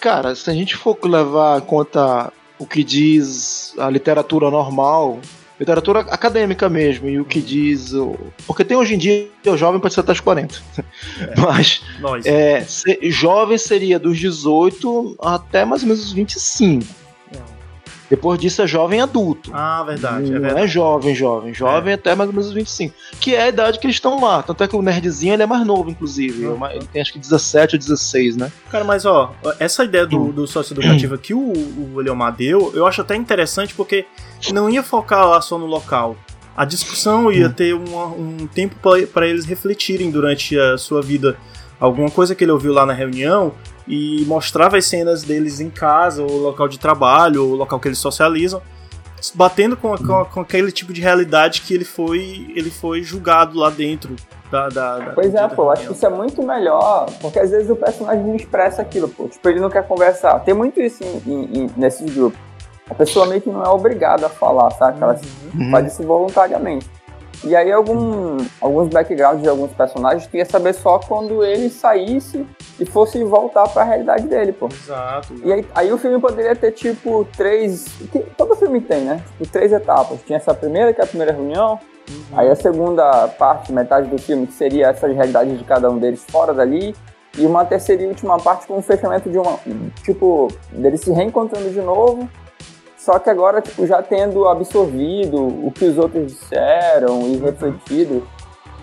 Cara, 0.00 0.34
se 0.34 0.48
a 0.48 0.52
gente 0.54 0.76
for 0.76 0.98
levar 1.04 1.58
em 1.58 1.64
conta 1.64 2.32
o 2.58 2.66
que 2.66 2.82
diz 2.84 3.74
a 3.78 3.88
literatura 3.90 4.50
normal, 4.50 5.20
literatura 5.58 6.00
acadêmica 6.00 6.68
mesmo, 6.70 7.08
e 7.08 7.20
o 7.20 7.24
que 7.24 7.40
diz. 7.40 7.92
O... 7.92 8.16
Porque 8.46 8.64
tem 8.64 8.76
hoje 8.76 8.94
em 8.94 8.98
dia 8.98 9.28
o 9.46 9.56
jovem 9.56 9.78
pode 9.80 9.92
ser 9.92 10.00
até 10.00 10.12
os 10.12 10.20
40. 10.20 10.58
Mas 11.36 11.82
Nós. 12.00 12.24
é, 12.24 12.62
se- 12.62 12.98
jovem 13.10 13.58
seria 13.58 13.98
dos 13.98 14.18
18 14.18 15.16
até 15.20 15.64
mais 15.64 15.82
ou 15.82 15.88
menos 15.88 16.02
os 16.04 16.12
25. 16.12 16.99
Depois 18.10 18.38
disso 18.40 18.60
é 18.60 18.66
jovem 18.66 19.00
adulto. 19.00 19.50
Ah, 19.54 19.84
verdade, 19.84 20.26
é 20.30 20.34
não 20.34 20.40
verdade. 20.40 20.64
é 20.64 20.66
jovem, 20.66 21.14
jovem. 21.14 21.54
Jovem 21.54 21.94
até 21.94 22.12
mais 22.14 22.28
ou 22.28 22.34
menos 22.34 22.48
os 22.48 22.52
25. 22.52 22.92
Que 23.20 23.36
é 23.36 23.42
a 23.44 23.48
idade 23.48 23.78
que 23.78 23.86
eles 23.86 23.96
estão 23.96 24.20
lá. 24.20 24.42
Tanto 24.42 24.64
é 24.64 24.68
que 24.68 24.74
o 24.74 24.82
nerdzinho 24.82 25.32
ele 25.32 25.44
é 25.44 25.46
mais 25.46 25.64
novo, 25.64 25.88
inclusive. 25.88 26.44
Uhum. 26.46 26.66
Ele 26.66 26.86
tem 26.92 27.00
acho 27.00 27.12
que 27.12 27.20
17 27.20 27.76
ou 27.76 27.78
16, 27.78 28.36
né? 28.36 28.50
Cara, 28.68 28.82
mas 28.84 29.06
ó, 29.06 29.32
essa 29.60 29.84
ideia 29.84 30.04
do, 30.06 30.18
Hum. 30.24 30.30
do 30.32 30.46
socioeducativo 30.46 31.16
que 31.18 31.32
o, 31.32 31.52
o 31.94 32.00
Eliomar 32.00 32.34
deu, 32.34 32.72
eu 32.74 32.84
acho 32.84 33.00
até 33.00 33.14
interessante 33.14 33.74
porque 33.74 34.04
não 34.52 34.68
ia 34.68 34.82
focar 34.82 35.28
lá 35.28 35.40
só 35.40 35.56
no 35.56 35.66
local. 35.66 36.16
A 36.56 36.64
discussão 36.64 37.30
ia 37.30 37.46
Hum. 37.46 37.52
ter 37.52 37.74
uma- 37.74 38.06
um 38.06 38.48
tempo 38.52 38.74
para 39.12 39.28
eles 39.28 39.44
refletirem 39.44 40.10
durante 40.10 40.58
a 40.58 40.76
sua 40.76 41.00
vida. 41.00 41.36
Alguma 41.78 42.10
coisa 42.10 42.34
que 42.34 42.42
ele 42.44 42.50
ouviu 42.52 42.72
lá 42.72 42.84
na 42.84 42.92
reunião 42.92 43.52
e 43.90 44.24
mostrava 44.26 44.76
as 44.76 44.86
cenas 44.86 45.22
deles 45.24 45.58
em 45.60 45.68
casa, 45.68 46.22
ou 46.22 46.30
local 46.38 46.68
de 46.68 46.78
trabalho, 46.78 47.44
ou 47.44 47.56
local 47.56 47.80
que 47.80 47.88
eles 47.88 47.98
socializam, 47.98 48.62
batendo 49.34 49.76
com, 49.76 49.96
com, 49.98 50.24
com 50.24 50.40
aquele 50.40 50.70
tipo 50.70 50.92
de 50.92 51.00
realidade 51.00 51.62
que 51.62 51.74
ele 51.74 51.84
foi, 51.84 52.52
ele 52.54 52.70
foi 52.70 53.02
julgado 53.02 53.58
lá 53.58 53.68
dentro 53.68 54.14
da. 54.50 54.68
da, 54.68 54.98
da 54.98 55.12
Pois 55.12 55.28
é, 55.34 55.38
da 55.40 55.48
pô, 55.48 55.70
acho 55.70 55.88
que 55.88 55.92
isso 55.92 56.06
é 56.06 56.08
muito 56.10 56.42
melhor, 56.42 57.06
porque 57.20 57.38
às 57.40 57.50
vezes 57.50 57.68
o 57.68 57.76
personagem 57.76 58.24
não 58.24 58.36
expressa 58.36 58.80
aquilo, 58.80 59.08
pô. 59.08 59.26
Tipo, 59.28 59.48
ele 59.48 59.60
não 59.60 59.68
quer 59.68 59.86
conversar. 59.86 60.38
Tem 60.40 60.54
muito 60.54 60.80
isso 60.80 61.02
em, 61.02 61.22
em- 61.26 61.58
em- 61.64 61.70
nesses 61.76 62.14
grupos. 62.14 62.38
A 62.88 62.94
pessoa 62.94 63.26
meio 63.26 63.40
que 63.40 63.48
não 63.50 63.62
é 63.64 63.68
obrigada 63.68 64.26
a 64.26 64.30
falar, 64.30 64.70
sabe? 64.72 65.00
Ela 65.02 65.18
Uhum. 65.54 65.70
faz 65.70 65.92
isso 65.92 66.02
voluntariamente. 66.02 66.86
E 67.42 67.56
aí 67.56 67.72
algum, 67.72 68.36
alguns 68.60 68.88
backgrounds 68.88 69.42
de 69.42 69.48
alguns 69.48 69.72
personagens 69.72 70.26
tu 70.26 70.36
ia 70.36 70.44
saber 70.44 70.74
só 70.74 70.98
quando 70.98 71.42
ele 71.42 71.70
saísse 71.70 72.46
e 72.78 72.84
fosse 72.84 73.22
voltar 73.24 73.66
pra 73.68 73.82
realidade 73.82 74.26
dele, 74.26 74.52
pô. 74.52 74.68
Exato. 74.68 75.34
E 75.42 75.52
aí, 75.52 75.66
aí 75.74 75.92
o 75.92 75.98
filme 75.98 76.20
poderia 76.20 76.54
ter, 76.54 76.72
tipo, 76.72 77.26
três. 77.36 77.86
que 78.12 78.18
todo 78.36 78.54
filme 78.56 78.80
tem, 78.80 79.02
né? 79.02 79.22
Tipo, 79.38 79.52
três 79.52 79.72
etapas. 79.72 80.20
Tinha 80.26 80.36
essa 80.36 80.52
primeira, 80.52 80.92
que 80.92 81.00
é 81.00 81.04
a 81.04 81.06
primeira 81.06 81.32
reunião. 81.32 81.78
Aí 82.32 82.50
a 82.50 82.56
segunda 82.56 83.28
parte, 83.28 83.72
metade 83.72 84.08
do 84.08 84.18
filme, 84.18 84.46
que 84.46 84.52
seria 84.52 84.88
essas 84.88 85.14
realidades 85.14 85.58
de 85.58 85.64
cada 85.64 85.90
um 85.90 85.98
deles 85.98 86.24
fora 86.28 86.52
dali. 86.52 86.94
E 87.38 87.46
uma 87.46 87.64
terceira 87.64 88.02
e 88.02 88.06
última 88.06 88.38
parte 88.38 88.66
com 88.66 88.78
o 88.78 88.82
fechamento 88.82 89.30
de 89.30 89.38
uma. 89.38 89.58
Tipo, 90.02 90.48
deles 90.72 91.00
se 91.00 91.12
reencontrando 91.12 91.70
de 91.70 91.80
novo. 91.80 92.28
Só 93.04 93.18
que 93.18 93.30
agora, 93.30 93.62
tipo, 93.62 93.86
já 93.86 94.02
tendo 94.02 94.46
absorvido 94.46 95.36
o 95.38 95.72
que 95.74 95.86
os 95.86 95.96
outros 95.96 96.26
disseram 96.32 97.22
e 97.28 97.36
refletido 97.38 98.26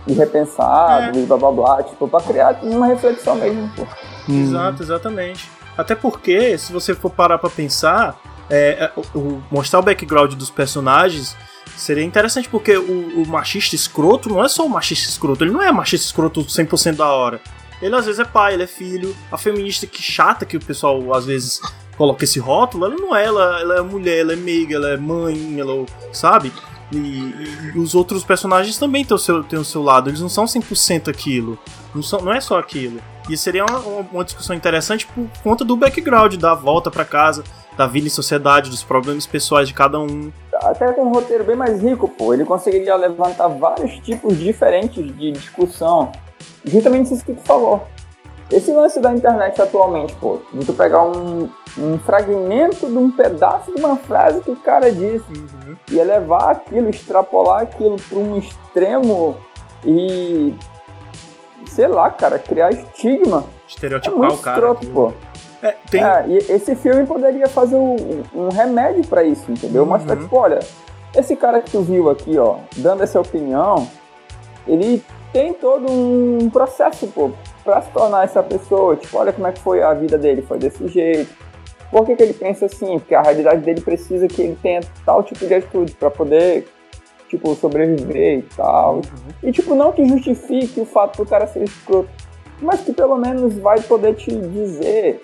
e 0.07 0.13
repensado 0.13 1.19
e 1.19 1.25
blá 1.25 1.37
blá 1.37 1.51
blá. 1.51 1.83
Tipo, 1.83 2.07
pra 2.07 2.21
criar 2.21 2.59
uma 2.63 2.87
reflexão 2.87 3.35
mesmo, 3.35 3.69
pô. 3.75 3.83
Hum. 4.27 4.41
Exato, 4.43 4.81
exatamente. 4.81 5.49
Até 5.77 5.93
porque, 5.95 6.57
se 6.57 6.73
você 6.73 6.95
for 6.95 7.11
parar 7.11 7.37
pra 7.37 7.49
pensar, 7.49 8.19
é, 8.49 8.85
é, 8.85 8.91
o- 9.15 9.41
mostrar 9.51 9.79
o 9.79 9.83
background 9.83 10.33
dos 10.33 10.49
personagens 10.49 11.35
seria 11.75 12.03
interessante, 12.03 12.49
porque 12.49 12.75
o, 12.75 13.21
o 13.21 13.27
machista 13.27 13.75
escroto 13.75 14.29
não 14.29 14.43
é 14.43 14.47
só 14.47 14.65
o 14.65 14.69
machista 14.69 15.09
escroto, 15.09 15.43
ele 15.43 15.51
não 15.51 15.61
é 15.61 15.71
machista 15.71 16.07
escroto 16.07 16.41
100% 16.43 16.95
da 16.95 17.07
hora. 17.07 17.39
Ele 17.79 17.95
às 17.95 18.05
vezes 18.05 18.19
é 18.19 18.25
pai, 18.25 18.55
ele 18.55 18.63
é 18.63 18.67
filho. 18.67 19.15
A 19.31 19.37
feminista 19.37 19.85
que 19.85 20.01
chata 20.01 20.43
que 20.45 20.57
o 20.57 20.59
pessoal 20.59 21.13
às 21.13 21.25
vezes 21.27 21.61
coloca 21.97 22.23
esse 22.23 22.39
rótulo, 22.39 22.85
ela 22.85 22.95
não 22.95 23.15
é, 23.15 23.25
ela, 23.25 23.59
ela 23.59 23.77
é 23.77 23.81
mulher, 23.81 24.19
ela 24.19 24.33
é 24.33 24.35
meiga, 24.35 24.75
ela 24.75 24.89
é 24.89 24.97
mãe, 24.97 25.59
ela, 25.59 25.85
sabe? 26.13 26.51
E, 26.91 26.97
e- 26.97 27.71
e 27.75 27.79
os 27.79 27.95
outros 27.95 28.23
personagens 28.23 28.77
também 28.77 29.03
têm 29.03 29.15
o, 29.15 29.17
seu, 29.19 29.43
têm 29.43 29.59
o 29.59 29.65
seu 29.65 29.81
lado, 29.83 30.09
eles 30.09 30.21
não 30.21 30.29
são 30.29 30.45
100% 30.45 31.09
aquilo. 31.09 31.57
Não, 31.93 32.01
são, 32.03 32.21
não 32.21 32.31
é 32.33 32.39
só 32.39 32.57
aquilo. 32.59 32.99
E 33.29 33.35
seria 33.35 33.65
uma, 33.65 33.79
uma- 34.11 34.23
discussão 34.23 34.55
interessante 34.55 35.05
por 35.07 35.27
conta 35.43 35.65
do 35.65 35.75
background, 35.75 36.35
da 36.35 36.53
volta 36.53 36.89
pra 36.89 37.03
casa, 37.03 37.43
da 37.75 37.85
vida 37.87 38.07
em 38.07 38.09
sociedade, 38.09 38.69
dos 38.69 38.83
problemas 38.83 39.25
pessoais 39.27 39.67
de 39.67 39.73
cada 39.73 39.99
um. 39.99 40.31
até 40.61 40.91
com 40.93 41.03
um 41.03 41.11
roteiro 41.11 41.43
bem 41.43 41.55
mais 41.55 41.81
rico, 41.81 42.07
pô, 42.07 42.33
ele 42.33 42.45
conseguiria 42.45 42.95
levantar 42.95 43.47
vários 43.49 43.99
tipos 43.99 44.37
diferentes 44.37 45.03
de 45.15 45.31
discussão. 45.33 46.11
Justamente 46.65 47.13
isso 47.13 47.23
que 47.25 47.33
tu 47.33 47.41
falou. 47.43 47.85
Esse 48.49 48.71
lance 48.71 48.99
da 49.01 49.13
internet 49.13 49.61
atualmente, 49.61 50.15
pô, 50.15 50.39
de 50.53 50.65
tu 50.65 50.73
pegar 50.73 51.03
um, 51.03 51.49
um 51.77 51.99
fragmento 51.99 52.87
de 52.87 52.97
um 52.97 53.11
pedaço 53.11 53.73
de 53.73 53.79
uma 53.79 53.97
frase 53.97 54.39
que 54.41 54.51
o 54.51 54.55
cara 54.55 54.89
disse 54.91 55.25
e 55.91 55.99
elevar 55.99 56.49
aquilo, 56.51 56.89
extrapolar 56.89 57.63
aquilo 57.63 57.97
para 57.97 58.17
um 58.17 58.37
extremo 58.37 59.35
e. 59.85 60.53
sei 61.67 61.87
lá, 61.87 62.09
cara, 62.09 62.39
criar 62.39 62.71
estigma. 62.71 63.43
É 63.43 63.67
Estereotipar 63.67 64.17
muito 64.17 64.35
o 64.35 64.37
cara. 64.37 64.57
escroto, 64.57 64.87
pô. 64.87 65.11
É, 65.61 65.75
tem, 65.89 66.03
É, 66.03 66.25
e 66.27 66.37
esse 66.37 66.75
filme 66.75 67.05
poderia 67.05 67.49
fazer 67.49 67.75
um, 67.75 68.23
um 68.33 68.49
remédio 68.49 69.05
pra 69.07 69.23
isso, 69.23 69.51
entendeu? 69.51 69.83
Uhum. 69.83 69.89
Mostrar, 69.89 70.15
tipo, 70.15 70.35
olha, 70.37 70.59
esse 71.15 71.35
cara 71.35 71.61
que 71.61 71.71
tu 71.71 71.81
viu 71.81 72.09
aqui, 72.09 72.37
ó, 72.37 72.57
dando 72.77 73.03
essa 73.03 73.19
opinião, 73.19 73.87
ele 74.67 75.03
tem 75.33 75.53
todo 75.53 75.91
um 75.91 76.49
processo, 76.49 77.07
pô, 77.07 77.31
pra 77.67 77.81
se 77.81 77.91
tornar 77.91 78.23
essa 78.23 78.41
pessoa. 78.41 78.95
Tipo, 78.95 79.17
olha 79.17 79.33
como 79.33 79.45
é 79.45 79.51
que 79.51 79.59
foi 79.59 79.83
a 79.83 79.93
vida 79.93 80.17
dele, 80.17 80.41
foi 80.41 80.57
desse 80.57 80.87
jeito. 80.87 81.29
Por 81.91 82.05
que, 82.05 82.15
que 82.15 82.23
ele 82.23 82.33
pensa 82.33 82.65
assim? 82.65 82.97
Porque 82.97 83.13
a 83.13 83.21
realidade 83.21 83.61
dele 83.61 83.81
precisa 83.81 84.25
que 84.27 84.41
ele 84.41 84.57
tenha 84.61 84.79
tal 85.05 85.21
tipo 85.21 85.45
de 85.45 85.53
atitude 85.53 85.93
pra 85.93 86.09
poder, 86.09 86.65
tipo, 87.29 87.53
sobreviver 87.55 88.39
e 88.39 88.41
tal. 88.55 89.01
E, 89.43 89.51
tipo, 89.51 89.75
não 89.75 89.91
que 89.91 90.07
justifique 90.07 90.79
o 90.79 90.85
fato 90.85 91.17
do 91.17 91.29
cara 91.29 91.45
ser 91.45 91.63
escroto, 91.63 92.09
mas 92.61 92.81
que 92.81 92.93
pelo 92.93 93.17
menos 93.17 93.57
vai 93.57 93.81
poder 93.81 94.15
te 94.15 94.31
dizer 94.31 95.21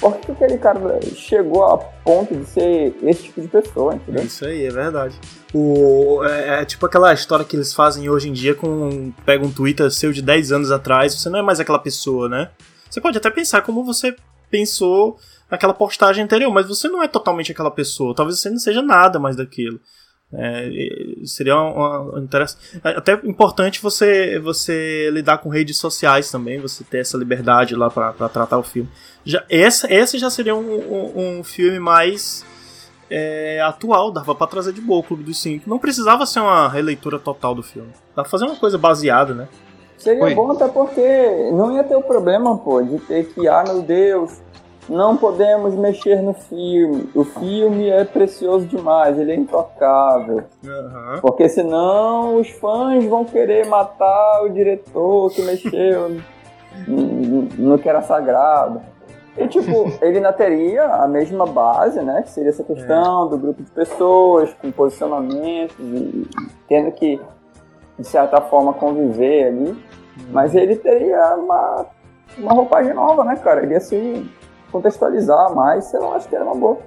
por 0.00 0.16
que 0.18 0.32
aquele 0.32 0.58
cara 0.58 0.80
chegou 1.14 1.64
a 1.64 1.78
ponto 1.78 2.34
de 2.34 2.44
ser 2.44 2.94
esse 3.02 3.24
tipo 3.24 3.40
de 3.40 3.48
pessoa, 3.48 3.94
entendeu? 3.94 4.24
Isso 4.24 4.44
aí, 4.44 4.66
é 4.66 4.70
verdade. 4.70 5.18
O, 5.54 6.22
é, 6.24 6.60
é 6.60 6.64
tipo 6.64 6.84
aquela 6.84 7.12
história 7.14 7.44
que 7.44 7.56
eles 7.56 7.72
fazem 7.72 8.08
hoje 8.08 8.28
em 8.28 8.32
dia 8.32 8.54
com. 8.54 9.12
Pega 9.24 9.44
um 9.44 9.50
Twitter 9.50 9.90
seu 9.90 10.12
de 10.12 10.20
10 10.20 10.52
anos 10.52 10.70
atrás, 10.70 11.14
você 11.14 11.30
não 11.30 11.38
é 11.38 11.42
mais 11.42 11.60
aquela 11.60 11.78
pessoa, 11.78 12.28
né? 12.28 12.50
Você 12.90 13.00
pode 13.00 13.16
até 13.16 13.30
pensar 13.30 13.62
como 13.62 13.84
você 13.84 14.14
pensou 14.50 15.18
naquela 15.50 15.74
postagem 15.74 16.24
anterior, 16.24 16.52
mas 16.52 16.66
você 16.66 16.88
não 16.88 17.02
é 17.02 17.08
totalmente 17.08 17.52
aquela 17.52 17.70
pessoa. 17.70 18.14
Talvez 18.14 18.40
você 18.40 18.50
não 18.50 18.58
seja 18.58 18.82
nada 18.82 19.18
mais 19.18 19.36
daquilo. 19.36 19.80
É, 20.32 20.68
seria 21.24 21.56
uma, 21.56 22.00
uma 22.00 22.20
interessante. 22.20 22.80
Até 22.82 23.14
importante 23.24 23.80
você 23.80 24.38
você 24.40 25.08
lidar 25.12 25.38
com 25.38 25.48
redes 25.48 25.78
sociais 25.78 26.30
também, 26.30 26.60
você 26.60 26.82
ter 26.82 26.98
essa 26.98 27.16
liberdade 27.16 27.76
lá 27.76 27.88
para 27.88 28.28
tratar 28.28 28.58
o 28.58 28.62
filme. 28.62 28.88
Já, 29.24 29.44
essa, 29.48 29.92
esse 29.92 30.18
já 30.18 30.28
seria 30.28 30.54
um, 30.54 30.58
um, 30.58 31.38
um 31.38 31.44
filme 31.44 31.78
mais 31.78 32.44
é, 33.08 33.60
atual, 33.60 34.10
dava 34.10 34.34
para 34.34 34.46
trazer 34.46 34.72
de 34.72 34.80
boa 34.80 35.00
o 35.00 35.02
Clube 35.02 35.22
dos 35.22 35.40
Cinco. 35.40 35.70
Não 35.70 35.78
precisava 35.78 36.26
ser 36.26 36.40
uma 36.40 36.68
releitura 36.68 37.18
total 37.18 37.54
do 37.54 37.62
filme. 37.62 37.90
Dá 38.14 38.22
pra 38.22 38.30
fazer 38.30 38.46
uma 38.46 38.56
coisa 38.56 38.76
baseada, 38.76 39.32
né? 39.32 39.48
Seria 39.96 40.24
Oi. 40.24 40.34
bom 40.34 40.52
até 40.52 40.68
porque 40.68 41.50
não 41.52 41.74
ia 41.74 41.82
ter 41.82 41.96
o 41.96 42.02
problema, 42.02 42.58
pô, 42.58 42.82
de 42.82 42.98
ter 42.98 43.26
que, 43.28 43.48
ah, 43.48 43.64
meu 43.66 43.80
Deus, 43.80 44.42
não 44.88 45.16
podemos 45.16 45.74
mexer 45.74 46.22
no 46.22 46.32
filme. 46.32 47.08
O 47.14 47.24
filme 47.24 47.88
é 47.88 48.04
precioso 48.04 48.66
demais, 48.66 49.18
ele 49.18 49.32
é 49.32 49.34
intocável. 49.34 50.44
Uhum. 50.64 51.20
Porque 51.20 51.48
senão 51.48 52.36
os 52.36 52.48
fãs 52.50 53.04
vão 53.04 53.24
querer 53.24 53.66
matar 53.66 54.42
o 54.44 54.48
diretor 54.48 55.30
que 55.32 55.42
mexeu 55.42 56.20
no, 56.86 57.42
no 57.42 57.78
que 57.78 57.88
era 57.88 58.02
sagrado. 58.02 58.80
E, 59.36 59.46
tipo, 59.48 59.92
ele 60.00 60.16
ainda 60.16 60.32
teria 60.32 60.84
a 60.86 61.06
mesma 61.06 61.44
base, 61.44 62.00
né? 62.00 62.22
Que 62.22 62.30
seria 62.30 62.50
essa 62.50 62.64
questão 62.64 63.26
é. 63.26 63.30
do 63.30 63.38
grupo 63.38 63.62
de 63.62 63.70
pessoas, 63.70 64.54
com 64.54 64.70
posicionamentos 64.70 65.76
e 65.78 66.26
tendo 66.66 66.90
que, 66.92 67.20
de 67.98 68.06
certa 68.06 68.40
forma, 68.40 68.72
conviver 68.72 69.48
ali. 69.48 69.70
Uhum. 69.70 69.76
Mas 70.30 70.54
ele 70.54 70.76
teria 70.76 71.34
uma, 71.34 71.86
uma 72.38 72.52
roupagem 72.54 72.94
nova, 72.94 73.24
né, 73.24 73.36
cara? 73.36 73.62
Ele 73.62 73.74
ia 73.74 73.80
se 73.80 74.26
contextualizar 74.76 75.54
mais, 75.54 75.84
sei 75.86 76.00
lá, 76.00 76.16
acho 76.16 76.28
que 76.28 76.34
era 76.34 76.44
uma 76.44 76.54
boa. 76.54 76.78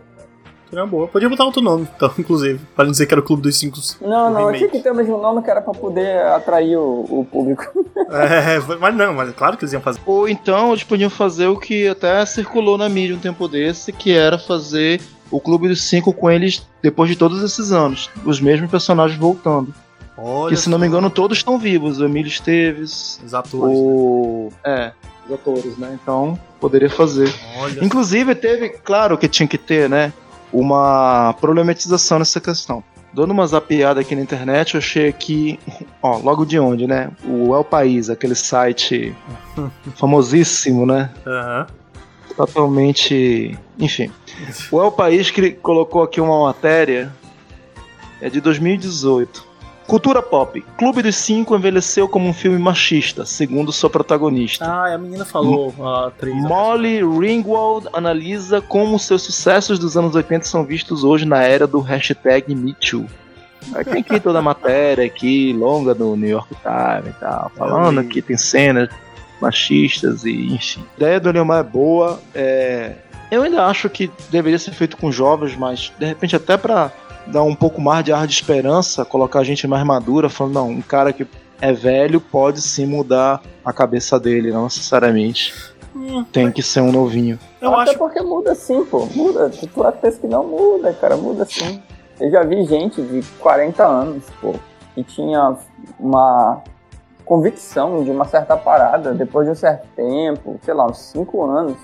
Seria 0.70 0.84
uma 0.84 0.90
boa. 0.90 1.08
Podia 1.08 1.28
botar 1.28 1.46
outro 1.46 1.62
nome, 1.62 1.88
então, 1.96 2.12
inclusive, 2.18 2.60
para 2.76 2.86
não 2.86 2.92
dizer 2.92 3.08
que 3.08 3.14
era 3.14 3.22
o 3.22 3.24
Clube 3.24 3.42
dos 3.42 3.58
Cinco. 3.58 3.78
Não, 4.02 4.30
não, 4.30 4.54
tinha 4.54 4.70
que 4.70 4.80
ter 4.80 4.92
o 4.92 4.96
mesmo 4.96 5.18
nome 5.18 5.42
que 5.42 5.50
era 5.50 5.62
para 5.62 5.74
poder 5.74 6.22
atrair 6.28 6.78
o, 6.78 7.06
o 7.10 7.28
público. 7.30 7.64
é, 8.12 8.60
mas 8.80 8.96
não, 8.96 9.14
mas 9.14 9.30
é 9.30 9.34
claro 9.34 9.58
que 9.58 9.64
eles 9.64 9.74
iam 9.74 9.82
fazer. 9.82 10.00
Ou 10.06 10.30
então 10.30 10.70
eles 10.70 10.84
podiam 10.84 11.10
fazer 11.10 11.48
o 11.48 11.58
que 11.58 11.88
até 11.88 12.24
circulou 12.26 12.78
na 12.78 12.88
mídia 12.88 13.16
um 13.16 13.20
tempo 13.20 13.48
desse, 13.48 13.92
que 13.92 14.12
era 14.12 14.38
fazer 14.38 15.02
o 15.32 15.40
Clube 15.40 15.68
dos 15.68 15.82
Cinco 15.84 16.14
com 16.14 16.30
eles 16.30 16.68
depois 16.82 17.10
de 17.10 17.16
todos 17.16 17.42
esses 17.44 17.72
anos. 17.72 18.10
Os 18.24 18.40
mesmos 18.40 18.70
personagens 18.70 19.20
voltando. 19.20 19.74
Olha 20.16 20.50
que 20.50 20.62
se 20.62 20.70
não 20.70 20.78
me 20.78 20.86
engano, 20.86 21.10
todos 21.10 21.38
estão 21.38 21.58
vivos. 21.58 22.00
O 22.00 22.06
Emílio 22.06 22.28
Esteves. 22.28 23.20
Os 23.26 23.34
atores. 23.34 23.76
O. 23.76 24.50
Né? 24.64 24.72
É, 24.72 24.92
os 25.30 25.34
atores, 25.34 25.78
né? 25.78 25.98
Então, 26.02 26.38
poderia 26.60 26.90
fazer. 26.90 27.34
Olha. 27.58 27.84
Inclusive, 27.84 28.34
teve, 28.36 28.70
claro 28.70 29.18
que 29.18 29.28
tinha 29.28 29.48
que 29.48 29.58
ter, 29.58 29.90
né? 29.90 30.12
Uma 30.52 31.36
problematização 31.40 32.20
nessa 32.20 32.42
questão. 32.42 32.84
Dando 33.14 33.32
uma 33.32 33.46
zapiada 33.46 34.02
aqui 34.02 34.16
na 34.16 34.22
internet, 34.22 34.74
eu 34.74 34.80
achei 34.80 35.08
aqui, 35.08 35.60
ó, 36.02 36.18
logo 36.18 36.46
de 36.46 36.60
onde, 36.60 36.88
né? 36.88 37.12
O 37.24 37.56
El 37.56 37.64
País, 37.64 38.10
aquele 38.10 38.36
site 38.36 39.16
famosíssimo, 39.96 40.86
né? 40.86 41.10
Uhum. 41.26 41.66
Totalmente. 42.36 43.58
Enfim. 43.78 44.12
O 44.72 44.82
El 44.82 44.92
País 44.92 45.30
que 45.30 45.52
colocou 45.52 46.04
aqui 46.04 46.22
uma 46.22 46.44
matéria 46.46 47.14
é 48.22 48.30
de 48.30 48.42
2018. 48.42 49.49
Cultura 49.90 50.22
pop. 50.22 50.64
Clube 50.78 51.02
dos 51.02 51.16
Cinco 51.16 51.56
envelheceu 51.56 52.08
como 52.08 52.30
um 52.30 52.34
filme 52.34 52.60
machista, 52.60 53.26
segundo 53.26 53.72
sua 53.72 53.90
protagonista. 53.90 54.64
Ah, 54.64 54.94
a 54.94 54.98
menina 55.00 55.26
falou, 55.26 55.74
a 55.80 56.10
atriz. 56.10 56.36
Molly 56.36 57.02
Ringwald 57.02 57.88
analisa 57.92 58.62
como 58.62 59.00
seus 59.00 59.24
sucessos 59.24 59.80
dos 59.80 59.98
anos 59.98 60.14
80 60.14 60.46
são 60.46 60.64
vistos 60.64 61.04
hoje 61.04 61.26
na 61.26 61.42
era 61.42 61.66
do 61.66 61.80
hashtag 61.80 62.54
MeToo. 62.54 63.08
Aí 63.74 63.84
tem 63.84 64.02
aqui 64.02 64.20
toda 64.20 64.38
a 64.38 64.44
matéria 64.44 65.04
aqui, 65.04 65.54
longa 65.54 65.96
do 65.96 66.16
New 66.16 66.30
York 66.30 66.56
Times 66.62 67.16
e 67.16 67.20
tal, 67.20 67.52
falando 67.58 68.04
que 68.04 68.22
tem 68.22 68.38
cenas 68.38 68.90
machistas 69.42 70.24
e 70.24 70.54
enfim. 70.54 70.86
A 70.94 70.98
ideia 70.98 71.20
do 71.20 71.32
Leomar 71.32 71.62
é 71.62 71.64
boa, 71.64 72.22
é... 72.36 72.94
eu 73.32 73.42
ainda 73.42 73.66
acho 73.66 73.90
que 73.90 74.12
deveria 74.30 74.60
ser 74.60 74.72
feito 74.72 74.96
com 74.98 75.12
jovens, 75.12 75.56
mas 75.56 75.92
de 75.98 76.06
repente 76.06 76.36
até 76.36 76.58
para 76.58 76.92
dar 77.32 77.44
um 77.44 77.56
pouco 77.56 77.82
mais 77.82 78.04
de 78.04 78.12
ar 78.12 78.28
de 78.28 78.34
esperança, 78.34 79.06
colocar 79.06 79.40
a 79.40 79.44
gente 79.44 79.68
mais 79.68 79.84
madura, 79.84 80.30
falando, 80.30 80.54
não, 80.56 80.70
um 80.70 80.82
cara 80.82 81.14
que 81.14 81.28
é 81.62 81.74
velho 81.74 82.20
pode 82.20 82.62
sim 82.62 82.86
mudar 82.86 83.42
a 83.64 83.74
cabeça 83.74 84.20
dele, 84.20 84.52
não 84.52 84.64
necessariamente. 84.64 85.54
Hum, 85.96 86.24
tem 86.24 86.52
que 86.52 86.62
ser 86.62 86.82
um 86.82 86.92
novinho. 86.92 87.40
Eu 87.62 87.74
Até 87.74 87.92
acho... 87.92 88.00
porque 88.00 88.22
muda 88.22 88.56
sim, 88.56 88.86
pô. 88.86 89.06
Muda. 89.14 89.50
Tu 89.50 89.68
pensa 90.02 90.20
que 90.20 90.28
não 90.28 90.46
muda, 90.46 90.94
cara. 90.94 91.18
Muda 91.18 91.46
sim. 91.46 91.82
Eu 92.20 92.32
já 92.32 92.44
vi 92.44 92.64
gente 92.66 93.02
de 93.02 93.22
40 93.40 93.86
anos, 93.86 94.24
pô, 94.42 94.54
que 94.94 95.04
tinha 95.04 95.56
uma 96.00 96.62
convicção 97.26 98.04
de 98.04 98.12
uma 98.12 98.26
certa 98.26 98.58
parada 98.58 99.14
depois 99.14 99.46
de 99.46 99.52
um 99.52 99.56
certo 99.56 99.88
tempo, 99.96 100.60
sei 100.64 100.74
lá, 100.74 100.86
uns 100.86 100.98
5 100.98 101.44
anos, 101.46 101.78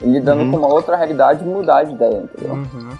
lidando 0.00 0.42
uhum. 0.42 0.50
com 0.50 0.56
uma 0.58 0.68
outra 0.68 0.96
realidade 0.96 1.44
mudar 1.44 1.84
de 1.84 1.92
ideia, 1.92 2.22
entendeu? 2.24 2.54
Uhum. 2.54 2.90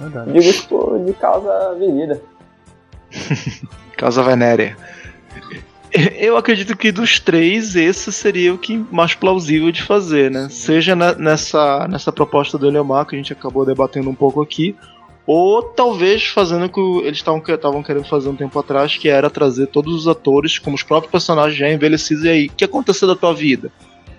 Verdade. 0.00 0.32
Digo 0.32 0.44
isso 0.44 1.04
de 1.06 1.12
causa 1.12 1.74
venida. 1.78 2.22
causa 3.96 4.22
venérea. 4.22 4.76
Eu 6.16 6.36
acredito 6.36 6.76
que 6.76 6.92
dos 6.92 7.18
três, 7.18 7.74
esse 7.74 8.12
seria 8.12 8.54
o 8.54 8.58
que 8.58 8.84
mais 8.90 9.14
plausível 9.14 9.72
de 9.72 9.82
fazer, 9.82 10.30
né? 10.30 10.48
Seja 10.48 10.94
nessa, 10.94 11.88
nessa 11.88 12.12
proposta 12.12 12.56
do 12.56 12.68
Eleomar, 12.68 13.04
que 13.06 13.16
a 13.16 13.18
gente 13.18 13.32
acabou 13.32 13.66
debatendo 13.66 14.08
um 14.08 14.14
pouco 14.14 14.40
aqui, 14.40 14.76
ou 15.26 15.62
talvez 15.62 16.26
fazendo 16.26 16.66
o 16.66 16.68
que 16.68 16.80
eles 17.06 17.18
estavam 17.18 17.82
querendo 17.82 18.04
fazer 18.04 18.28
um 18.28 18.36
tempo 18.36 18.56
atrás, 18.58 18.96
que 18.96 19.08
era 19.08 19.28
trazer 19.28 19.66
todos 19.66 19.92
os 19.92 20.06
atores 20.06 20.58
como 20.58 20.76
os 20.76 20.84
próprios 20.84 21.10
personagens 21.10 21.58
já 21.58 21.68
envelhecidos 21.68 22.24
e 22.24 22.28
aí, 22.28 22.46
o 22.46 22.52
que 22.52 22.64
aconteceu 22.64 23.08
da 23.08 23.16
tua 23.16 23.34
vida? 23.34 23.70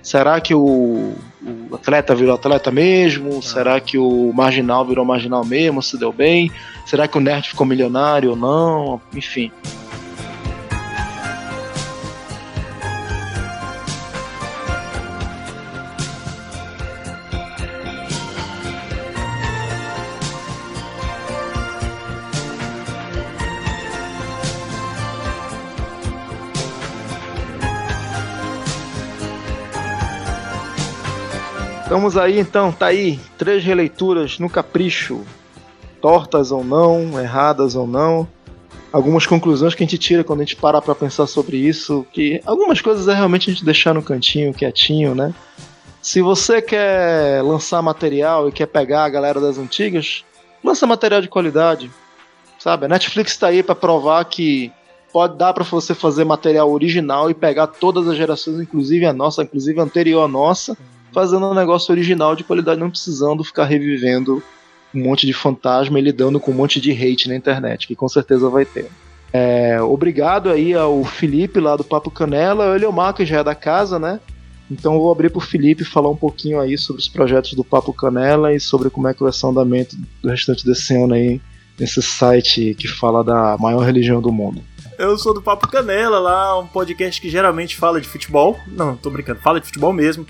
Será 0.04 0.40
que 0.42 0.54
o, 0.54 1.14
o 1.70 1.76
atleta 1.76 2.16
virou 2.16 2.36
atleta 2.36 2.72
mesmo? 2.72 3.38
Ah. 3.38 3.42
Será 3.42 3.80
que 3.80 3.98
o 3.98 4.32
marginal 4.34 4.86
virou 4.86 5.06
marginal 5.06 5.46
mesmo? 5.46 5.82
Se 5.82 5.98
deu 5.98 6.12
bem? 6.12 6.52
Será 6.86 7.08
que 7.08 7.18
o 7.18 7.22
nerd 7.22 7.50
ficou 7.50 7.66
milionário 7.66 8.32
ou 8.32 8.36
não? 8.36 9.02
Enfim. 9.16 9.52
Estamos 32.02 32.18
aí 32.18 32.40
então, 32.40 32.72
tá 32.72 32.88
aí, 32.88 33.20
três 33.38 33.64
releituras 33.64 34.40
no 34.40 34.50
capricho, 34.50 35.22
tortas 36.02 36.52
ou 36.52 36.64
não, 36.64 37.22
erradas 37.22 37.76
ou 37.76 37.86
não. 37.86 38.28
Algumas 38.92 39.28
conclusões 39.28 39.76
que 39.76 39.84
a 39.84 39.86
gente 39.86 40.00
tira 40.00 40.24
quando 40.24 40.40
a 40.40 40.44
gente 40.44 40.56
para 40.56 40.82
pra 40.82 40.96
pensar 40.96 41.28
sobre 41.28 41.58
isso, 41.58 42.04
que 42.12 42.42
algumas 42.44 42.82
coisas 42.82 43.08
é 43.08 43.14
realmente 43.14 43.52
a 43.52 43.54
gente 43.54 43.64
deixar 43.64 43.94
no 43.94 44.02
cantinho, 44.02 44.52
quietinho, 44.52 45.14
né? 45.14 45.32
Se 46.02 46.24
você 46.24 46.60
quer 46.60 47.44
lançar 47.44 47.84
material 47.84 48.50
e 48.50 48.52
quer 48.52 48.66
pegar 48.66 49.04
a 49.04 49.10
galera 49.10 49.40
das 49.40 49.60
antigas, 49.60 50.26
lança 50.64 50.88
material 50.88 51.22
de 51.22 51.28
qualidade, 51.28 51.92
sabe? 52.58 52.88
A 52.88 52.90
Netflix 52.90 53.38
tá 53.38 53.50
aí 53.50 53.62
para 53.62 53.76
provar 53.76 54.26
que 54.26 54.72
pode 55.14 55.38
dar 55.38 55.54
para 55.54 55.64
você 55.64 55.94
fazer 55.94 56.24
material 56.24 56.72
original 56.72 57.30
e 57.30 57.36
pegar 57.36 57.68
todas 57.68 58.08
as 58.08 58.18
gerações, 58.18 58.60
inclusive 58.60 59.06
a 59.06 59.14
nossa, 59.14 59.44
inclusive 59.44 59.80
a 59.80 59.84
anterior 59.84 60.24
à 60.24 60.28
nossa, 60.28 60.76
fazendo 61.14 61.50
um 61.50 61.54
negócio 61.54 61.92
original 61.92 62.36
de 62.36 62.44
qualidade, 62.44 62.80
não 62.80 62.90
precisando 62.90 63.44
ficar 63.44 63.66
revivendo 63.66 64.42
um 64.94 65.04
monte 65.04 65.26
de 65.26 65.34
fantasma 65.34 66.00
e 66.00 66.02
lidando 66.02 66.40
com 66.40 66.52
um 66.52 66.56
monte 66.56 66.82
de 66.82 66.92
hate 66.92 67.30
na 67.30 67.36
internet, 67.36 67.88
que 67.88 67.96
com 67.96 68.08
certeza 68.08 68.50
vai 68.50 68.66
ter. 68.66 68.90
É, 69.34 69.82
obrigado 69.82 70.50
aí 70.50 70.74
ao 70.74 71.04
Felipe 71.06 71.60
lá 71.60 71.76
do 71.76 71.84
Papo 71.84 72.12
Canela, 72.12 72.76
ele 72.76 72.84
é 72.84 72.88
o 72.88 72.94
Marco 72.94 73.24
já 73.24 73.40
é 73.40 73.44
da 73.44 73.56
casa, 73.56 73.98
né? 73.98 74.20
Então 74.70 74.98
vou 74.98 75.12
abrir 75.12 75.30
para 75.30 75.38
o 75.38 75.42
Felipe 75.42 75.84
falar 75.84 76.10
um 76.10 76.16
pouquinho 76.16 76.60
aí 76.60 76.78
sobre 76.78 77.02
os 77.02 77.08
projetos 77.08 77.54
do 77.54 77.64
Papo 77.64 77.94
Canela 77.94 78.54
e 78.54 78.60
sobre 78.60 78.90
como 78.90 79.08
é 79.08 79.14
que 79.14 79.24
vai 79.24 79.32
ser 79.32 79.46
o 79.46 79.50
andamento 79.50 79.98
do 80.22 80.30
restante 80.30 80.66
desse 80.66 80.96
ano 80.96 81.14
aí 81.14 81.42
nesse 81.78 82.02
site 82.02 82.76
que 82.76 82.88
fala 82.88 83.24
da 83.24 83.58
maior 83.58 83.82
religião 83.82 84.22
do 84.22 84.32
mundo. 84.32 84.62
Eu 84.98 85.18
sou 85.18 85.34
do 85.34 85.42
Papo 85.42 85.68
Canela, 85.68 86.20
lá 86.20 86.60
um 86.60 86.68
podcast 86.68 87.20
que 87.20 87.30
geralmente 87.30 87.76
fala 87.76 88.00
de 88.00 88.08
futebol. 88.08 88.58
Não, 88.68 88.96
tô 88.96 89.10
brincando, 89.10 89.40
fala 89.40 89.60
de 89.60 89.66
futebol 89.66 89.92
mesmo. 89.92 90.26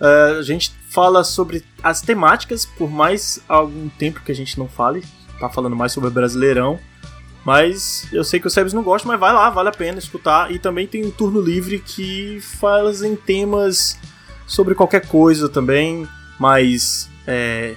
Uh, 0.00 0.38
a 0.38 0.42
gente 0.42 0.72
fala 0.90 1.24
sobre 1.24 1.64
as 1.82 2.00
temáticas, 2.00 2.66
por 2.66 2.90
mais 2.90 3.40
algum 3.48 3.88
tempo 3.88 4.20
que 4.22 4.32
a 4.32 4.34
gente 4.34 4.58
não 4.58 4.68
fale, 4.68 5.02
tá 5.38 5.48
falando 5.48 5.76
mais 5.76 5.92
sobre 5.92 6.08
o 6.08 6.12
Brasileirão. 6.12 6.78
Mas 7.44 8.08
eu 8.12 8.24
sei 8.24 8.40
que 8.40 8.46
o 8.48 8.50
Sebes 8.50 8.72
não 8.72 8.82
gosta, 8.82 9.06
mas 9.06 9.20
vai 9.20 9.32
lá, 9.32 9.48
vale 9.50 9.68
a 9.68 9.72
pena 9.72 9.98
escutar. 9.98 10.50
E 10.50 10.58
também 10.58 10.86
tem 10.86 11.06
um 11.06 11.12
turno 11.12 11.40
livre 11.40 11.78
que 11.78 12.40
fazem 12.40 13.14
temas 13.14 13.96
sobre 14.46 14.74
qualquer 14.74 15.06
coisa 15.06 15.48
também, 15.48 16.08
mas 16.40 17.08
é, 17.24 17.76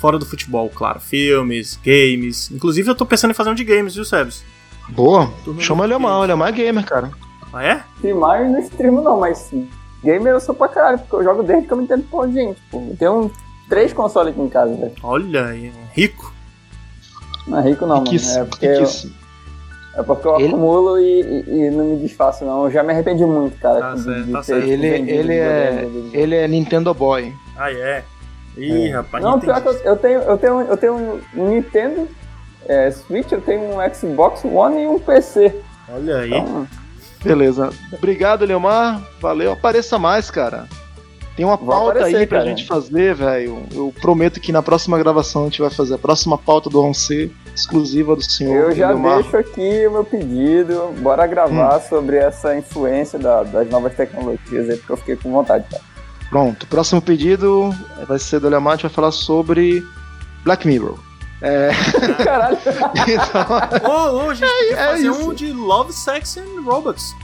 fora 0.00 0.18
do 0.18 0.26
futebol, 0.26 0.68
claro. 0.68 0.98
Filmes, 0.98 1.78
games. 1.82 2.50
Inclusive 2.50 2.90
eu 2.90 2.94
tô 2.94 3.06
pensando 3.06 3.30
em 3.30 3.34
fazer 3.34 3.50
um 3.50 3.54
de 3.54 3.62
games, 3.62 3.94
viu, 3.94 4.04
Sebs? 4.04 4.44
Boa. 4.88 5.32
Chama 5.60 5.84
ele 5.84 5.96
mal, 5.96 6.24
ele 6.24 6.32
é 6.32 6.36
mais 6.36 6.54
gamer, 6.54 6.84
cara. 6.84 7.10
Ah, 7.52 7.64
é? 7.64 7.84
Streamar 7.96 8.50
não 8.50 8.58
streamo 8.58 9.00
não, 9.00 9.20
mas 9.20 9.52
gamer 10.04 10.32
eu 10.34 10.40
sou 10.40 10.54
pra 10.54 10.68
caralho, 10.68 10.98
porque 10.98 11.16
eu 11.16 11.24
jogo 11.24 11.42
desde 11.42 11.66
que 11.66 11.72
eu 11.72 11.76
me 11.78 11.84
entendo 11.84 12.04
por 12.10 12.28
gente. 12.30 12.60
Tipo, 12.60 12.76
eu 12.90 12.96
tenho 12.96 13.32
três 13.68 13.92
consoles 13.92 14.32
aqui 14.32 14.40
em 14.42 14.48
casa, 14.48 14.74
velho. 14.74 14.92
Olha, 15.02 15.38
é 15.38 15.70
rico. 15.94 16.32
Não 17.46 17.58
é 17.58 17.62
rico 17.62 17.86
não, 17.86 18.04
Que 18.04 18.10
mano. 18.10 18.16
isso, 18.16 18.38
É 18.38 18.44
porque, 18.44 18.66
que 18.68 18.74
eu, 18.78 18.82
isso. 18.82 19.12
é 19.96 20.02
porque 20.02 20.26
eu 20.28 20.36
Ele- 20.36 20.48
acumulo 20.48 20.98
e, 20.98 21.20
e- 21.20 21.44
e 21.66 21.70
não 21.70 21.84
me 21.86 21.96
desfaço, 21.96 22.44
não. 22.44 22.64
Eu 22.64 22.70
já 22.70 22.82
me 22.82 22.92
arrependi 22.92 23.24
muito, 23.24 23.58
cara. 23.58 23.80
Tá 23.80 23.94
de- 23.94 24.02
certo, 24.02 24.24
de 24.24 24.32
tá 24.32 24.42
certo. 24.42 24.66
Ele, 24.66 24.86
ele, 24.86 25.34
é, 25.34 25.88
ele 26.12 26.34
é 26.36 26.48
Nintendo 26.48 26.94
Boy. 26.94 27.32
Ah, 27.56 27.70
é. 27.72 28.04
Ih, 28.56 28.88
rapaz, 28.90 29.22
Não, 29.24 29.40
pior 29.40 29.60
que 29.60 29.68
eu, 29.68 29.72
eu 29.84 29.96
tenho, 29.96 30.20
eu 30.20 30.38
tenho, 30.38 30.60
eu 30.60 30.76
tenho 30.76 31.20
um 31.36 31.48
Nintendo 31.48 32.08
é, 32.66 32.90
Switch, 32.92 33.30
eu 33.32 33.40
tenho 33.40 33.60
um 33.62 33.94
Xbox 33.94 34.44
One 34.44 34.82
e 34.82 34.86
um 34.86 34.98
PC. 34.98 35.54
Olha 35.92 36.18
aí. 36.18 36.32
Então, 36.32 36.66
Beleza. 37.24 37.70
Obrigado, 37.92 38.44
Leomar. 38.44 39.02
Valeu. 39.20 39.52
Apareça 39.52 39.98
mais, 39.98 40.30
cara. 40.30 40.66
Tem 41.36 41.44
uma 41.44 41.56
Vou 41.56 41.66
pauta 41.66 41.98
aparecer, 41.98 42.16
aí 42.18 42.26
pra 42.28 42.38
cara. 42.38 42.50
gente 42.50 42.64
fazer, 42.66 43.12
velho. 43.14 43.64
Eu 43.72 43.92
prometo 44.00 44.38
que 44.38 44.52
na 44.52 44.62
próxima 44.62 44.96
gravação 44.98 45.42
a 45.42 45.44
gente 45.46 45.60
vai 45.60 45.70
fazer 45.70 45.94
a 45.94 45.98
próxima 45.98 46.38
pauta 46.38 46.70
do 46.70 46.80
Ronce, 46.80 47.34
exclusiva 47.52 48.14
do 48.14 48.22
senhor 48.22 48.70
eu 48.70 48.76
já 48.76 48.88
Leomar. 48.90 49.20
deixo 49.22 49.36
aqui 49.36 49.84
o 49.88 49.90
meu 49.90 50.04
pedido. 50.04 50.94
Bora 51.00 51.26
gravar 51.26 51.80
sobre 51.80 52.18
essa 52.18 52.56
influência 52.56 53.18
da- 53.18 53.42
das 53.42 53.68
novas 53.68 53.94
tecnologias 53.94 54.70
aí, 54.70 54.76
porque 54.76 54.92
eu 54.92 54.96
fiquei 54.96 55.16
com 55.16 55.32
vontade, 55.32 55.64
cara. 55.68 55.82
Pronto. 56.30 56.66
Próximo 56.68 57.02
pedido 57.02 57.74
vai 58.06 58.18
ser 58.20 58.38
do 58.38 58.48
Leomar, 58.48 58.74
a 58.74 58.76
gente 58.76 58.82
vai 58.84 58.92
falar 58.92 59.10
sobre 59.10 59.82
Black 60.44 60.66
Mirror. 60.68 60.96
É, 61.42 61.70
Caralho. 62.24 62.58
então, 63.06 63.90
Ô, 63.90 64.24
ô, 64.26 64.30
a 64.30 64.34
gente 64.34 64.48
podia 64.50 64.72
é 64.78 64.86
fazer 64.86 65.08
isso. 65.10 65.28
um 65.30 65.34
de 65.34 65.52
Love, 65.52 65.92
Sex 65.92 66.36
and 66.38 66.62
Robots. 66.64 67.14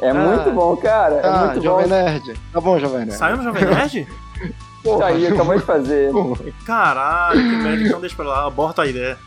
É 0.00 0.10
Ah. 0.10 0.14
muito 0.14 0.50
bom, 0.52 0.76
cara. 0.76 1.14
É 1.16 1.26
ah, 1.26 1.46
muito 1.46 1.62
Jovem 1.64 1.88
bom. 1.88 1.94
Nerd. 1.94 2.40
Tá 2.52 2.60
bom, 2.60 2.78
Jovem 2.78 2.98
Nerd. 3.06 3.14
Saiu 3.14 3.36
no 3.38 3.42
Jovem 3.42 3.64
Nerd? 3.64 4.06
Isso 4.84 5.02
aí, 5.02 5.26
acabou 5.26 5.56
de 5.58 5.64
fazer. 5.64 6.12
Porra. 6.12 6.44
Caralho, 6.64 7.40
que 7.40 7.56
merda. 7.56 7.82
Então 7.82 8.00
deixa 8.00 8.14
pra 8.14 8.24
lá, 8.26 8.46
aborta 8.46 8.82
a 8.82 8.86
ideia. 8.86 9.18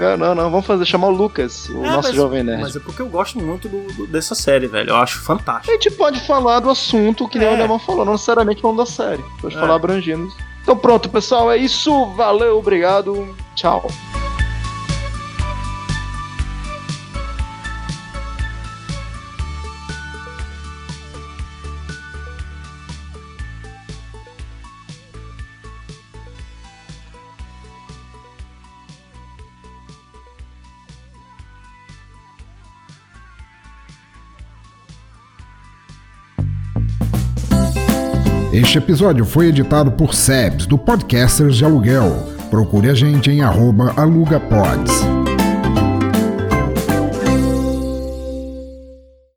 Não, 0.00 0.16
não, 0.16 0.34
não. 0.34 0.50
Vamos 0.50 0.66
fazer 0.66 0.84
chamar 0.86 1.08
o 1.08 1.10
Lucas, 1.12 1.68
o 1.68 1.84
É, 1.84 1.88
nosso 1.88 2.08
mas- 2.08 2.16
Jovem 2.16 2.42
Nerd. 2.42 2.62
Mas 2.62 2.74
é 2.74 2.80
porque 2.80 3.00
eu 3.00 3.08
gosto 3.08 3.38
muito 3.38 3.68
do- 3.68 3.86
do- 3.92 4.06
dessa 4.08 4.34
série, 4.34 4.66
velho. 4.66 4.90
Eu 4.90 4.96
acho 4.96 5.18
A 5.18 5.22
fantástico. 5.22 5.70
gente 5.72 5.90
pode 5.92 6.18
falar 6.26 6.58
do 6.60 6.68
assunto 6.70 7.28
que 7.28 7.38
nem 7.38 7.46
É. 7.46 7.52
o 7.52 7.56
Leomar 7.56 7.78
falou, 7.78 8.04
não 8.04 8.12
necessariamente 8.14 8.60
falando 8.60 8.78
da 8.78 8.86
série. 8.86 9.22
Pode 9.40 9.54
É. 9.56 9.60
falar 9.60 9.74
abrangindo. 9.76 10.26
Então 10.62 10.76
pronto, 10.76 11.08
pessoal, 11.10 11.50
é 11.52 11.56
isso. 11.58 12.06
Valeu, 12.16 12.58
obrigado. 12.58 13.36
Tchau. 13.54 13.86
Este 38.52 38.76
episódio 38.76 39.24
foi 39.24 39.48
editado 39.48 39.90
por 39.92 40.14
Sebs, 40.14 40.66
do 40.66 40.76
Podcasters 40.76 41.56
de 41.56 41.64
Aluguel. 41.64 42.41
Procure 42.52 42.90
a 42.90 42.94
gente 42.94 43.30
em 43.30 43.40
arroba 43.40 43.94
alugapods. 43.96 45.21